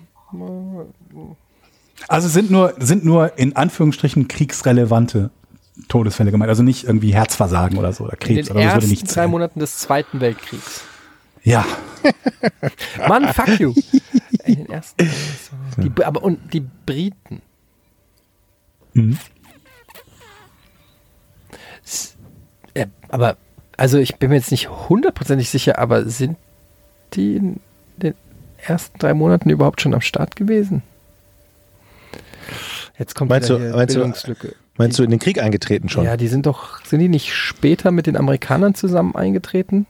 [2.10, 5.30] Also sind nur, sind nur in Anführungsstrichen kriegsrelevante
[5.88, 6.50] Todesfälle gemeint.
[6.50, 8.66] Also nicht irgendwie Herzversagen oder so oder In Krebs den oder so.
[8.66, 9.28] Das würde ersten nicht drei.
[9.28, 10.82] Monaten des Zweiten Weltkriegs.
[11.42, 11.66] Ja,
[13.08, 13.74] Mann, fuck you.
[14.44, 15.10] In den ersten.
[15.78, 17.42] Die, aber und die Briten.
[18.92, 19.18] Mhm.
[22.74, 23.38] Äh, aber,
[23.78, 26.38] also ich bin mir jetzt nicht hundertprozentig sicher, aber sind
[27.14, 27.60] die in
[27.98, 28.14] den
[28.58, 30.84] ersten drei Monaten überhaupt schon am Start gewesen?
[32.98, 34.56] Jetzt kommt Meinst du- meinst du- Bildungslücke.
[34.78, 36.04] Meinst du in den Krieg eingetreten schon?
[36.06, 39.86] Ja, die sind doch, sind die nicht später mit den Amerikanern zusammen eingetreten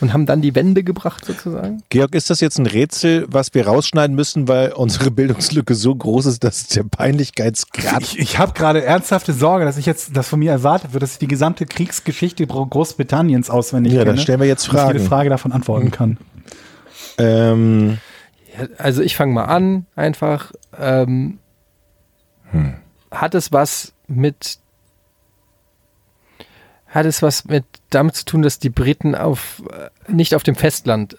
[0.00, 1.82] und haben dann die Wende gebracht sozusagen?
[1.88, 6.26] Georg, ist das jetzt ein Rätsel, was wir rausschneiden müssen, weil unsere Bildungslücke so groß
[6.26, 8.02] ist, dass der Peinlichkeitsgrad.
[8.02, 11.12] ich, ich habe gerade ernsthafte Sorge, dass ich jetzt, dass von mir erwartet wird, dass
[11.12, 14.12] ich die gesamte Kriegsgeschichte Gro- Großbritanniens auswendig Ja, kenne.
[14.12, 15.08] dann stellen wir jetzt und ich jede Fragen.
[15.08, 16.18] Frage davon antworten kann.
[17.18, 17.98] Ähm,
[18.58, 20.52] Ja, also ich fange mal an, einfach.
[20.78, 21.38] Ähm,
[23.10, 24.58] Hat es was mit
[26.86, 30.54] hat es was mit damit zu tun, dass die Briten auf äh, nicht auf dem
[30.54, 31.16] Festland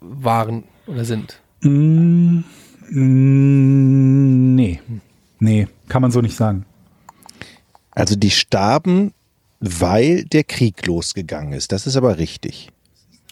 [0.00, 1.40] waren oder sind?
[1.62, 2.40] Mm,
[2.90, 4.80] mm, nee.
[5.38, 6.64] Nee, kann man so nicht sagen.
[7.90, 9.12] also die starben,
[9.60, 11.72] weil der Krieg losgegangen ist.
[11.72, 12.70] Das ist aber richtig.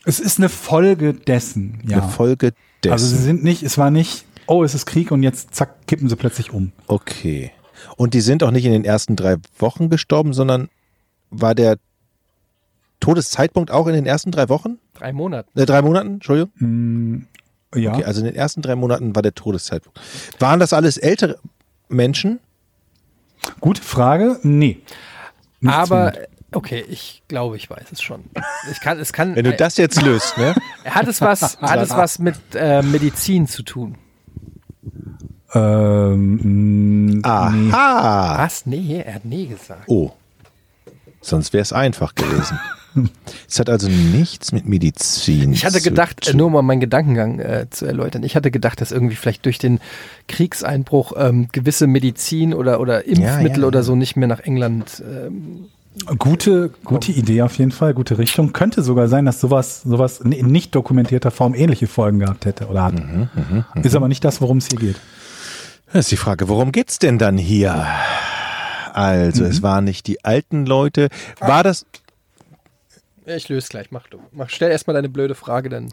[0.05, 2.03] Es ist eine Folge dessen, ja.
[2.03, 2.53] Eine Folge
[2.83, 2.93] dessen.
[2.93, 6.09] also sie sind nicht, es war nicht, oh, es ist Krieg und jetzt zack, kippen
[6.09, 6.73] sie plötzlich um.
[6.87, 7.53] okay.
[7.97, 10.69] Und die sind auch nicht in den ersten drei Wochen gestorben, sondern
[11.41, 11.79] war der
[13.01, 14.79] Todeszeitpunkt auch in den ersten drei Wochen?
[14.95, 15.49] Drei Monate.
[15.55, 16.15] Äh, drei Monaten?
[16.15, 17.27] Entschuldigung.
[17.75, 17.93] Ja.
[17.93, 20.01] Okay, also in den ersten drei Monaten war der Todeszeitpunkt.
[20.39, 21.39] Waren das alles ältere
[21.89, 22.41] Menschen?
[23.61, 24.39] Gute Frage.
[24.43, 24.81] Nee.
[25.61, 26.29] Nicht Aber zwingend.
[26.53, 28.25] Okay, ich glaube, ich weiß es schon.
[28.71, 29.35] Ich kann, es kann.
[29.37, 30.55] Wenn du das jetzt löst, ne?
[30.85, 33.97] hat es was, hat es was mit äh, Medizin zu tun?
[35.53, 37.21] Ähm, nee.
[37.23, 38.39] Aha.
[38.39, 38.67] Was?
[38.67, 39.85] Nee, er hat nee gesagt.
[39.89, 40.13] Oh.
[41.25, 42.59] Sonst wäre es einfach gewesen.
[43.49, 46.37] Es hat also nichts mit Medizin Ich hatte zu gedacht, tun.
[46.37, 49.81] nur um meinen Gedankengang äh, zu erläutern, ich hatte gedacht, dass irgendwie vielleicht durch den
[50.29, 53.67] Kriegseinbruch ähm, gewisse Medizin oder, oder Impfmittel ja.
[53.67, 55.03] oder so nicht mehr nach England.
[55.05, 55.65] Ähm,
[56.19, 58.53] Gute, gute Idee auf jeden Fall, gute Richtung.
[58.53, 62.85] Könnte sogar sein, dass sowas, sowas in nicht dokumentierter Form ähnliche Folgen gehabt hätte oder
[62.85, 62.95] hat.
[63.83, 64.97] Ist aber nicht das, worum es hier geht.
[65.93, 67.87] Das ist die Frage, worum geht's denn dann hier?
[68.95, 69.51] Also, Mhm.
[69.51, 71.09] es waren nicht die alten Leute.
[71.41, 71.85] War das.
[73.27, 74.19] ich löse gleich, mach du.
[74.33, 75.93] Mach, stell erstmal deine blöde Frage, dann.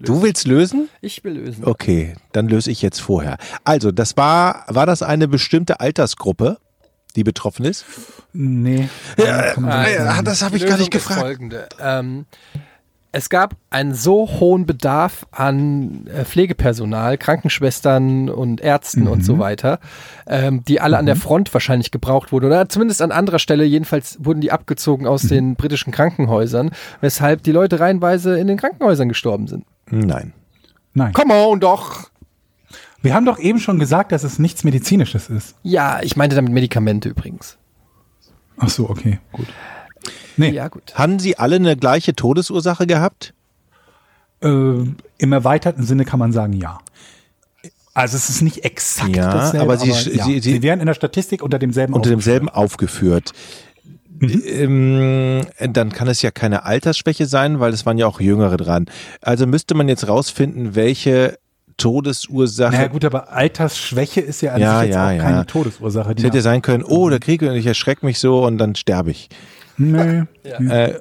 [0.00, 0.88] Du willst lösen?
[1.00, 1.64] Ich will lösen.
[1.64, 3.38] Okay, dann löse ich jetzt vorher.
[3.64, 6.58] Also, das war, war das eine bestimmte Altersgruppe,
[7.16, 7.84] die betroffen ist?
[8.32, 8.88] Nee.
[9.16, 10.24] so nicht sagen.
[10.24, 11.68] das habe Die Lösung ist Folgende.
[11.80, 12.26] Ähm,
[13.12, 19.80] es gab einen so hohen Bedarf an äh, Pflegepersonal, Krankenschwestern und Ärzten und so weiter,
[20.26, 23.64] ähm, die alle an der Front wahrscheinlich gebraucht wurden oder zumindest an anderer Stelle.
[23.64, 26.70] Jedenfalls wurden die abgezogen aus den britischen Krankenhäusern,
[27.02, 29.66] weshalb die Leute reihenweise in den Krankenhäusern gestorben sind.
[29.90, 30.32] Nein.
[30.94, 31.12] Nein.
[31.12, 32.10] Come on, doch!
[33.02, 35.56] Wir haben doch eben schon gesagt, dass es nichts Medizinisches ist.
[35.62, 37.58] Ja, ich meinte damit Medikamente übrigens.
[38.58, 39.48] Ach so, okay, gut.
[40.36, 40.94] Nee, Ja, gut.
[40.94, 43.34] Haben sie alle eine gleiche Todesursache gehabt?
[44.40, 44.48] äh,
[45.18, 46.78] im erweiterten Sinne kann man sagen, ja.
[47.94, 49.94] Also es ist nicht exakt Ja, dasselbe, aber sie- ja.
[49.94, 52.26] sie- sie- sie wären in der Statistik unter demselben Unter aufgeführt.
[52.26, 53.32] demselben aufgeführt.
[54.20, 58.86] Ähm, dann kann es ja keine Altersschwäche sein, weil es waren ja auch Jüngere dran.
[59.20, 61.38] Also müsste man jetzt rausfinden, welche
[61.76, 62.72] Todesursache.
[62.72, 65.22] Naja gut, aber Altersschwäche ist ja an Ja, sich jetzt ja, auch ja.
[65.22, 66.14] keine Todesursache.
[66.16, 68.74] es hätte ja sein können, oh, der Krieg und ich erschrecke mich so und dann
[68.74, 69.28] sterbe ich.
[69.90, 70.24] Nö.
[70.44, 71.00] Äh,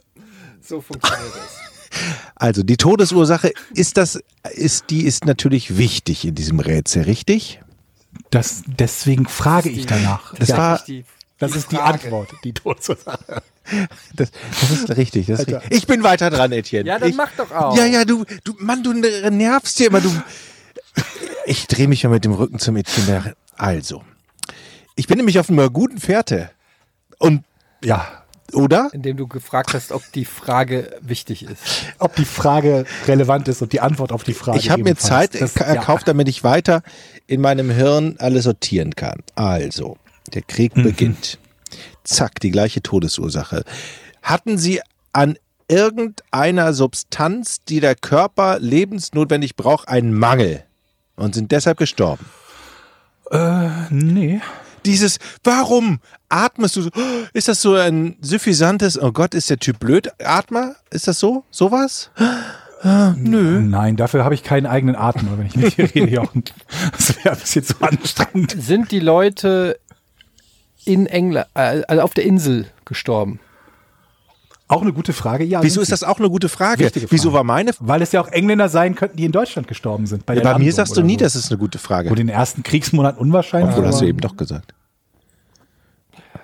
[0.62, 1.62] So funktioniert das.
[2.36, 4.20] also die Todesursache ist das,
[4.54, 7.62] ist die ist natürlich wichtig in diesem Rätsel, richtig?
[8.30, 10.34] Das, deswegen frage ich danach.
[10.36, 10.84] Das ja, war,
[11.40, 13.42] das ist die Antwort, die Todesursache.
[14.16, 15.28] das, das ist richtig.
[15.28, 15.72] Das ist richtig.
[15.72, 16.88] Ich bin weiter dran, Etienne.
[16.88, 17.78] Ja, dann ich, mach doch auch.
[17.78, 20.02] Ja, ja, du, du, Mann, du nervst hier immer.
[20.02, 20.10] Du,
[21.46, 23.36] ich drehe mich ja mit dem Rücken zum Etienne.
[23.56, 24.04] Also,
[24.96, 26.52] ich bin nämlich auf einer guten Fährte.
[27.18, 27.44] Und,
[27.84, 28.21] Ja,
[28.56, 28.90] oder?
[28.94, 31.62] Indem du gefragt hast, ob die Frage wichtig ist.
[32.00, 34.58] ob die Frage relevant ist und die Antwort auf die Frage.
[34.60, 34.96] Ich habe mir.
[34.96, 36.82] Zeit Das- äh, erkauft, damit ich weiter
[37.28, 39.20] in meinem Hirn alles sortieren kann.
[39.36, 39.98] Also,
[40.34, 40.84] der Krieg Mhm.
[40.84, 41.38] beginnt.
[42.04, 43.64] Zack, die gleiche Todesursache.
[44.22, 44.82] Hatten Sie
[45.14, 45.38] an
[45.68, 50.64] irgendeiner Substanz, die der Körper lebensnotwendig braucht, einen Mangel
[51.16, 52.26] und sind deshalb gestorben?
[53.32, 53.88] Ja.
[53.90, 54.42] Nee.
[54.86, 56.90] Dieses, warum atmest du so?
[57.34, 60.76] Ist das so ein suffisantes, oh Gott, ist der Typ blöd, Atmer?
[60.90, 61.44] Ist das so?
[61.52, 62.10] Sowas?
[62.84, 63.62] Nö.
[63.62, 66.44] Nein, dafür habe ich keinen eigenen Atem, wenn ich mit dir rede, Jochen.
[66.92, 68.56] Das wäre ein bisschen zu anstrengend.
[68.58, 69.80] Sind die Leute
[70.84, 73.40] in England, äh, also auf der Insel gestorben?
[74.72, 75.44] Auch eine gute Frage.
[75.44, 76.90] Ja, Wieso ist das auch eine gute Frage?
[76.90, 77.08] Frage.
[77.10, 80.26] Wieso war meine Weil es ja auch Engländer sein könnten, die in Deutschland gestorben sind.
[80.26, 81.20] Bei, Ja, bei mir sagst du nie, so.
[81.20, 82.10] das ist eine gute Frage.
[82.10, 84.74] Wo den ersten Kriegsmonat unwahrscheinlich Obwohl, hast du eben doch gesagt.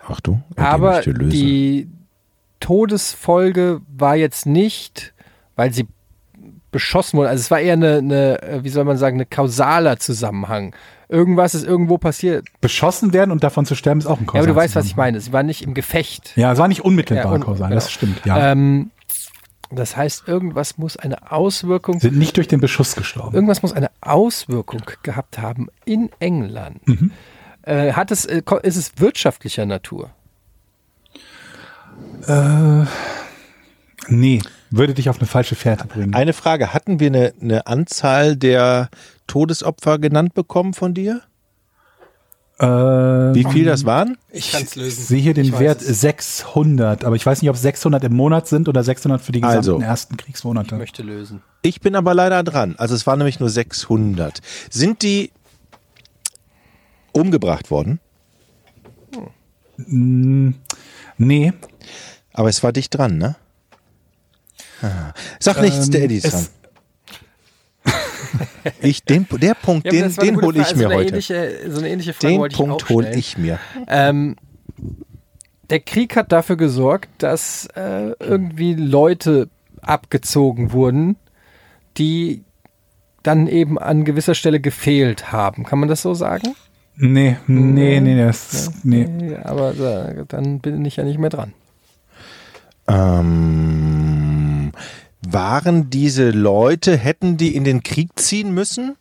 [0.09, 1.89] Ach du, indem Aber die
[2.59, 5.13] Todesfolge war jetzt nicht,
[5.55, 5.87] weil sie
[6.77, 7.29] beschossen wurden.
[7.29, 10.75] Also es war eher eine, eine äh, wie soll man sagen, eine kausaler Zusammenhang.
[11.09, 12.47] Irgendwas ist irgendwo passiert.
[12.61, 14.95] beschossen werden und davon zu sterben ist auch ein Ja, aber du weißt, was ich
[14.95, 15.19] meine.
[15.21, 16.33] Sie waren nicht im Gefecht.
[16.35, 17.75] Ja, es war nicht unmittelbar Ja, un- kausal, genau.
[17.75, 18.25] das stimmt.
[18.25, 18.51] Ja.
[18.51, 18.91] Ähm,
[19.71, 23.33] das heißt, irgendwas muss eine Auswirkung, sind nicht durch den Beschuss gestorben.
[23.35, 26.85] irgendwas muss eine Auswirkung gehabt haben in England.
[26.87, 27.11] Mhm.
[27.63, 30.11] Äh, hat es, äh, ist es wirtschaftlicher Natur?
[34.09, 34.41] Nee,
[34.77, 36.13] würde dich auf eine falsche Fährte bringen.
[36.13, 38.89] Eine Frage, hatten wir eine, eine Anzahl der
[39.27, 41.21] Todesopfer genannt bekommen von dir?
[42.59, 44.17] Ähm, Wie viel das waren?
[44.31, 47.61] Ich kann es Ich sehe hier den Wert 600, aber ich weiß nicht, ob es
[47.61, 49.79] 600 im Monat sind oder 600 für die gesamten Also.
[49.79, 50.73] ersten Kriegsmonate.
[50.73, 51.43] Ich möchte lösen.
[51.61, 52.73] Ich bin aber leider dran.
[52.79, 54.41] Also es waren nämlich nur 600.
[54.71, 55.31] Sind die
[57.11, 57.99] umgebracht worden?
[59.77, 61.53] Nee,
[62.33, 63.35] Aber es war dicht dran, ne?
[64.81, 65.13] Ah.
[65.39, 66.47] Sag nichts, Ähm, der Eddie ist es- dran.
[68.81, 70.77] Ich, den, der Punkt, Ja, den, den hole ich Frage.
[70.77, 71.09] mir so eine heute.
[71.09, 73.59] Ähnliche, so eine ähnliche Frage Den wollte Punkt hole ich mir.
[73.87, 74.35] Ähm,
[75.69, 79.49] der Krieg hat dafür gesorgt, dass äh, irgendwie Leute
[79.81, 81.15] abgezogen wurden,
[81.97, 82.43] die
[83.23, 85.63] dann eben an gewisser Stelle gefehlt haben.
[85.63, 86.55] Kann man das so sagen?
[86.95, 89.35] nee, nee, nee, nee, das ist, nee.
[89.43, 91.53] Aber äh, dann bin ich ja nicht mehr dran.
[92.87, 94.16] Ähm,
[95.27, 98.95] waren diese Leute, hätten die in den Krieg ziehen müssen?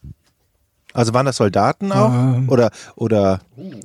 [0.92, 2.10] Also waren das Soldaten auch?
[2.10, 2.48] Ähm.
[2.48, 3.40] Oder, oder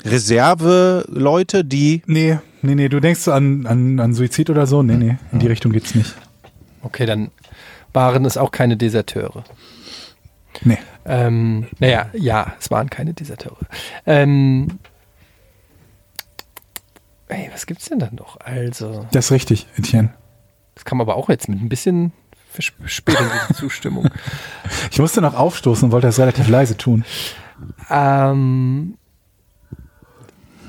[0.06, 2.04] Reserveleute, die.
[2.06, 4.82] Nee, nee, nee, du denkst an, an, an Suizid oder so?
[4.82, 6.16] Nee, nee, in die Richtung geht's nicht.
[6.84, 7.32] Okay, dann
[7.94, 9.44] waren es auch keine Deserteure.
[10.64, 10.78] Nee.
[11.06, 13.58] Ähm, naja, ja, es waren keine Deserteure.
[14.06, 14.80] Ähm,
[17.28, 18.40] ey, was gibt's denn dann noch?
[18.40, 20.14] Also, Das ist richtig, Etienne.
[20.76, 22.12] Das kann man aber auch jetzt mit ein bisschen
[22.50, 24.10] Vers- Verspätung diese Zustimmung.
[24.92, 27.06] Ich musste noch aufstoßen und wollte das relativ leise tun.
[27.90, 28.98] ähm,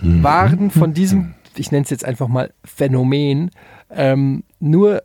[0.00, 3.50] waren von diesem, ich nenne es jetzt einfach mal Phänomen,
[3.90, 5.02] ähm, nur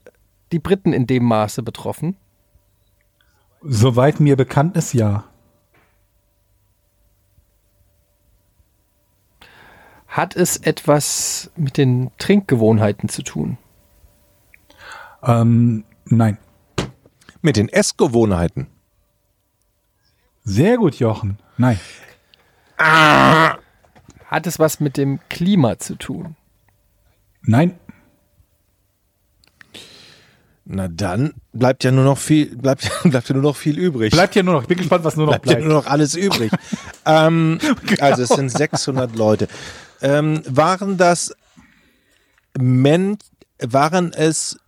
[0.51, 2.15] die Briten in dem Maße betroffen?
[3.61, 5.25] Soweit mir bekannt ist, ja.
[10.07, 13.57] Hat es etwas mit den Trinkgewohnheiten zu tun?
[15.27, 16.37] Ähm, nein.
[17.41, 18.67] Mit den Essgewohnheiten.
[20.43, 21.37] Sehr gut, Jochen.
[21.57, 21.79] Nein.
[22.77, 26.35] Hat es was mit dem Klima zu tun?
[27.41, 27.77] Nein.
[30.69, 34.11] Na dann bleibt ja nur noch viel, bleibt, bleibt ja nur noch viel übrig.
[34.11, 35.65] Bleibt ja nur noch, ich bin gespannt, was nur noch bleibt ja bleibt.
[35.67, 36.51] nur noch alles übrig.
[37.05, 37.57] ähm,
[37.99, 39.47] Also es sind 600 Leute.
[40.01, 41.33] Ähm, waren das
[42.57, 43.17] Men
[43.59, 44.59] waren es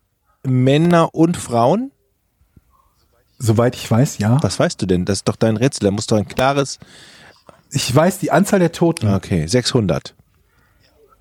[0.43, 1.91] Männer und Frauen?
[3.37, 4.41] Soweit ich weiß, ja.
[4.43, 5.05] Was weißt du denn?
[5.05, 5.85] Das ist doch dein Rätsel.
[5.85, 6.77] Da musst du ein klares.
[7.71, 9.13] Ich weiß die Anzahl der Toten.
[9.13, 10.15] Okay, 600.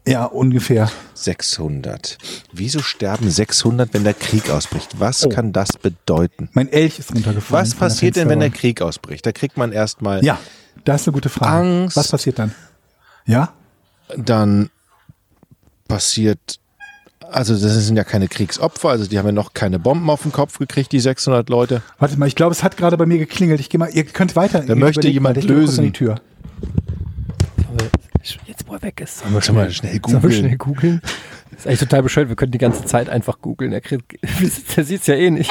[0.06, 0.90] Ja, ungefähr.
[1.14, 2.16] 600.
[2.52, 4.98] Wieso sterben 600, wenn der Krieg ausbricht?
[4.98, 5.28] Was Oh.
[5.28, 6.48] kann das bedeuten?
[6.54, 7.66] Mein Elch ist runtergefallen.
[7.66, 8.50] Was passiert denn, wenn der.
[8.50, 9.26] Krieg ausbricht?
[9.26, 10.38] Da kriegt man erstmal, Ja,
[10.84, 11.52] das ist eine gute Frage.
[11.82, 11.96] Angst.
[11.96, 12.54] Was passiert dann?
[13.26, 13.52] Ja?
[14.16, 14.70] dann
[15.86, 16.58] passiert,
[17.30, 20.32] also das sind ja keine Kriegsopfer, also die haben ja noch keine Bomben auf den
[20.32, 21.82] Kopf gekriegt, die 600 Leute.
[21.98, 23.60] Warte mal, ich glaube, es hat gerade bei mir geklingelt.
[23.60, 24.60] Ich gehe mal, ihr könnt weiter.
[24.60, 25.84] Da möchte jemand lösen.
[25.84, 26.20] die Tür.
[28.46, 29.20] Jetzt, wo er weg ist.
[29.20, 31.00] Sollen wir schon mal schnell Sollen wir schnell googeln?
[31.00, 31.02] googeln?
[31.50, 32.28] Das ist eigentlich total bescheuert.
[32.28, 33.72] Wir können die ganze Zeit einfach googeln.
[33.72, 33.80] Er,
[34.76, 35.50] der sieht es ja eh nicht.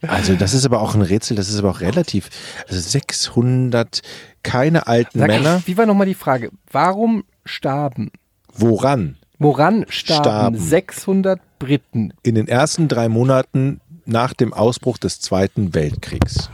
[0.00, 2.30] Also das ist aber auch ein Rätsel, das ist aber auch relativ,
[2.68, 4.02] also 600,
[4.44, 5.62] keine alten Sag, Männer.
[5.66, 6.50] Wie war nochmal die Frage?
[6.70, 8.12] Warum starben,
[8.52, 9.16] Woran?
[9.38, 10.58] Woran starben, Starben.
[10.58, 12.12] 600 Briten?
[12.22, 16.50] In den ersten drei Monaten nach dem Ausbruch des Zweiten Weltkriegs.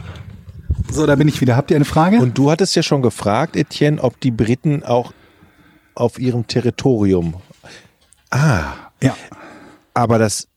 [0.91, 1.57] So, da bin ich wieder.
[1.57, 2.19] Habt ihr eine Frage?
[2.19, 5.13] Und du hattest ja schon gefragt, Etienne, ob die Briten auch
[5.95, 7.35] auf ihrem Territorium.
[8.31, 9.17] Ah, ja.
[9.93, 10.49] aber das,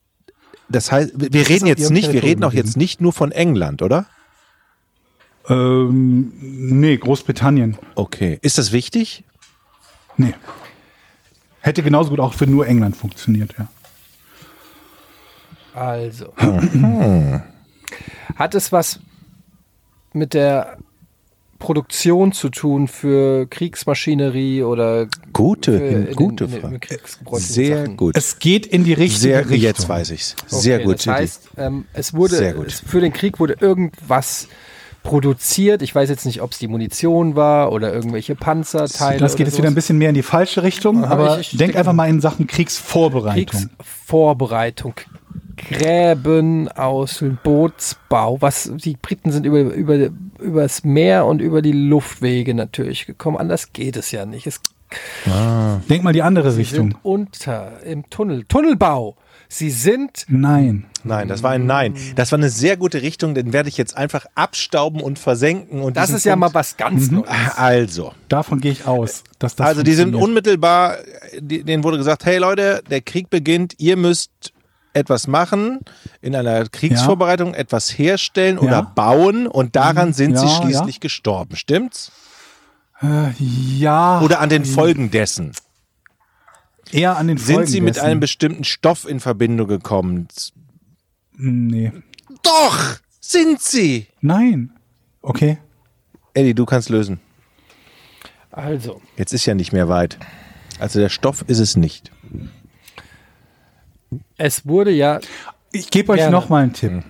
[0.68, 3.84] das heißt, wir reden auf jetzt nicht, wir reden auch jetzt nicht nur von England,
[3.84, 4.08] oder?
[5.48, 7.78] Ähm, nee, Großbritannien.
[7.96, 8.40] Okay.
[8.42, 9.24] Ist das wichtig?
[10.18, 10.34] Nee.
[11.68, 13.68] Hätte genauso gut auch für nur England funktioniert, ja.
[15.74, 16.34] Also.
[18.36, 19.02] Hat es was
[20.14, 20.78] mit der
[21.60, 27.40] Produktion zu tun für Kriegsmaschinerie oder Gute, für in gute den, in den Frage.
[27.42, 27.98] Sehr Sachen?
[27.98, 28.16] gut.
[28.16, 29.58] Es geht in die richtige Sehr, Richtung.
[29.60, 30.38] jetzt weiß ich's.
[30.48, 30.96] Sehr Okay, gut.
[31.00, 32.68] Das heißt, ähm, es wurde Sehr gut.
[32.68, 34.48] Es, für den Krieg wurde irgendwas
[35.04, 35.82] produziert.
[35.82, 39.20] Ich weiß jetzt nicht, ob es die Munition war oder irgendwelche Panzerteile.
[39.20, 39.76] Das geht jetzt wieder ein sowas.
[39.76, 42.20] bisschen mehr in die falsche Richtung, Aha, aber ich- ich denk denke- einfach mal in
[42.22, 43.70] Sachen Kriegsvorbereitung.
[43.78, 44.94] Kriegsvorbereitung.
[45.58, 48.38] Gräben aus Bootsbau.
[48.42, 50.10] Was die Briten sind über über
[50.40, 53.38] übers Meer und über die Luftwege natürlich gekommen.
[53.38, 54.46] Anders geht es ja nicht.
[54.48, 54.60] Es
[55.90, 56.92] Denk mal die andere sie Richtung.
[56.92, 59.16] sind unter im Tunnel Tunnelbau.
[59.50, 60.86] Sie sind Nein.
[61.08, 61.96] Nein, das war ein Nein.
[62.16, 65.82] Das war eine sehr gute Richtung, den werde ich jetzt einfach abstauben und versenken.
[65.82, 67.28] Und das ist ja mal Punkt- was ganz Neues.
[67.56, 70.98] Also, Davon gehe ich aus, dass das also die sind unmittelbar,
[71.40, 74.32] die, denen wurde gesagt, hey Leute, der Krieg beginnt, ihr müsst
[74.94, 75.80] etwas machen,
[76.22, 78.82] in einer Kriegsvorbereitung etwas herstellen oder Ja.
[78.82, 82.12] bauen und daran sind sie Ja, schließlich gestorben, stimmt's?
[83.04, 84.22] Äh, ja.
[84.22, 85.52] Oder an den Folgen dessen.
[86.92, 88.06] eher an den Sind Folgen sie mit dessen.
[88.08, 90.28] einem bestimmten Stoff in Verbindung gekommen?
[91.38, 91.92] Nee.
[92.44, 94.08] Doch, sind sie.
[94.22, 94.72] Nein.
[95.22, 95.60] Okay.
[96.34, 97.20] Eddie, du kannst lösen.
[98.52, 100.18] Also, Jetzt ist ja nicht mehr weit.
[100.80, 102.12] Also der Stoff ist es nicht.
[104.38, 105.20] es wurde ja
[105.72, 106.32] Ich gebe euch Gerne.
[106.32, 107.04] noch mal einen Tipp.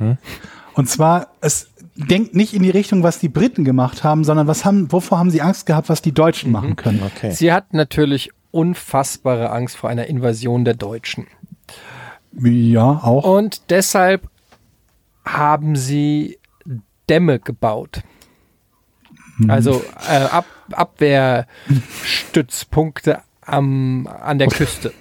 [0.74, 4.66] Und zwar, es denkt nicht in die Richtung, was die Briten gemacht haben, sondern was
[4.66, 7.02] haben, wovor haben sie Angst gehabt, was die Deutschen machen können.
[7.04, 7.32] Okay.
[7.32, 11.28] Sie hat natürlich unfassbare Angst vor einer Invasion der Deutschen.
[12.40, 13.24] Ja, auch.
[13.24, 14.30] Und deshalb
[15.26, 16.38] haben sie
[17.10, 18.04] Dämme gebaut.
[19.48, 24.92] Also äh, Ab Abwehrstützpunkte am, an der Küste.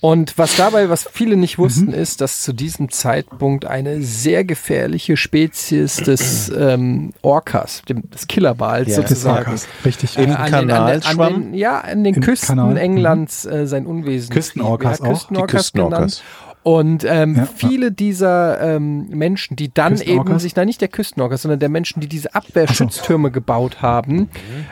[0.00, 5.16] Und was dabei, was viele nicht wussten, ist, dass zu diesem Zeitpunkt eine sehr gefährliche
[5.16, 8.86] Spezies des ähm, Orcas, dem, des Killerwals.
[8.86, 9.68] Des sozusagen, Orcas.
[9.84, 10.18] Richtig.
[10.18, 11.34] äh, Kanal den, an, schwamm?
[11.34, 12.76] den, ja, an den Küsten Kanal, mhm.
[12.76, 14.30] Englands äh, sein Unwesen.
[14.30, 15.12] Küstenorcas ja, auch?
[15.12, 15.98] Küstenorcas Die Küstenorcas.
[15.98, 16.22] genannt.
[16.66, 17.48] Und ähm, Ja, ja.
[17.54, 22.00] viele dieser ähm, Menschen, die dann eben sich, nein, nicht der Küstenorcas, sondern der Menschen,
[22.00, 24.28] die diese Abwehrschütztürme gebaut haben,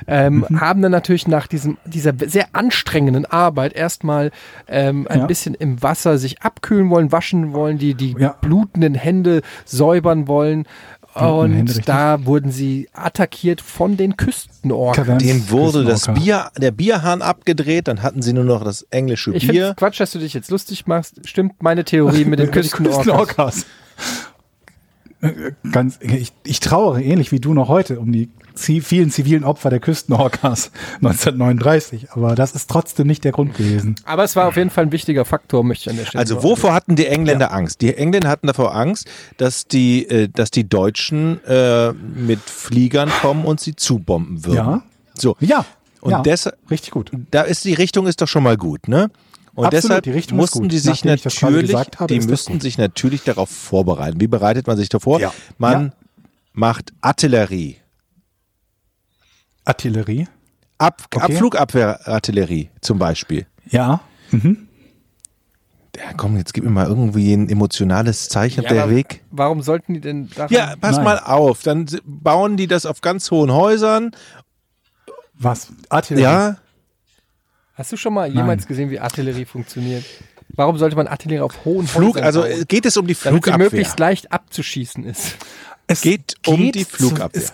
[0.08, 0.60] ähm, Mhm.
[0.60, 4.32] haben dann natürlich nach diesem, dieser sehr anstrengenden Arbeit erstmal
[4.66, 5.26] ähm, ein Ja.
[5.26, 8.34] bisschen im Wasser sich abkühlen wollen, waschen wollen, die, die Ja.
[8.40, 10.66] blutenden Hände säubern wollen.
[11.14, 15.06] Und da wurden sie attackiert von den Küstenorcas.
[15.06, 16.08] Kaverns- Denen wurde das.
[16.12, 19.74] Bier, der Bierhahn abgedreht, dann hatten sie nur noch das englische Ich Bier.
[19.76, 21.20] Quatsch, dass du dich jetzt lustig machst.
[21.28, 22.50] Stimmt meine Theorie mit den.
[22.52, 23.66] Küstenorcas.
[25.20, 29.70] Äh, Ganz, ich, ich trauere ähnlich wie du noch heute um die vielen zivilen Opfer
[29.70, 33.96] der Küstenorcas 1939, aber das ist trotzdem nicht der Grund gewesen.
[34.04, 36.34] Aber es war auf jeden Fall ein wichtiger Faktor, möchte ich an der Stelle Also
[36.36, 36.44] sagen.
[36.48, 37.80] wovor hatten die Engländer Angst?
[37.80, 43.44] Die Engländer hatten davor Angst, dass die, äh, dass die Deutschen äh, mit Fliegern kommen
[43.44, 44.56] und sie zubomben würden.
[44.56, 44.82] Ja.
[45.14, 45.36] So.
[45.40, 45.64] Ja,
[46.00, 47.10] Und ja, deshalb, richtig gut.
[47.30, 49.10] da ist die Richtung ist doch schon mal gut, ne?
[49.56, 52.60] Und Absolut, deshalb die Richtung ist mussten die sich Nachdem natürlich, gesagt habe, die müssten
[52.60, 54.20] sich natürlich darauf vorbereiten.
[54.20, 55.20] Wie bereitet man sich davor?
[55.20, 55.32] Ja.
[55.58, 55.92] Man Ja.
[56.54, 57.76] macht Artillerie,
[59.64, 60.28] Artillerie.
[60.78, 61.20] Ab, Okay.
[61.24, 63.46] Ab Flugabwehrartillerie zum Beispiel.
[63.70, 64.00] Ja.
[64.30, 64.68] Mhm.
[65.96, 69.22] Ja, komm, jetzt gib mir mal irgendwie ein emotionales Zeichen auf Ja, der Weg.
[69.30, 70.52] Warum sollten die denn daran?
[70.52, 71.04] Ja, pass Nein.
[71.04, 71.62] mal auf.
[71.62, 74.10] Dann bauen die das auf ganz hohen Häusern.
[75.34, 75.68] Was?
[75.88, 76.22] Artillerie.
[76.24, 76.56] Ja,
[77.74, 80.04] Hast du schon mal jemals gesehen, wie Artillerie funktioniert?
[80.48, 82.50] Warum sollte man Artillerie auf hohen Flug, Häusern also bauen?
[82.62, 83.58] äh, geht es um die damit sie Flugabwehr.
[83.58, 85.36] möglichst leicht abzuschießen ist.
[85.88, 87.42] Es geht um die zu- Flugabwehr.
[87.42, 87.52] Es,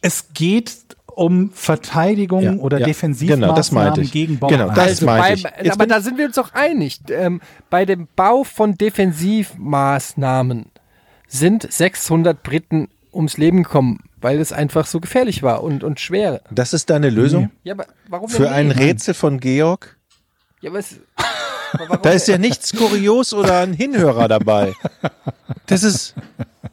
[0.00, 0.72] es geht
[1.14, 2.86] um Verteidigung Ja, oder ja.
[2.86, 4.74] Defensivmaßnahmen Genau, gegen Genau, Bauern.
[4.74, 5.64] das also meinte ich.
[5.64, 7.00] Jetzt aber da sind wir uns doch einig.
[7.10, 7.40] Ähm,
[7.70, 10.66] bei dem Bau von Defensivmaßnahmen
[11.28, 16.40] sind 600 Briten ums Leben gekommen, weil es einfach so gefährlich war und, und schwer.
[16.50, 18.70] Das ist deine Lösung Ja, aber warum für ein?
[18.70, 19.98] Rätsel von Georg?
[20.60, 21.00] Ja, aber es,
[22.02, 24.74] Da ist ja nichts kurios oder ein Hinhörer dabei.
[25.66, 26.14] Das ist,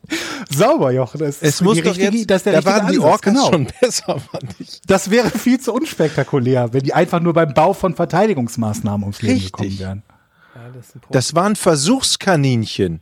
[0.50, 1.20] Sauber, Jochen.
[1.20, 3.52] Das es ist muss die doch richtige, jetzt, da waren die Ansatz, Orcas genau.
[3.52, 4.82] schon besser, fand ich.
[4.88, 9.34] Das wäre viel zu unspektakulär, wenn die einfach nur beim Bau von Verteidigungsmaßnahmen ums Leben
[9.36, 9.52] Richtig.
[9.52, 10.04] gekommen wären.
[10.56, 10.82] Ja,
[11.12, 13.02] das waren Versuchskaninchen.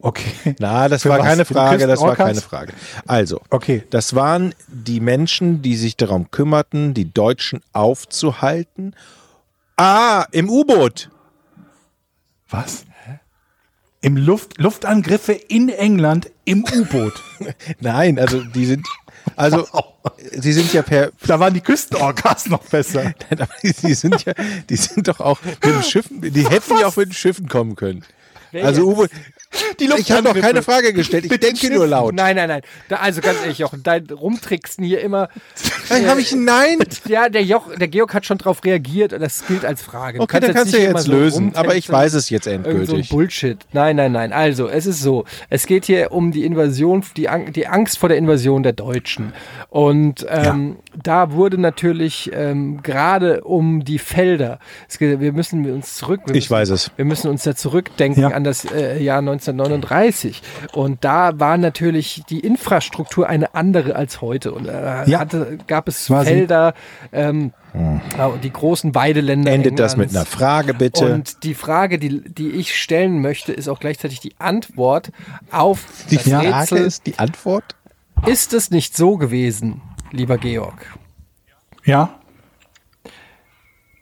[0.00, 0.56] Okay.
[0.58, 1.26] Na, das Für war was?
[1.26, 2.72] keine die Frage, das war keine Frage.
[3.06, 3.84] Also, Okay.
[3.90, 8.96] das waren die Menschen, die sich darum kümmerten, die Deutschen aufzuhalten.
[9.76, 11.08] Ah, im U-Boot.
[12.50, 12.84] Was?
[14.02, 17.14] Im Luft, Luftangriffe in England im U-Boot.
[17.80, 18.86] Nein, also die sind,
[19.36, 19.66] also
[20.32, 23.14] sie sind ja per, da waren die Küstenorcas noch besser.
[23.30, 24.34] aber die sind ja,
[24.68, 27.76] die sind doch auch mit den Schiffen, die hätten ja auch mit den Schiffen kommen
[27.76, 28.04] können.
[28.52, 29.10] Also U-Boot.
[29.80, 31.24] Die Ich habe doch keine Frage gestellt.
[31.24, 32.14] Ich Mit den denke nur laut.
[32.14, 32.62] Nein, nein, nein.
[32.88, 35.28] Da, also ganz ehrlich, Jochen, dein Rumtricksen hier immer.
[35.88, 36.78] Hey, habe ich ein Nein?
[37.08, 40.18] Ja, der, Joch, der Georg hat schon drauf reagiert und das gilt als Frage.
[40.18, 41.54] Du Okay, dann kannst du ja jetzt so lösen.
[41.54, 43.08] Aber ich weiß es jetzt Irgend so endgültig.
[43.10, 43.58] Bullshit.
[43.72, 44.32] Nein, nein, nein.
[44.32, 45.24] Also, es ist so.
[45.50, 49.32] Es geht hier um die Invasion, die, Ang die Angst vor der Invasion der Deutschen.
[49.68, 54.58] Und ähm, da wurde natürlich ähm, gerade um die Felder,
[54.98, 56.20] geht, wir müssen uns zurück.
[56.26, 56.90] Ich müssen, weiß es.
[56.96, 58.28] Wir müssen uns da zurückdenken Ja.
[58.28, 60.40] an das äh, Jahr 1939.
[60.72, 64.52] Und da war natürlich die Infrastruktur eine andere als heute.
[64.52, 65.18] Und äh, Ja.
[65.20, 66.06] hatte, gab es.
[66.06, 66.74] Felder,
[67.12, 69.50] ähm, und die großen Weideländer.
[69.50, 70.30] Endet das mit Englands.
[70.30, 71.12] einer Frage, bitte?
[71.14, 75.10] Und die Frage, die, die ich stellen möchte, ist auch gleichzeitig die Antwort
[75.50, 76.78] auf die das Frage Rätsel.
[76.78, 77.74] ist die Antwort?
[78.26, 80.96] Ist es nicht so gewesen, lieber Georg,
[81.84, 82.20] Ja.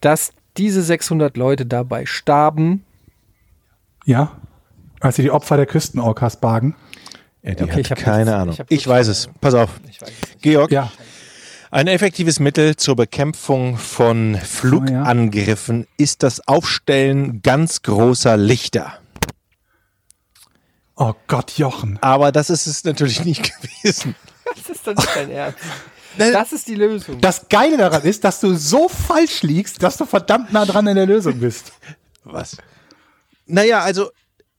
[0.01, 2.85] dass diese 600 Leute dabei starben?
[4.05, 4.33] Ja.
[5.01, 6.77] Als sie die Opfer der Küstenorcas bargen.
[7.43, 8.55] Ja, die Okay, ich hat hab keine Ahnung.
[8.69, 9.29] ich Ich weiß es.
[9.41, 9.81] Pass auf.
[10.43, 10.93] Georg, Ja.
[11.71, 18.95] ein effektives Mittel zur Bekämpfung von Flugangriffen ist das Aufstellen ganz großer Lichter.
[20.97, 21.99] Oh Gott, Jochen.
[22.03, 24.15] Aber das ist es natürlich nicht gewesen.
[24.45, 25.59] Das ist doch nicht dein Ernst.
[26.19, 27.21] Das ist die Lösung.
[27.21, 30.97] Das Geile daran ist, dass du so falsch liegst, dass du verdammt nah dran in
[30.97, 31.73] der Lösung bist.
[32.25, 32.57] Was?
[33.47, 34.11] Naja, also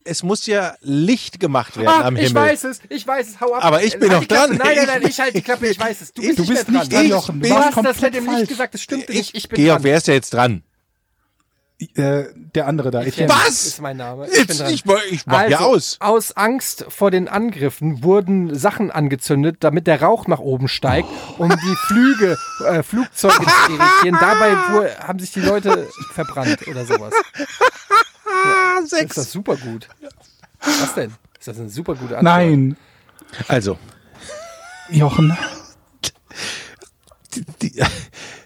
[0.05, 2.43] es muss ja Licht gemacht werden Ah, am ich Himmel.
[2.43, 3.63] weiß es, ich weiß es, hau ab.
[3.63, 4.49] Aber ich bin Halt noch dran.
[4.57, 6.13] Nein, nein, nein, ich halte die Klappe, ich weiß es.
[6.13, 7.07] Du bist, Du bist nicht mehr dran, dran.
[7.07, 7.41] Jochen.
[7.41, 8.49] Du hast das mit dem Licht falsch.
[8.49, 9.35] gesagt, das stimmte nicht.
[9.35, 9.83] Ich bin Georg, dran.
[9.83, 10.63] wer ist ja jetzt dran?
[11.95, 13.01] Äh, der andere da.
[13.01, 13.33] Etienne.
[13.33, 13.65] Was?
[13.65, 14.27] Ist mein Name.
[14.27, 14.71] Jetzt, bin dran.
[14.71, 15.97] ich mach- ich mach ja aus.
[15.99, 21.09] Aus Angst vor den Angriffen wurden Sachen angezündet, damit der Rauch nach oben steigt,
[21.39, 22.37] um die Flüge,
[22.67, 24.17] äh, Flugzeuge zu irritieren.
[24.21, 24.55] Dabei
[24.99, 27.13] haben sich die Leute verbrannt oder sowas.
[28.77, 29.87] Ah, Ist das super gut.
[30.59, 31.11] Was denn?
[31.39, 32.23] Ist das eine super gute Antwort?
[32.23, 32.77] Nein,
[33.47, 33.77] Also,
[34.89, 35.35] Jochen.
[37.61, 37.81] die,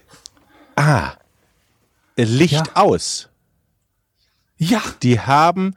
[0.75, 1.13] ah,
[2.17, 2.63] Licht Ja.
[2.75, 3.29] aus.
[4.57, 5.75] Ja, Die haben,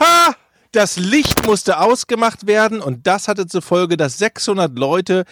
[0.00, 0.34] ha,
[0.72, 5.24] das Licht musste ausgemacht werden und das hatte zur Folge, dass 600 Leute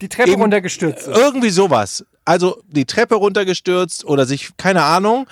[0.00, 5.28] Die Treppe runtergestürzt irgendwie sowas, also die Treppe runtergestürzt oder sich, keine Ahnung,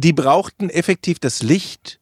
[0.00, 2.00] die brauchten effektiv das Licht.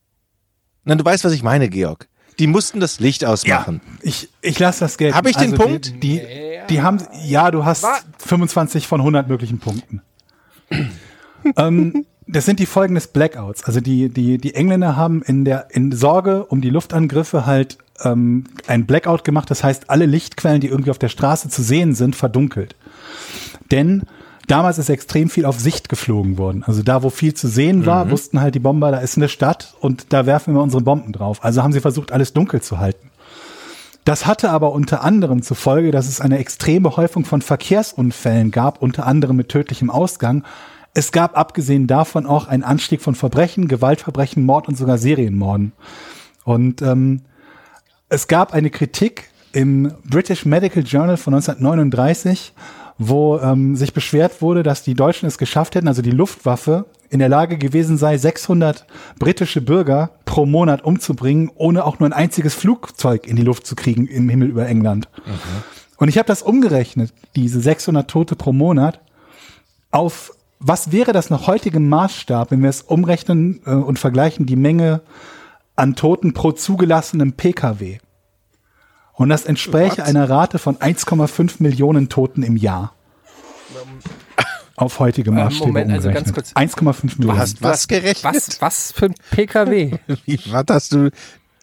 [0.85, 2.09] Na, du weißt, was ich meine, Georg.
[2.39, 3.81] Die mussten das Licht ausmachen.
[4.01, 5.15] ich, ich lasse das Geld.
[5.15, 6.03] Hab ich den die, Punkt?
[6.03, 6.23] Die,
[6.71, 10.03] die haben, ja, du hast Wa- 25 von 100 möglichen Punkten.
[11.57, 13.65] ähm, das sind die Folgen des Blackouts.
[13.65, 18.45] Also die, die, die Engländer haben in der in Sorge um die Luftangriffe halt ähm,
[18.69, 19.51] ein Blackout gemacht.
[19.51, 22.77] Das heißt, alle Lichtquellen, die irgendwie auf der Straße zu sehen sind, verdunkelt.
[23.73, 24.05] Denn
[24.49, 26.65] damals ist extrem viel auf Sicht geflogen worden.
[26.67, 29.75] Also da, wo viel zu sehen war, wussten halt die Bomber, da ist eine Stadt
[29.81, 31.45] und da werfen wir unsere Bomben drauf.
[31.45, 33.11] Also haben sie versucht, alles dunkel zu halten.
[34.05, 38.81] Das hatte aber unter anderem zur Folge, dass es eine extreme Häufung von Verkehrsunfällen gab,
[38.81, 40.45] unter anderem mit tödlichem Ausgang.
[40.95, 45.73] Es gab abgesehen davon auch einen Anstieg von Verbrechen, Gewaltverbrechen, Mord und sogar Serienmorden.
[46.45, 47.21] Und ähm,
[48.09, 52.55] es gab eine Kritik im British Medical Journal von 1939,
[52.99, 57.21] wo ähm, sich beschwert wurde, dass die Deutschen es geschafft hätten, also die Luftwaffe in
[57.21, 58.87] der Lage gewesen sei, 600
[59.19, 63.77] britische Bürger pro Monat umzubringen, ohne auch nur ein einziges Flugzeug in die Luft zu
[63.77, 65.09] kriegen im Himmel über England.
[65.97, 69.01] Und ich habe das umgerechnet, diese 600 Tote pro Monat,
[69.91, 74.57] auf was wäre das nach heutigem Maßstab, wenn wir es umrechnen äh, und vergleichen die
[74.57, 75.03] Menge
[75.77, 77.99] an Toten pro zugelassenem Pkw.
[79.19, 82.93] Und das entspräche einer Rate von 1,5 Millionen Toten im Jahr.
[84.77, 86.55] Auf heutige Maßstäbe Ähm, Moment, also ganz umgerechnet.
[86.55, 86.73] kurz.
[87.05, 87.39] 1,5 Millionen.
[87.39, 88.35] hast was gerechnet?
[88.35, 89.99] Was, was für ein PKW?
[90.25, 91.11] Wie was hast du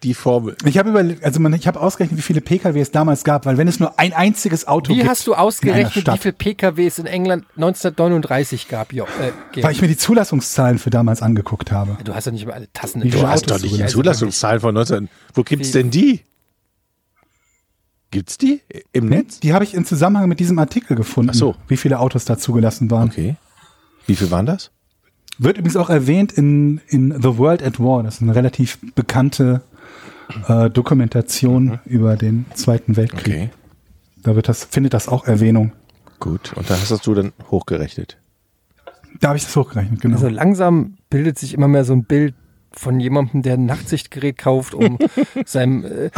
[0.03, 0.57] die Formel?
[0.65, 3.57] Ich habe überlegt, also man, ich habe ausgerechnet, wie viele Pkw es damals gab, weil
[3.57, 6.99] wenn es nur ein einziges Auto Wie gibt hast du ausgerechnet, wie viele PKW es
[6.99, 8.91] in England 1939 gab?
[8.91, 11.95] Jo, äh, weil ich mir die Zulassungszahlen für damals angeguckt habe.
[12.03, 13.85] du hast ja nicht mal alle Tassen Wie Du hast doch nicht die.
[13.85, 15.07] Zulassungszahlen von 19.
[15.33, 16.25] Wo gibt's Wie- denn die?
[18.15, 18.61] Gibt's die
[18.93, 19.41] im Netz?
[19.41, 21.55] Die habe ich im Zusammenhang mit diesem Artikel gefunden, Ach so.
[21.67, 23.09] wie viele Autos da zugelassen waren.
[23.09, 23.35] Okay.
[24.07, 24.71] Wie viel waren das?
[25.37, 28.03] Wird übrigens auch erwähnt in, in The World at War.
[28.03, 29.63] Das ist eine relativ bekannte
[30.47, 33.33] äh, Dokumentation über den Zweiten Weltkrieg.
[33.35, 33.49] Okay.
[34.23, 35.73] Da wird das, findet das auch Erwähnung.
[36.21, 36.53] Gut.
[36.55, 38.17] Und da hast du dann hochgerechnet.
[39.19, 40.15] Da habe ich das hochgerechnet, genau.
[40.15, 42.33] Also langsam bildet sich immer mehr so ein Bild
[42.75, 44.97] von jemandem, der ein Nachtsichtgerät kauft, um
[45.45, 46.09] seinem, äh,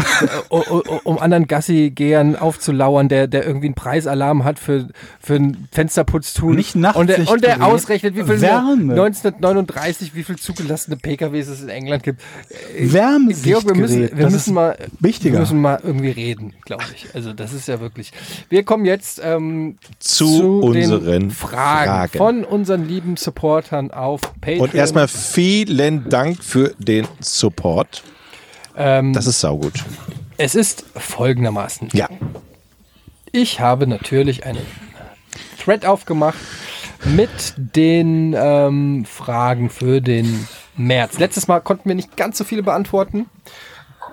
[0.50, 0.62] um,
[1.04, 4.88] um anderen Gassi-Gehern aufzulauern, der, der irgendwie einen Preisalarm hat für,
[5.20, 6.56] für ein Fensterputztool.
[6.56, 8.94] Nicht und der, und der Nachtsichtgerät, ausrechnet, wie viel Wärme.
[8.94, 12.22] 1939, wie viel zugelassene PKWs es in England gibt.
[12.76, 15.34] Äh, Wärmesichtgerät, Georg, wir müssen, wir das müssen ist mal, wichtiger.
[15.34, 17.08] wir müssen mal irgendwie reden, glaube ich.
[17.14, 18.12] Also das ist ja wirklich.
[18.50, 22.18] Wir kommen jetzt ähm, Zu den unseren Fragen, Fragen.
[22.18, 24.62] von unseren lieben Supportern auf Patreon.
[24.62, 28.03] Und erstmal vielen Dank für den Support.
[28.78, 29.84] ähm, Das ist saugut.
[30.38, 31.90] es ist folgendermaßen.
[31.91, 32.07] Ja.
[33.34, 34.65] Ich habe natürlich einen
[35.61, 36.38] Thread aufgemacht
[37.03, 40.48] mit den ähm, Fragen für den
[40.78, 41.19] März.
[41.19, 43.26] Letztes Mal konnten wir nicht ganz so viele beantworten.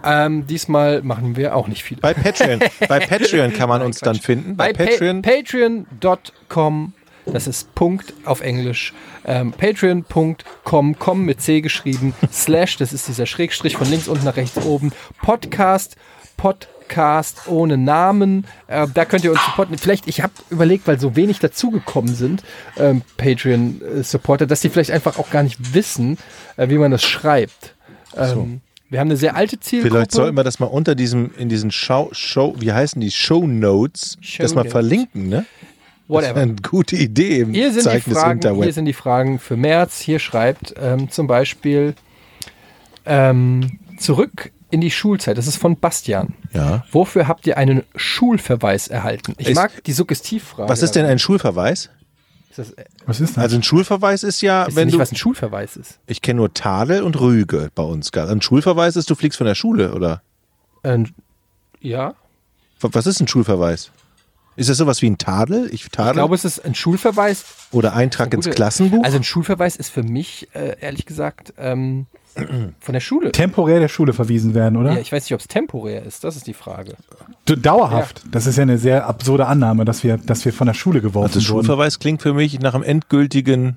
[0.03, 2.01] Ähm, diesmal machen wir auch nicht viele.
[2.01, 2.61] Bei Patreon.
[2.89, 4.57] Bei Patreon kann man uns dann finden.
[4.57, 5.23] Bei, Bei Patreon.
[5.23, 6.93] Pa Patreon.com,
[7.27, 8.93] das ist Punkt auf Englisch,
[9.25, 14.37] ähm, patreon.com, com mit C geschrieben, slash, das ist dieser Schrägstrich von links unten nach
[14.37, 14.93] rechts oben,
[15.23, 15.97] Podcast,
[16.37, 19.79] Podcast ohne Namen, äh, da könnt ihr uns supporten.
[19.79, 22.43] Vielleicht, ich habe überlegt, weil so wenig dazugekommen sind,
[22.77, 26.19] ähm, Patreon-Supporter, dass die vielleicht einfach auch gar nicht wissen,
[26.57, 27.75] äh, wie man das schreibt.
[28.17, 28.61] Ähm,
[28.91, 29.95] Wir haben eine sehr alte Zielgruppe.
[29.95, 33.47] Vielleicht sollten wir das mal unter diesem, in diesen Show, Show wie heißen die, Show
[33.47, 35.47] Notes, Show das mal verlinken, ne?
[36.07, 36.41] Das Whatever.
[36.41, 38.75] eine gute Idee im Hier sind, die Zeichen des Fragen, hier Interwebs.
[38.75, 40.01] sind die Fragen für März.
[40.01, 41.95] Hier schreibt ähm, zum Beispiel
[43.07, 45.39] ähm, zurück in die Schulzeit.
[45.39, 46.35] Das ist von Bastian.
[46.53, 46.85] Ja.
[46.91, 49.35] Wofür habt ihr einen Schulverweis erhalten?
[49.39, 50.69] Ich Ist- mag die Suggestivfrage.
[50.69, 51.91] Was ist denn ein Schulverweis?
[52.51, 53.43] Ist das, äh, Was ist das?
[53.43, 55.99] Also ein Schulverweis ist ja, ist wenn nicht, du, was ein Schulverweis ist?
[56.07, 58.13] ich kenne nur Tadel und Rüge bei uns.
[58.13, 60.23] Ein Schulverweis ist, du fliegst von der Schule, oder?
[60.85, 61.07] Ähm,
[61.81, 62.15] ja.
[62.81, 63.91] Was ist ein Schulverweis?
[64.57, 65.69] Ist das sowas wie ein Tadel?
[65.73, 66.11] Ich tadel?
[66.11, 67.45] Ich glaube, es ist ein Schulverweis.
[67.73, 69.05] oder Eintrag ins Klassenbuch?
[69.05, 72.07] Also ein Schulverweis ist für mich, äh, ehrlich gesagt, ähm,
[72.81, 73.33] von der Schule.
[73.33, 74.93] Temporär der Schule verwiesen werden, oder?
[74.95, 76.25] Ja, ich weiß nicht, ob es temporär ist.
[76.25, 76.95] Das ist die Frage.
[77.47, 78.23] Dauerhaft.
[78.31, 81.35] Das ist ja eine sehr absurde Annahme, dass wir, dass wir von der Schule geworfen
[81.37, 81.67] also wurden.
[81.67, 83.77] Schulverweis klingt für mich nach einem endgültigen.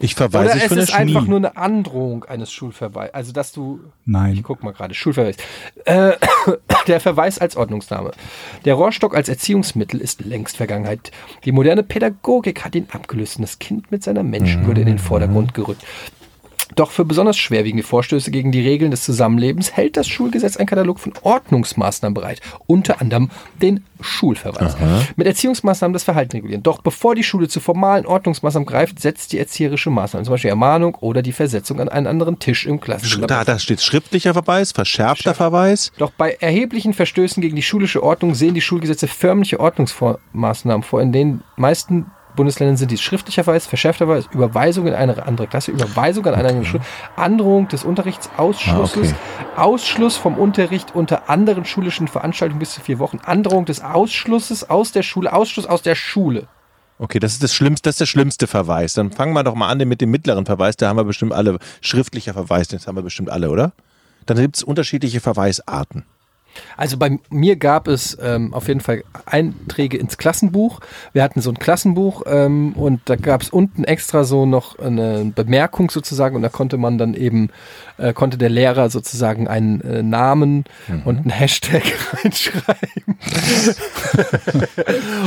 [0.00, 3.14] Ich verweise Oder es ist einfach nur eine Androhung eines Schulverweises.
[3.14, 3.80] Also, dass du.
[4.04, 4.34] Nein.
[4.34, 4.94] Ich guck mal gerade.
[4.94, 5.36] Schulverweis.
[5.84, 6.12] Äh,
[6.86, 8.12] der Verweis als Ordnungsname.
[8.64, 11.10] Der Rohrstock als Erziehungsmittel ist längst Vergangenheit.
[11.44, 15.54] Die moderne Pädagogik hat ihn abgelöst und das Kind mit seiner Menschenwürde in den Vordergrund
[15.54, 15.84] gerückt.
[16.78, 21.00] Doch für besonders schwerwiegende Vorstöße gegen die Regeln des Zusammenlebens hält das Schulgesetz einen Katalog
[21.00, 23.30] von Ordnungsmaßnahmen bereit, unter anderem
[23.60, 24.76] den Schulverweis.
[25.16, 26.62] Mit Erziehungsmaßnahmen das Verhalten regulieren.
[26.62, 30.94] Doch bevor die Schule zu formalen Ordnungsmaßnahmen greift, setzt die erzieherische Maßnahme, zum Beispiel Ermahnung
[31.00, 33.26] oder die Versetzung an einen anderen Tisch im Klassenzimmer.
[33.26, 35.90] Da, da steht schriftlicher Verweis, verschärfter Verweis.
[35.98, 41.10] Doch bei erheblichen Verstößen gegen die schulische Ordnung sehen die Schulgesetze förmliche Ordnungsmaßnahmen vor, in
[41.10, 42.06] den meisten
[42.38, 46.48] Bundesländern sind dies schriftlicher Verweis, verschärfter Verweis, Überweisung in eine andere Klasse, Überweisung an eine
[46.48, 46.84] andere Schule,
[47.16, 49.12] Androhung des Unterrichtsausschlusses,
[49.56, 54.70] Ah, Ausschluss vom Unterricht unter anderen schulischen Veranstaltungen bis zu vier Wochen, Androhung des Ausschlusses
[54.70, 56.46] aus der Schule, Ausschluss aus der Schule.
[57.00, 58.94] Okay, das ist das Schlimmste, das ist der schlimmste Verweis.
[58.94, 60.76] Dann fangen wir doch mal an mit dem mittleren Verweis.
[60.76, 61.58] Da haben wir bestimmt alle.
[61.80, 63.72] Schriftlicher Verweis, das haben wir bestimmt alle, oder?
[64.26, 66.04] Dann gibt es unterschiedliche Verweisarten.
[66.76, 70.80] Also bei mir gab es ähm, auf jeden Fall Einträge ins Klassenbuch.
[71.12, 75.32] Wir hatten so ein Klassenbuch ähm, und da gab es unten extra so noch eine
[75.34, 77.50] Bemerkung sozusagen und da konnte man dann eben,
[77.96, 80.64] äh, konnte der Lehrer sozusagen einen äh, Namen
[81.04, 83.18] und einen Hashtag reinschreiben.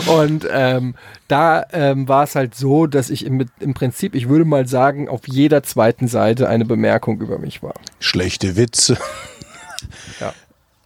[0.18, 0.96] und ähm,
[1.28, 5.08] da ähm, war es halt so, dass ich im, im Prinzip, ich würde mal sagen,
[5.10, 7.74] auf jeder zweiten Seite eine Bemerkung über mich war.
[8.00, 8.98] Schlechte Witze.
[10.20, 10.34] Ja.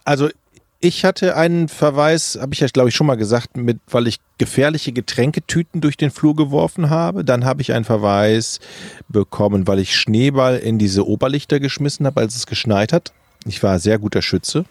[0.06, 0.30] Also
[0.78, 4.18] ich hatte einen Verweis, habe ich ja glaube ich schon mal gesagt, mit, weil ich
[4.38, 7.24] gefährliche Getränketüten durch den Flur geworfen habe.
[7.24, 8.60] Dann habe ich einen Verweis
[9.08, 13.12] bekommen, weil ich Schneeball in diese Oberlichter geschmissen habe, als es geschneit hat.
[13.46, 14.64] Ich war sehr guter Schütze.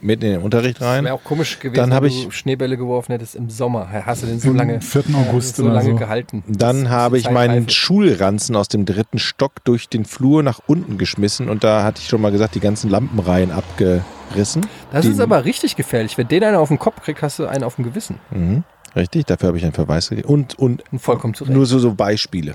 [0.00, 1.04] Mitten in den Unterricht rein.
[1.04, 3.88] Wäre auch komisch gewesen, Dann wenn ich- du Schneebälle geworfen hättest im Sommer.
[4.06, 5.02] Hast du den so lange, 4.
[5.16, 5.96] August so lange so.
[5.96, 6.44] gehalten?
[6.46, 7.68] Dann habe ich meinen.
[7.68, 12.08] Schulranzen aus dem dritten Stock durch den Flur nach unten geschmissen und da hatte ich
[12.08, 14.64] schon mal gesagt, die ganzen Lampenreihen abgerissen.
[14.92, 16.16] Das ist aber richtig gefährlich.
[16.18, 18.16] Wenn den einer auf den Kopf kriegt, hast du einen auf dem Gewissen.
[18.30, 18.62] Mhm,
[18.94, 20.28] richtig, dafür habe ich einen Verweis gegeben.
[20.28, 21.54] Und, und Und vollkommen zu Recht.
[21.56, 22.54] nur so, so Beispiele.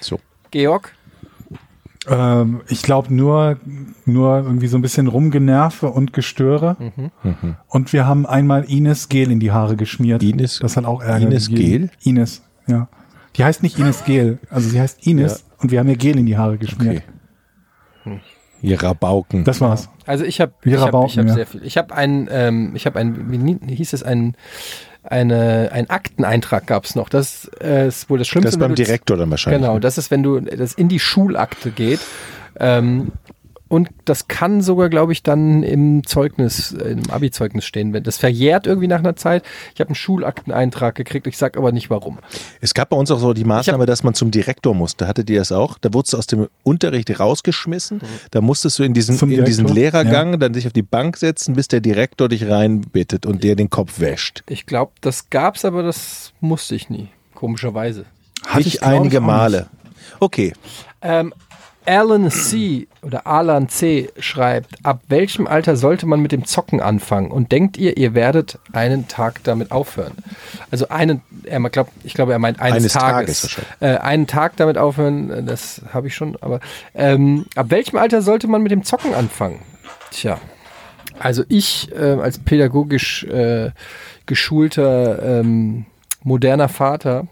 [0.00, 0.20] So.
[0.52, 0.92] Georg?
[2.08, 3.58] Ähm, ich glaube nur,
[4.06, 6.76] nur irgendwie so ein bisschen Rumgenerve und Gestöre.
[7.22, 7.56] Mhm.
[7.68, 10.22] Und wir haben einmal Ines Gel in die Haare geschmiert.
[10.22, 11.90] Ines- das hat auch Ärger Ines gegeben.
[12.02, 12.88] Ines, ja.
[13.36, 16.26] Die heißt nicht Ines Gel, also sie heißt Ines und wir haben ihr Gel in
[16.26, 17.02] die Haare geschmiert.
[18.04, 18.20] Okay.
[18.62, 19.44] Ihr Rabauken.
[19.44, 19.88] Das war's.
[20.06, 21.34] Also ich habe ich hab, ich hab ja.
[21.34, 21.62] sehr viel.
[21.64, 24.36] Ich habe einen, ähm, ich habe einen, wie hieß es, ein,
[25.10, 27.08] eine, ein Akteneintrag gab es noch.
[27.08, 28.52] Das äh, ist wohl das Schlimmste.
[28.52, 29.60] das beim Direktor dann wahrscheinlich.
[29.60, 32.00] Genau, das ist, wenn du das in die Schulakte geht.
[32.58, 33.12] Ähm,
[33.70, 37.92] und das kann sogar, glaube ich, dann im Zeugnis, äh, im Abi-Zeugnis stehen.
[37.92, 39.44] Wenn das verjährt irgendwie nach einer Zeit.
[39.74, 41.28] Ich habe einen Schulakteneintrag gekriegt.
[41.28, 42.18] Ich sag aber nicht warum.
[42.60, 45.06] Es gab bei uns auch so die Maßnahme, dass man zum Direktor musste.
[45.06, 45.78] Hattet ihr das auch?
[45.78, 48.00] Da wurdest du aus dem Unterricht rausgeschmissen.
[48.32, 49.68] Da musstest du in diesen, in diesen?
[49.68, 53.70] Lehrergang dann dich auf die Bank setzen, bis der Direktor dich reinbittet und dir den
[53.70, 54.42] Kopf wäscht.
[54.48, 57.06] Ich glaube, das gab's, aber das musste ich nie.
[57.36, 58.04] Komischerweise.
[58.44, 59.68] Hatte ich, glaub einige Male.
[60.18, 60.54] Okay.
[61.02, 61.32] Ähm,
[61.90, 62.86] Alan C.
[63.02, 64.10] oder Alan C.
[64.20, 67.32] schreibt, ab welchem Alter sollte man mit dem Zocken anfangen?
[67.32, 70.12] Und denkt ihr, ihr werdet einen Tag damit aufhören?
[70.70, 73.58] Also einen, er glaubt, ich glaube, er meint eines, Eines Tages Tages.
[73.80, 76.60] äh, einen Tag damit aufhören, äh, das habe ich schon, aber
[76.94, 79.58] ähm, ab welchem Alter sollte man mit dem Zocken anfangen?
[80.12, 80.38] Tja.
[81.18, 83.72] Also ich äh, als pädagogisch äh,
[84.26, 85.86] geschulter ähm,
[86.22, 87.26] moderner Vater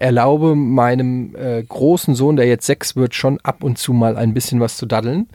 [0.00, 4.34] erlaube meinem äh, großen Sohn, der jetzt sechs wird, schon ab und zu mal ein
[4.34, 5.28] bisschen was zu daddeln.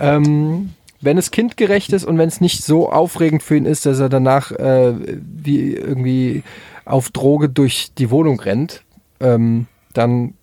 [0.00, 0.70] Ähm,
[1.00, 4.08] wenn es kindgerecht ist und wenn es nicht so aufregend für ihn ist, dass er
[4.08, 6.42] danach äh, wie irgendwie
[6.84, 8.82] auf Droge durch die Wohnung rennt,
[9.20, 10.34] ähm, dann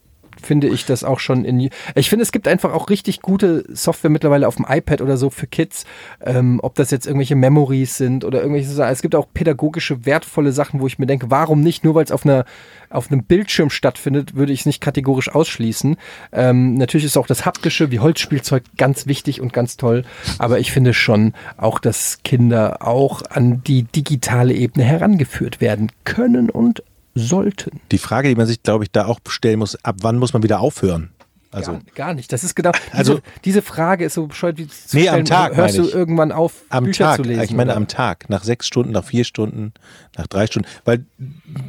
[0.45, 1.69] finde ich das auch schon in.
[1.95, 5.29] Ich finde, es gibt einfach auch richtig gute Software mittlerweile auf dem iPad oder so
[5.29, 5.85] für Kids.
[6.23, 8.91] Ähm, ob das jetzt irgendwelche Memories sind oder irgendwelche Sachen.
[8.91, 11.83] Es gibt auch pädagogische, wertvolle Sachen, wo ich mir denke, warum nicht?
[11.83, 12.45] Nur weil es auf einer
[12.89, 15.97] auf einem Bildschirm stattfindet, würde ich es nicht kategorisch ausschließen.
[16.31, 20.03] Ähm, natürlich ist auch das haptische, wie Holzspielzeug, ganz wichtig und ganz toll.
[20.39, 26.49] Aber ich finde schon auch, dass Kinder auch an die digitale Ebene herangeführt werden können
[26.49, 26.83] und
[27.15, 27.81] sollten.
[27.91, 30.43] Die Frage, die man sich, glaube ich, da auch stellen muss, ab wann muss man
[30.43, 31.09] wieder aufhören?
[31.51, 32.33] Also gar, gar nicht.
[32.33, 32.71] Das ist genau.
[32.73, 35.87] Diese, Also- diese Frage ist so bescheuert wie zu Nee, am stellen, Tag, Hörst du
[35.87, 37.15] irgendwann auf, am Bücher Tag.
[37.15, 37.43] zu lesen?
[37.43, 37.77] ich meine oder?
[37.77, 39.73] am Tag, nach sechs Stunden, nach vier Stunden,
[40.17, 40.67] nach drei Stunden.
[40.83, 41.05] Weil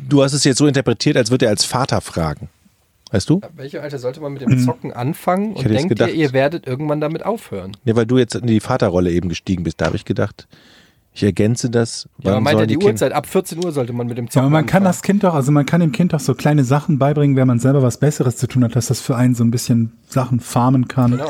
[0.08, 2.48] du hast es jetzt so interpretiert, als würde er als Vater fragen.
[3.12, 3.40] Weißt du?
[3.54, 7.00] Welche Alter sollte man mit dem Zocken anfangen und denkt gedacht- ihr, ihr werdet irgendwann
[7.00, 7.76] damit aufhören?
[7.84, 9.80] Ja, weil du jetzt in die Vaterrolle eben gestiegen bist.
[9.80, 10.48] Da habe ich gedacht,
[11.16, 12.08] ich ergänze das.
[12.22, 13.12] Ja, man meint ja die Kinder- Uhrzeit.
[13.12, 14.84] Ab 14 Uhr sollte man mit dem Ja, Zocken aber man kann anfangen.
[14.92, 17.58] das Kind doch, also man kann dem Kind doch so kleine Sachen beibringen, wenn man
[17.58, 20.88] selber was Besseres zu tun hat, dass das für einen so ein bisschen Sachen farmen
[20.88, 21.12] kann.
[21.12, 21.28] Genau.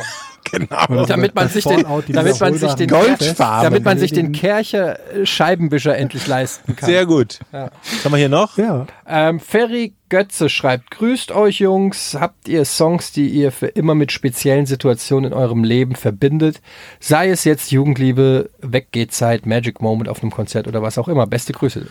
[0.51, 1.07] Genau.
[1.07, 4.33] damit man sich den, damit man sich den, Goldfarben damit man sich den.
[4.33, 6.89] Kercher äh, Scheibenwischer endlich leisten kann.
[6.89, 7.41] Sehr gut.
[7.51, 7.71] Was
[8.05, 8.57] haben wir hier noch?
[8.59, 8.87] Ja.
[9.07, 14.13] Ähm, Ferry Götze schreibt, grüßt euch Jungs, habt ihr Songs, die ihr für immer mit
[14.13, 16.61] speziellen Situationen in eurem Leben verbindet?
[17.01, 21.27] Sei es jetzt Jugendliebe, Weggehzeit, Magic Moment auf einem Konzert oder was auch immer.
[21.27, 21.87] Beste Grüße.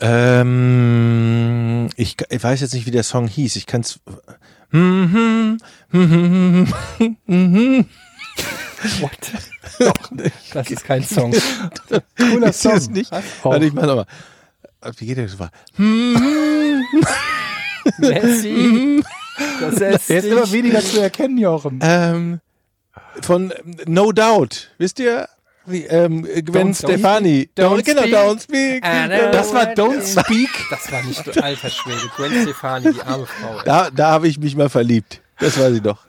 [0.00, 3.56] Ähm, ich, ich weiß jetzt nicht, wie der Song hieß.
[3.56, 4.00] Ich kann es.
[9.00, 9.10] What?
[10.52, 11.32] das ist kein Song.
[12.18, 12.92] Cooler Ist das Song.
[12.92, 13.10] nicht?
[13.12, 13.22] Auch.
[13.44, 14.06] Warte, ich mach nochmal.
[14.98, 15.28] Wie geht der?
[15.28, 15.38] so?
[17.98, 19.02] Lassie,
[19.60, 21.80] das ist ist immer weniger zu erkennen, Jochen.
[21.82, 22.40] Ähm,
[23.22, 23.52] von
[23.86, 24.70] No Doubt.
[24.78, 25.26] Wisst ihr?
[25.64, 27.50] Wie, ähm, Gwen Don't Stefani.
[27.56, 28.14] Don't genau, speak.
[28.14, 28.82] Don't Speak.
[29.32, 30.50] Das war Don't Speak.
[30.70, 32.10] Das war nicht alter Schwede.
[32.16, 33.58] Gwen Stefani, die arme Frau.
[33.58, 33.64] ey.
[33.64, 35.20] Da, da habe ich mich mal verliebt.
[35.40, 36.04] Das weiß ich doch.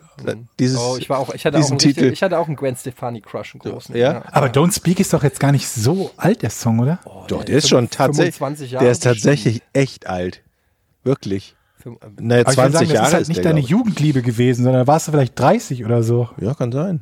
[0.60, 2.12] Dieses, Oh, ich war auch, ich hatte auch diesen einen, richtig, Titel.
[2.14, 3.96] ich hatte auch einen Gwen Stefani Crush, einen großen.
[3.96, 4.24] Ja?
[4.34, 7.00] Aber Don't Speak ist doch jetzt gar nicht so alt, der Song, oder?
[7.30, 8.36] Doch, der ist schon tatsächlich.
[8.36, 10.42] 25 Jahre Der ist tatsächlich echt alt.
[11.06, 11.56] Wirklich.
[11.86, 13.68] Äh, Naja, Aber ich 20 will sagen, das Jahre ist halt nicht der, deine ich.
[13.70, 16.28] Jugendliebe gewesen, sondern warst du vielleicht 30 oder so.
[16.42, 17.02] Ja, kann sein.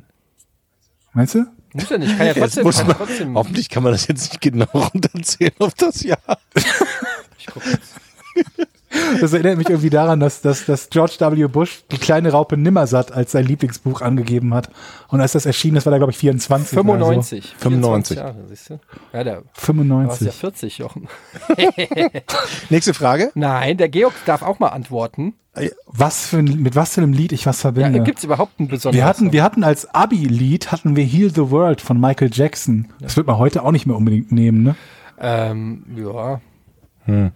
[1.12, 1.44] Meinst du?
[1.72, 3.34] Muss ja nicht, kann ja Jetzt trotzdem, kann man, trotzdem.
[3.34, 6.38] hoffentlich kann man das jetzt nicht genau runterzählen auf das Jahr.
[7.36, 7.94] Ich guck jetzt.
[9.20, 11.46] Das erinnert mich irgendwie daran, dass, dass, dass George W.
[11.46, 14.70] Bush die kleine Raupe Nimmersatt als sein Lieblingsbuch angegeben hat.
[15.08, 16.78] Und als das erschien, das war da, glaube ich, 24.
[16.78, 17.54] Oder 95.
[17.58, 18.16] 95.
[18.16, 18.80] 24 Jahre, siehst du?
[19.12, 19.44] Ja, da so.
[19.74, 20.34] warst ja 95.
[20.34, 21.08] 40, Jochen.
[22.70, 23.30] Nächste Frage.
[23.34, 25.34] Nein, der Georg darf auch mal antworten.
[25.86, 28.02] Was für ein, mit was für einem Lied ich was Ja, verbinde.
[28.02, 31.50] Gibt es überhaupt einen besonderen wir hatten, wir hatten als Abi-Lied hatten wir Heal the
[31.50, 32.92] World von Michael Jackson.
[33.00, 34.76] Das wird man heute auch nicht mehr unbedingt nehmen, ne?
[35.20, 36.40] Ähm, ja.
[37.06, 37.32] Hm.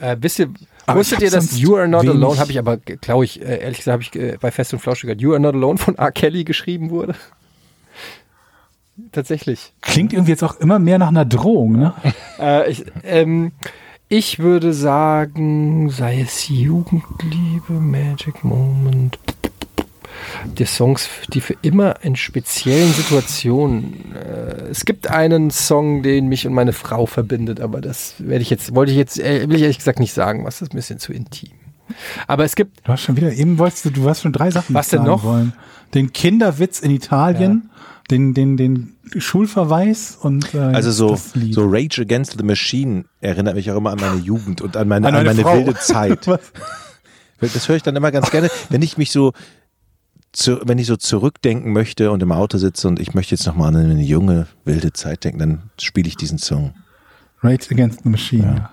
[0.00, 0.50] Äh, wisst ihr,
[0.86, 3.78] Aber wusstet ihr, dass You Are Not Alone, habe ich aber, glaube ich, äh, ehrlich
[3.78, 6.12] gesagt, habe ich äh, bei Fest und Flauschig gehört, You Are Not Alone von R.
[6.12, 7.14] Kelly geschrieben wurde?
[9.12, 9.72] Tatsächlich.
[9.80, 11.94] Klingt irgendwie jetzt auch immer mehr nach einer Drohung, ne?
[12.38, 13.52] Äh, ich, ähm,
[14.08, 19.18] ich würde sagen, sei es Jugendliebe, Magic Moment.
[20.58, 24.14] Die Songs, die für immer in speziellen Situationen.
[24.14, 28.50] Äh, es gibt einen Song, den mich und meine Frau verbindet, aber das werde ich
[28.50, 30.98] jetzt, wollte ich jetzt, äh, will ich ehrlich gesagt nicht sagen, was ist ein bisschen
[30.98, 31.50] zu intim.
[32.26, 34.74] Aber es gibt, Du hast schon wieder, eben wolltest du, du hast schon drei Sachen
[34.74, 35.22] Was denn noch?
[35.24, 35.52] wollen.
[35.92, 37.70] Den Kinderwitz in Italien,
[38.10, 41.54] den, den, den Schulverweis und äh, Also so, das Lied.
[41.54, 45.06] so Rage Against the Machine erinnert mich auch immer an meine Jugend und an meine,
[45.08, 46.26] An an eine meine wilde Zeit.
[47.40, 49.32] Das höre ich dann immer ganz gerne, wenn ich mich so,
[50.34, 53.68] zu, wenn ich so zurückdenken möchte und im Auto sitze und ich möchte jetzt nochmal
[53.68, 56.74] an eine junge, wilde Zeit denken, dann spiele ich diesen Song.
[57.42, 58.68] Rage Against the Machine.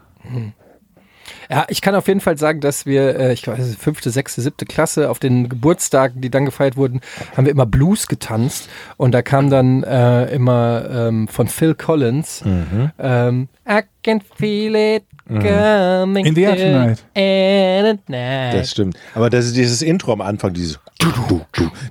[1.50, 4.66] Ja, ich kann auf jeden Fall sagen, dass wir, äh, ich weiß, fünfte, sechste, siebte
[4.66, 7.02] Klasse auf den Geburtstagen, die dann gefeiert wurden,
[7.36, 12.44] haben wir immer Blues getanzt und da kam dann äh, immer ähm, von Phil Collins
[13.00, 15.04] ähm, I can feel it
[15.40, 17.03] coming In the air tonight.
[17.14, 18.53] in the night.
[18.53, 18.98] Das stimmt.
[19.16, 20.80] Aber das ist dieses Intro am Anfang, dieses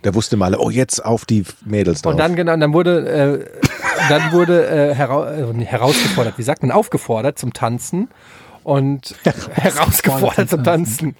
[0.02, 2.12] da wusste mal, oh, jetzt auf die Mädels drauf.
[2.12, 3.60] Und dann genau, und dann wurde, äh,
[4.08, 8.08] dann wurde äh, hera äh, herausgefordert, wie sagt man, aufgefordert zum Tanzen
[8.62, 9.16] und
[9.52, 11.16] herausgefordert zum Tanzen.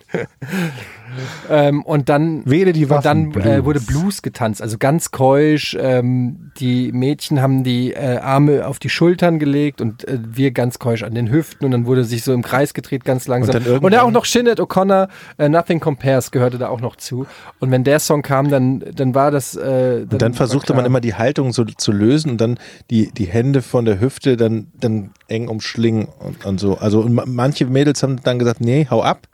[1.51, 3.33] Ähm, und dann Wähle die und Waffen.
[3.33, 5.77] dann äh, wurde Blues getanzt, also ganz keusch.
[5.81, 10.79] Ähm, die Mädchen haben die äh, Arme auf die Schultern gelegt und äh, wir ganz
[10.79, 13.63] keusch an den Hüften und dann wurde sich so im Kreis gedreht, ganz langsam.
[13.63, 15.09] dann Und, dann auch noch Shinnet O'Connor,
[15.39, 17.27] äh, Nothing Compares gehörte da auch noch zu.
[17.59, 19.57] Und wenn der Song kam, dann, dann war das.
[19.57, 22.59] Äh, Und dann versuchte man immer die Haltung so zu lösen und dann
[22.91, 26.79] die, die Hände von der Hüfte dann, dann eng umschlingen und, und so.
[26.79, 29.27] Also und ma- manche Mädels haben dann gesagt, nee, hau ab.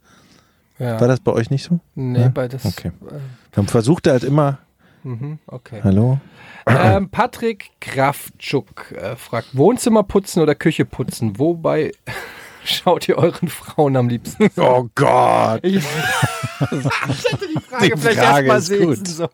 [0.78, 1.00] Ja.
[1.00, 1.80] War das bei euch nicht so?
[1.94, 2.28] Nee, Ja?
[2.28, 2.64] bei das.
[2.64, 2.92] Okay.
[3.52, 4.58] Dann versuchte halt immer,
[5.02, 5.80] Mhm, okay.
[5.84, 6.18] hallo?
[6.66, 11.38] Ähm, Patrick Kraftschuk äh, fragt: Wohnzimmer putzen oder Küche putzen?
[11.38, 11.92] Wobei
[12.64, 14.48] schaut ihr euren Frauen am liebsten?
[14.56, 15.60] Oh Gott.
[15.62, 15.84] Ich, ich
[17.32, 19.08] hätte die Frage Die vielleicht Frage erst ist mal gut.
[19.08, 19.30] sollen.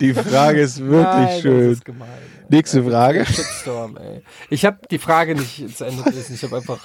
[0.00, 1.70] Die Frage ist wirklich Nein, schön.
[1.72, 2.08] ist gemein.
[2.48, 3.26] Nächste Frage.
[3.26, 4.22] Shitstorm, ey.
[4.50, 6.34] Ich habe die Frage nicht zu Ende gelesen.
[6.34, 6.78] Ich habe einfach.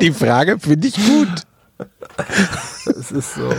[0.00, 1.42] Die Frage finde ich gut.
[2.86, 3.50] Es ist so.
[3.50, 3.56] Äh,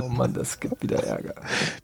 [0.00, 1.34] Oh Mann, das gibt wieder Ärger.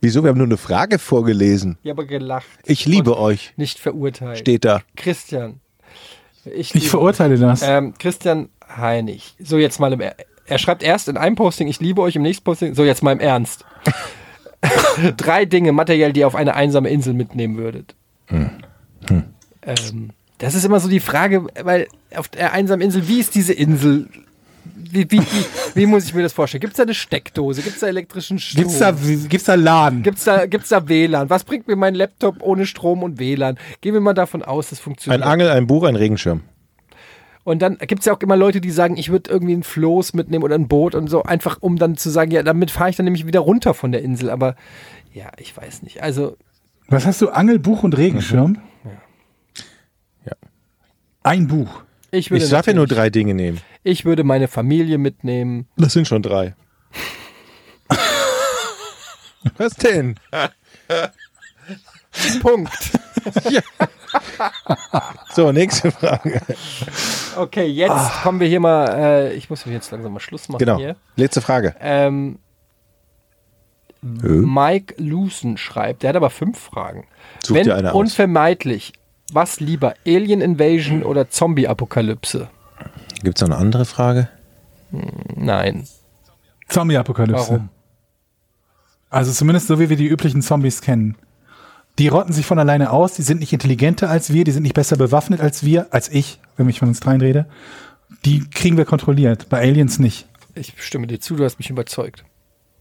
[0.00, 0.22] Wieso?
[0.22, 1.78] Wir haben nur eine Frage vorgelesen.
[1.82, 2.46] Ich habe gelacht.
[2.64, 3.52] Ich liebe Und euch.
[3.56, 4.38] Nicht verurteilt.
[4.38, 4.82] Steht da.
[4.96, 5.60] Christian.
[6.44, 7.62] Ich, Ich verurteile das.
[7.62, 9.34] Ähm, Christian Heinig.
[9.40, 10.14] So, jetzt mal im Er
[10.46, 13.12] Er schreibt erst in einem Posting, ich liebe euch, im nächsten Posting, so jetzt mal
[13.12, 13.64] im Ernst.
[15.16, 17.94] Drei Dinge materiell, die ihr auf eine einsame Insel mitnehmen würdet.
[18.26, 18.50] Hm.
[19.62, 23.52] Ähm, das ist immer so die Frage, weil auf der einsamen Insel, wie ist diese
[23.52, 24.08] Insel?
[24.90, 25.44] Wie, wie, wie,
[25.74, 26.60] wie muss ich mir das vorstellen?
[26.60, 27.62] Gibt es da eine Steckdose?
[27.62, 28.62] Gibt es da elektrischen Strom?
[28.62, 30.02] Gibt's da, gibt's da Laden?
[30.02, 31.30] Gibt's da, gibt's da WLAN?
[31.30, 33.58] Was bringt mir mein Laptop ohne Strom und WLAN?
[33.80, 35.22] Gehen wir mal davon aus, das Ein funktioniert.
[35.22, 36.42] Angel, ein Buch, ein Regenschirm.
[37.44, 40.44] Und dann gibt's ja auch immer Leute, die sagen, ich würde irgendwie ein Floß mitnehmen
[40.44, 43.04] oder ein Boot und so, einfach um dann zu sagen, ja, damit fahre ich dann
[43.04, 44.28] nämlich wieder runter von der Insel.
[44.28, 44.54] Aber
[45.14, 46.02] ja, ich weiß nicht.
[46.02, 46.36] Also,
[46.88, 47.30] Was hast du?
[47.30, 48.58] Angel, Buch und Regenschirm?
[50.26, 50.32] Ja.
[51.22, 51.84] Ein Buch.
[52.10, 53.60] Ich würde, Ich darf ja nur drei Dinge nehmen.
[53.84, 55.66] ich würde meine Familie mitnehmen.
[55.76, 56.54] Das sind schon drei.
[59.56, 60.16] Was denn?
[62.40, 62.72] Punkt.
[65.34, 66.40] So, nächste Frage.
[67.36, 70.78] Okay, jetzt kommen wir hier mal, äh, ich muss jetzt langsam mal Schluss machen Genau.
[70.78, 70.96] hier.
[71.16, 71.74] Letzte Frage.
[71.80, 72.38] Ähm,
[74.00, 77.06] Mike Lucen schreibt, der hat aber fünf Fragen.
[77.44, 77.96] Such Wenn dir eine aus.
[78.00, 78.92] unvermeidlich,
[79.32, 82.48] was lieber, Alien Invasion oder Zombie-Apokalypse?
[83.22, 84.28] Gibt es noch eine andere Frage?
[85.34, 85.86] Nein.
[86.68, 87.48] Zombie-Apokalypse.
[87.48, 87.68] Warum?
[89.10, 91.16] Also zumindest so, wie wir die üblichen Zombies kennen.
[91.98, 94.74] Die rotten sich von alleine aus, die sind nicht intelligenter als wir, die sind nicht
[94.74, 97.46] besser bewaffnet als wir, als ich, wenn ich von uns dreien rede.
[98.24, 100.28] Die kriegen wir kontrolliert, bei Aliens nicht.
[100.54, 102.24] Ich stimme dir zu, du hast mich überzeugt.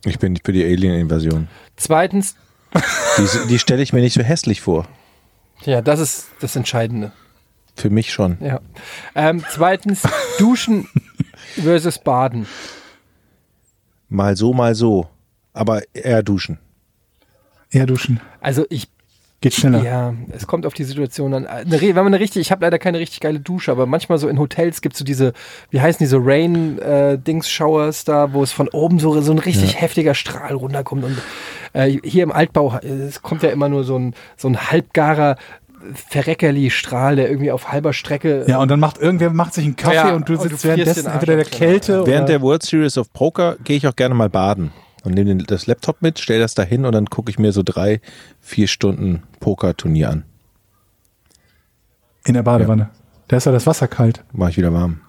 [0.05, 1.47] Ich bin nicht für die Alien-Invasion.
[1.75, 2.35] Zweitens,
[2.73, 4.87] Die, die stelle ich mir nicht so hässlich vor.
[5.61, 7.11] Ja, das ist das Entscheidende.
[7.75, 8.37] Für mich schon.
[8.39, 8.59] Ja.
[9.13, 10.01] Ähm, zweitens,
[10.39, 10.87] Duschen
[11.61, 12.47] versus Baden.
[14.09, 15.07] Mal so, mal so.
[15.53, 16.59] Aber eher duschen.
[17.69, 18.19] Eher duschen.
[18.41, 18.87] Also ich,
[19.39, 19.83] Geht schneller.
[19.83, 21.45] ja, es kommt auf die Situation an.
[21.45, 24.27] Eine, wenn man eine richtig, ich habe leider keine richtig geile Dusche, aber manchmal so
[24.27, 25.33] in Hotels gibt es so diese,
[25.69, 30.55] wie heißen diese Rain-Dings-Showers da, wo es von oben so, so ein richtig heftiger Strahl
[30.55, 31.03] runterkommt.
[31.03, 31.17] Und
[31.73, 35.35] äh, hier im Altbau, äh, es kommt ja immer nur so ein, so ein halbgarer
[35.93, 39.95] Verreckerli-Strahl, der irgendwie auf halber Strecke Ja, und dann macht irgendwer macht sich einen Kaffee
[39.95, 41.45] Ja, und du und du sitzt währenddessen entweder der.
[41.45, 44.71] Kälte Während oder der World Series of Poker gehe ich auch gerne mal baden.
[45.03, 47.61] Und nehme das Laptop mit, stelle das da hin und dann gucke ich mir so
[47.63, 48.01] drei,
[48.41, 50.23] vier Stunden Pokerturnier an.
[52.25, 52.89] in der Badewanne.
[53.27, 54.23] Da ist ja das Wasser kalt.
[54.33, 55.01] Mache ich wieder warm.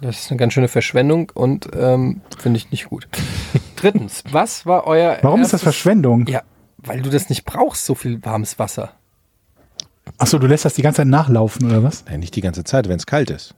[0.00, 3.06] Das ist eine ganz schöne Verschwendung und ähm, finde ich nicht gut.
[3.76, 6.26] Drittens, was war euer Warum ist das erstes- Verschwendung?
[6.26, 6.42] Ja,
[6.78, 8.92] weil du das nicht brauchst, so viel warmes Wasser.
[10.18, 12.04] Achso, du lässt das die ganze Zeit nachlaufen oder was?
[12.06, 13.54] Nein, nicht die ganze Zeit, wenn es kalt ist.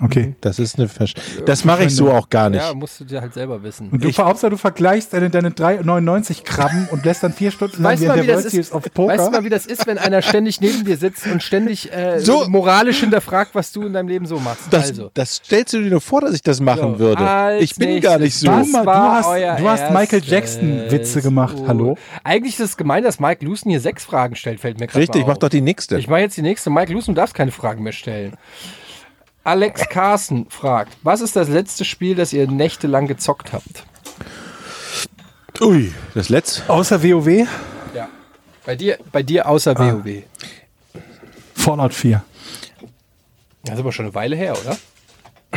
[0.00, 0.34] Okay.
[0.40, 1.12] Das ist eine Versch
[1.44, 2.62] Das mache ich so auch gar nicht.
[2.62, 3.90] Ja, musst du dir halt selber wissen.
[3.90, 7.82] Und du, Ich- Hauptsache, du vergleichst deine, deine 3,99 Krabben und lässt dann vier Stunden
[7.82, 9.44] lang Weißt du, mal, wie der das ist, of weißt du mal, Poker.
[9.44, 12.48] wie das ist, wenn einer ständig neben dir sitzt und ständig äh, So.
[12.48, 14.62] moralisch hinterfragt, was du in deinem Leben so machst?
[14.70, 15.10] Das, also.
[15.12, 17.58] das stellst du dir nur vor, dass ich das machen So, würde.
[17.60, 18.46] Ich bin nächstes, gar nicht so.
[18.46, 21.56] Du, mal, du war hast- du hast Michael erstes Jackson Witze gemacht.
[21.58, 21.68] Oh.
[21.68, 21.98] Hallo?
[22.24, 25.22] Eigentlich ist es gemein, dass Mike Lucen hier sechs Fragen stellt, fällt mir gerade Richtig,
[25.22, 25.38] mal mach auf.
[25.40, 25.98] doch die nächste.
[25.98, 26.70] Ich mache jetzt die nächste.
[26.70, 28.32] Mike Lucen, du darfst keine Fragen mehr stellen.
[29.44, 33.84] Alex Carsten fragt, was ist das letzte Spiel, das ihr nächtelang gezockt habt?
[35.60, 36.68] Ui, das letzte.
[36.70, 37.46] Außer WoW,
[37.94, 38.08] Ja.
[38.64, 39.92] Bei dir, bei dir außer Ah.
[39.94, 40.22] WoW.
[41.54, 42.22] Fallout 4.
[43.64, 44.76] Das ist aber schon eine Weile her, oder?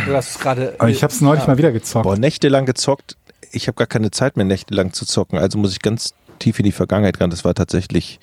[0.05, 0.75] Du hast es gerade.
[0.87, 2.03] Ich habe es neulich mal wieder gezockt.
[2.03, 3.17] Boah, nächtelang gezockt.
[3.51, 5.39] Ich habe gar keine Zeit mehr, nächtelang zu zocken.
[5.39, 7.29] Also muss ich ganz tief in die Vergangenheit ran.
[7.29, 8.19] Das war tatsächlich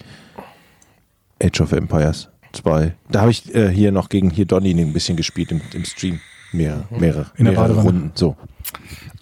[1.42, 2.94] Age of Empires 2.
[3.10, 6.20] Da habe ich äh, hier noch gegen hier Donny ein bisschen gespielt im, im Stream.
[6.52, 7.82] Mehrere, mehrere, In der mehrere Badewanne.
[7.88, 8.12] Runden.
[8.14, 8.36] So.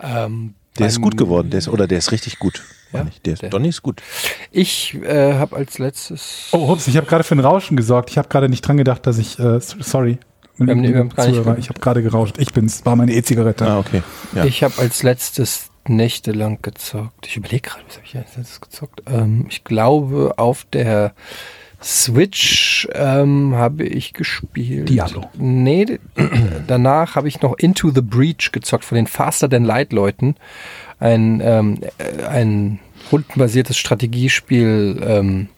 [0.00, 1.50] Ähm, Der ist gut geworden.
[1.50, 2.62] Der ist, oder der ist richtig gut.
[2.92, 3.06] Ja?
[3.08, 3.20] ich.
[3.22, 4.02] Der Der- Donny ist gut.
[4.50, 6.48] Ich äh, habe als letztes.
[6.52, 8.10] Oh, hups, ich habe gerade für ein Rauschen gesorgt.
[8.10, 10.18] Ich habe gerade nicht dran gedacht, dass ich, äh, sorry.
[10.56, 12.36] Wir haben- wir haben Zuhörer, ich habe gerade gerauscht.
[12.38, 13.66] Ich bin's, war meine E-Zigarette.
[13.66, 14.02] Ah, okay.
[14.34, 14.44] Ja.
[14.44, 17.26] Ich habe als letztes nächtelang gezockt.
[17.28, 19.02] Ich überlege gerade, was habe ich als letztes gezockt?
[19.06, 21.14] Ähm, ich glaube, auf der
[21.82, 24.88] Switch ähm, habe ich gespielt.
[24.88, 25.30] Diablo.
[25.38, 25.98] Nee,
[26.66, 30.36] danach habe ich noch Into the Breach gezockt von den Faster Than Light Leuten.
[30.98, 32.80] Ein, ähm, äh, ein
[33.10, 35.48] rundenbasiertes Strategiespiel, ähm,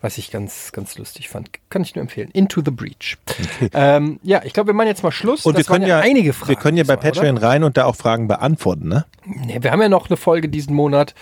[0.00, 1.50] was ich ganz, ganz lustig fand.
[1.68, 2.30] Kann ich nur empfehlen.
[2.32, 3.18] Into the Breach.
[3.72, 5.44] Ähm, ja, ich glaube, wir machen jetzt mal Schluss.
[5.44, 6.48] Und wir Das waren können ja, einige Fragen.
[6.48, 7.02] wir können ja bei oder?
[7.02, 9.04] Patreon rein und da auch Fragen beantworten, ne?
[9.24, 11.14] Nee, wir haben ja noch eine Folge diesen Monat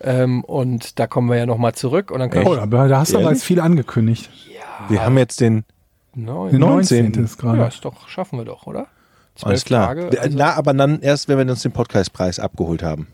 [0.00, 3.12] ähm, und da kommen wir ja nochmal zurück und dann können Oh, aber da hast
[3.12, 4.28] du aber jetzt viel angekündigt.
[4.88, 5.64] Wir haben jetzt den,
[6.14, 6.50] Neun.
[6.50, 7.04] Der 19.
[7.06, 7.24] 19.
[7.24, 7.58] ist gerade.
[7.58, 8.86] Ja, ist doch, schaffen wir doch, oder?
[9.42, 9.88] Alles klar.
[9.88, 13.08] Tage, also, Na, aber dann erst, wenn wir uns den Podcastpreis abgeholt haben.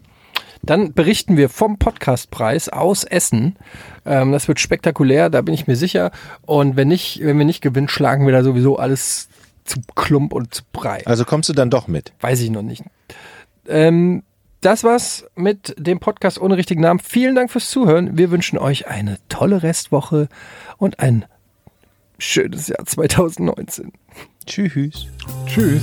[0.62, 3.56] Dann berichten wir vom Podcastpreis aus Essen.
[4.04, 6.10] Ähm, das wird spektakulär, da bin ich mir sicher.
[6.42, 9.28] Und wenn nicht, wenn wir nicht gewinnen, schlagen wir da sowieso alles
[9.64, 11.02] zu Klump und zu Brei.
[11.06, 12.12] Also kommst du dann doch mit.
[12.20, 12.82] Weiß ich noch nicht.
[13.68, 14.22] Ähm,
[14.60, 17.00] das war's mit dem Podcast ohne richtigen Namen.
[17.00, 18.18] Vielen Dank fürs Zuhören.
[18.18, 20.28] Wir wünschen euch eine tolle Restwoche
[20.76, 21.24] und ein
[22.18, 23.92] schönes Jahr 2019.
[24.46, 25.06] Tschüss.
[25.46, 25.82] Tschüss.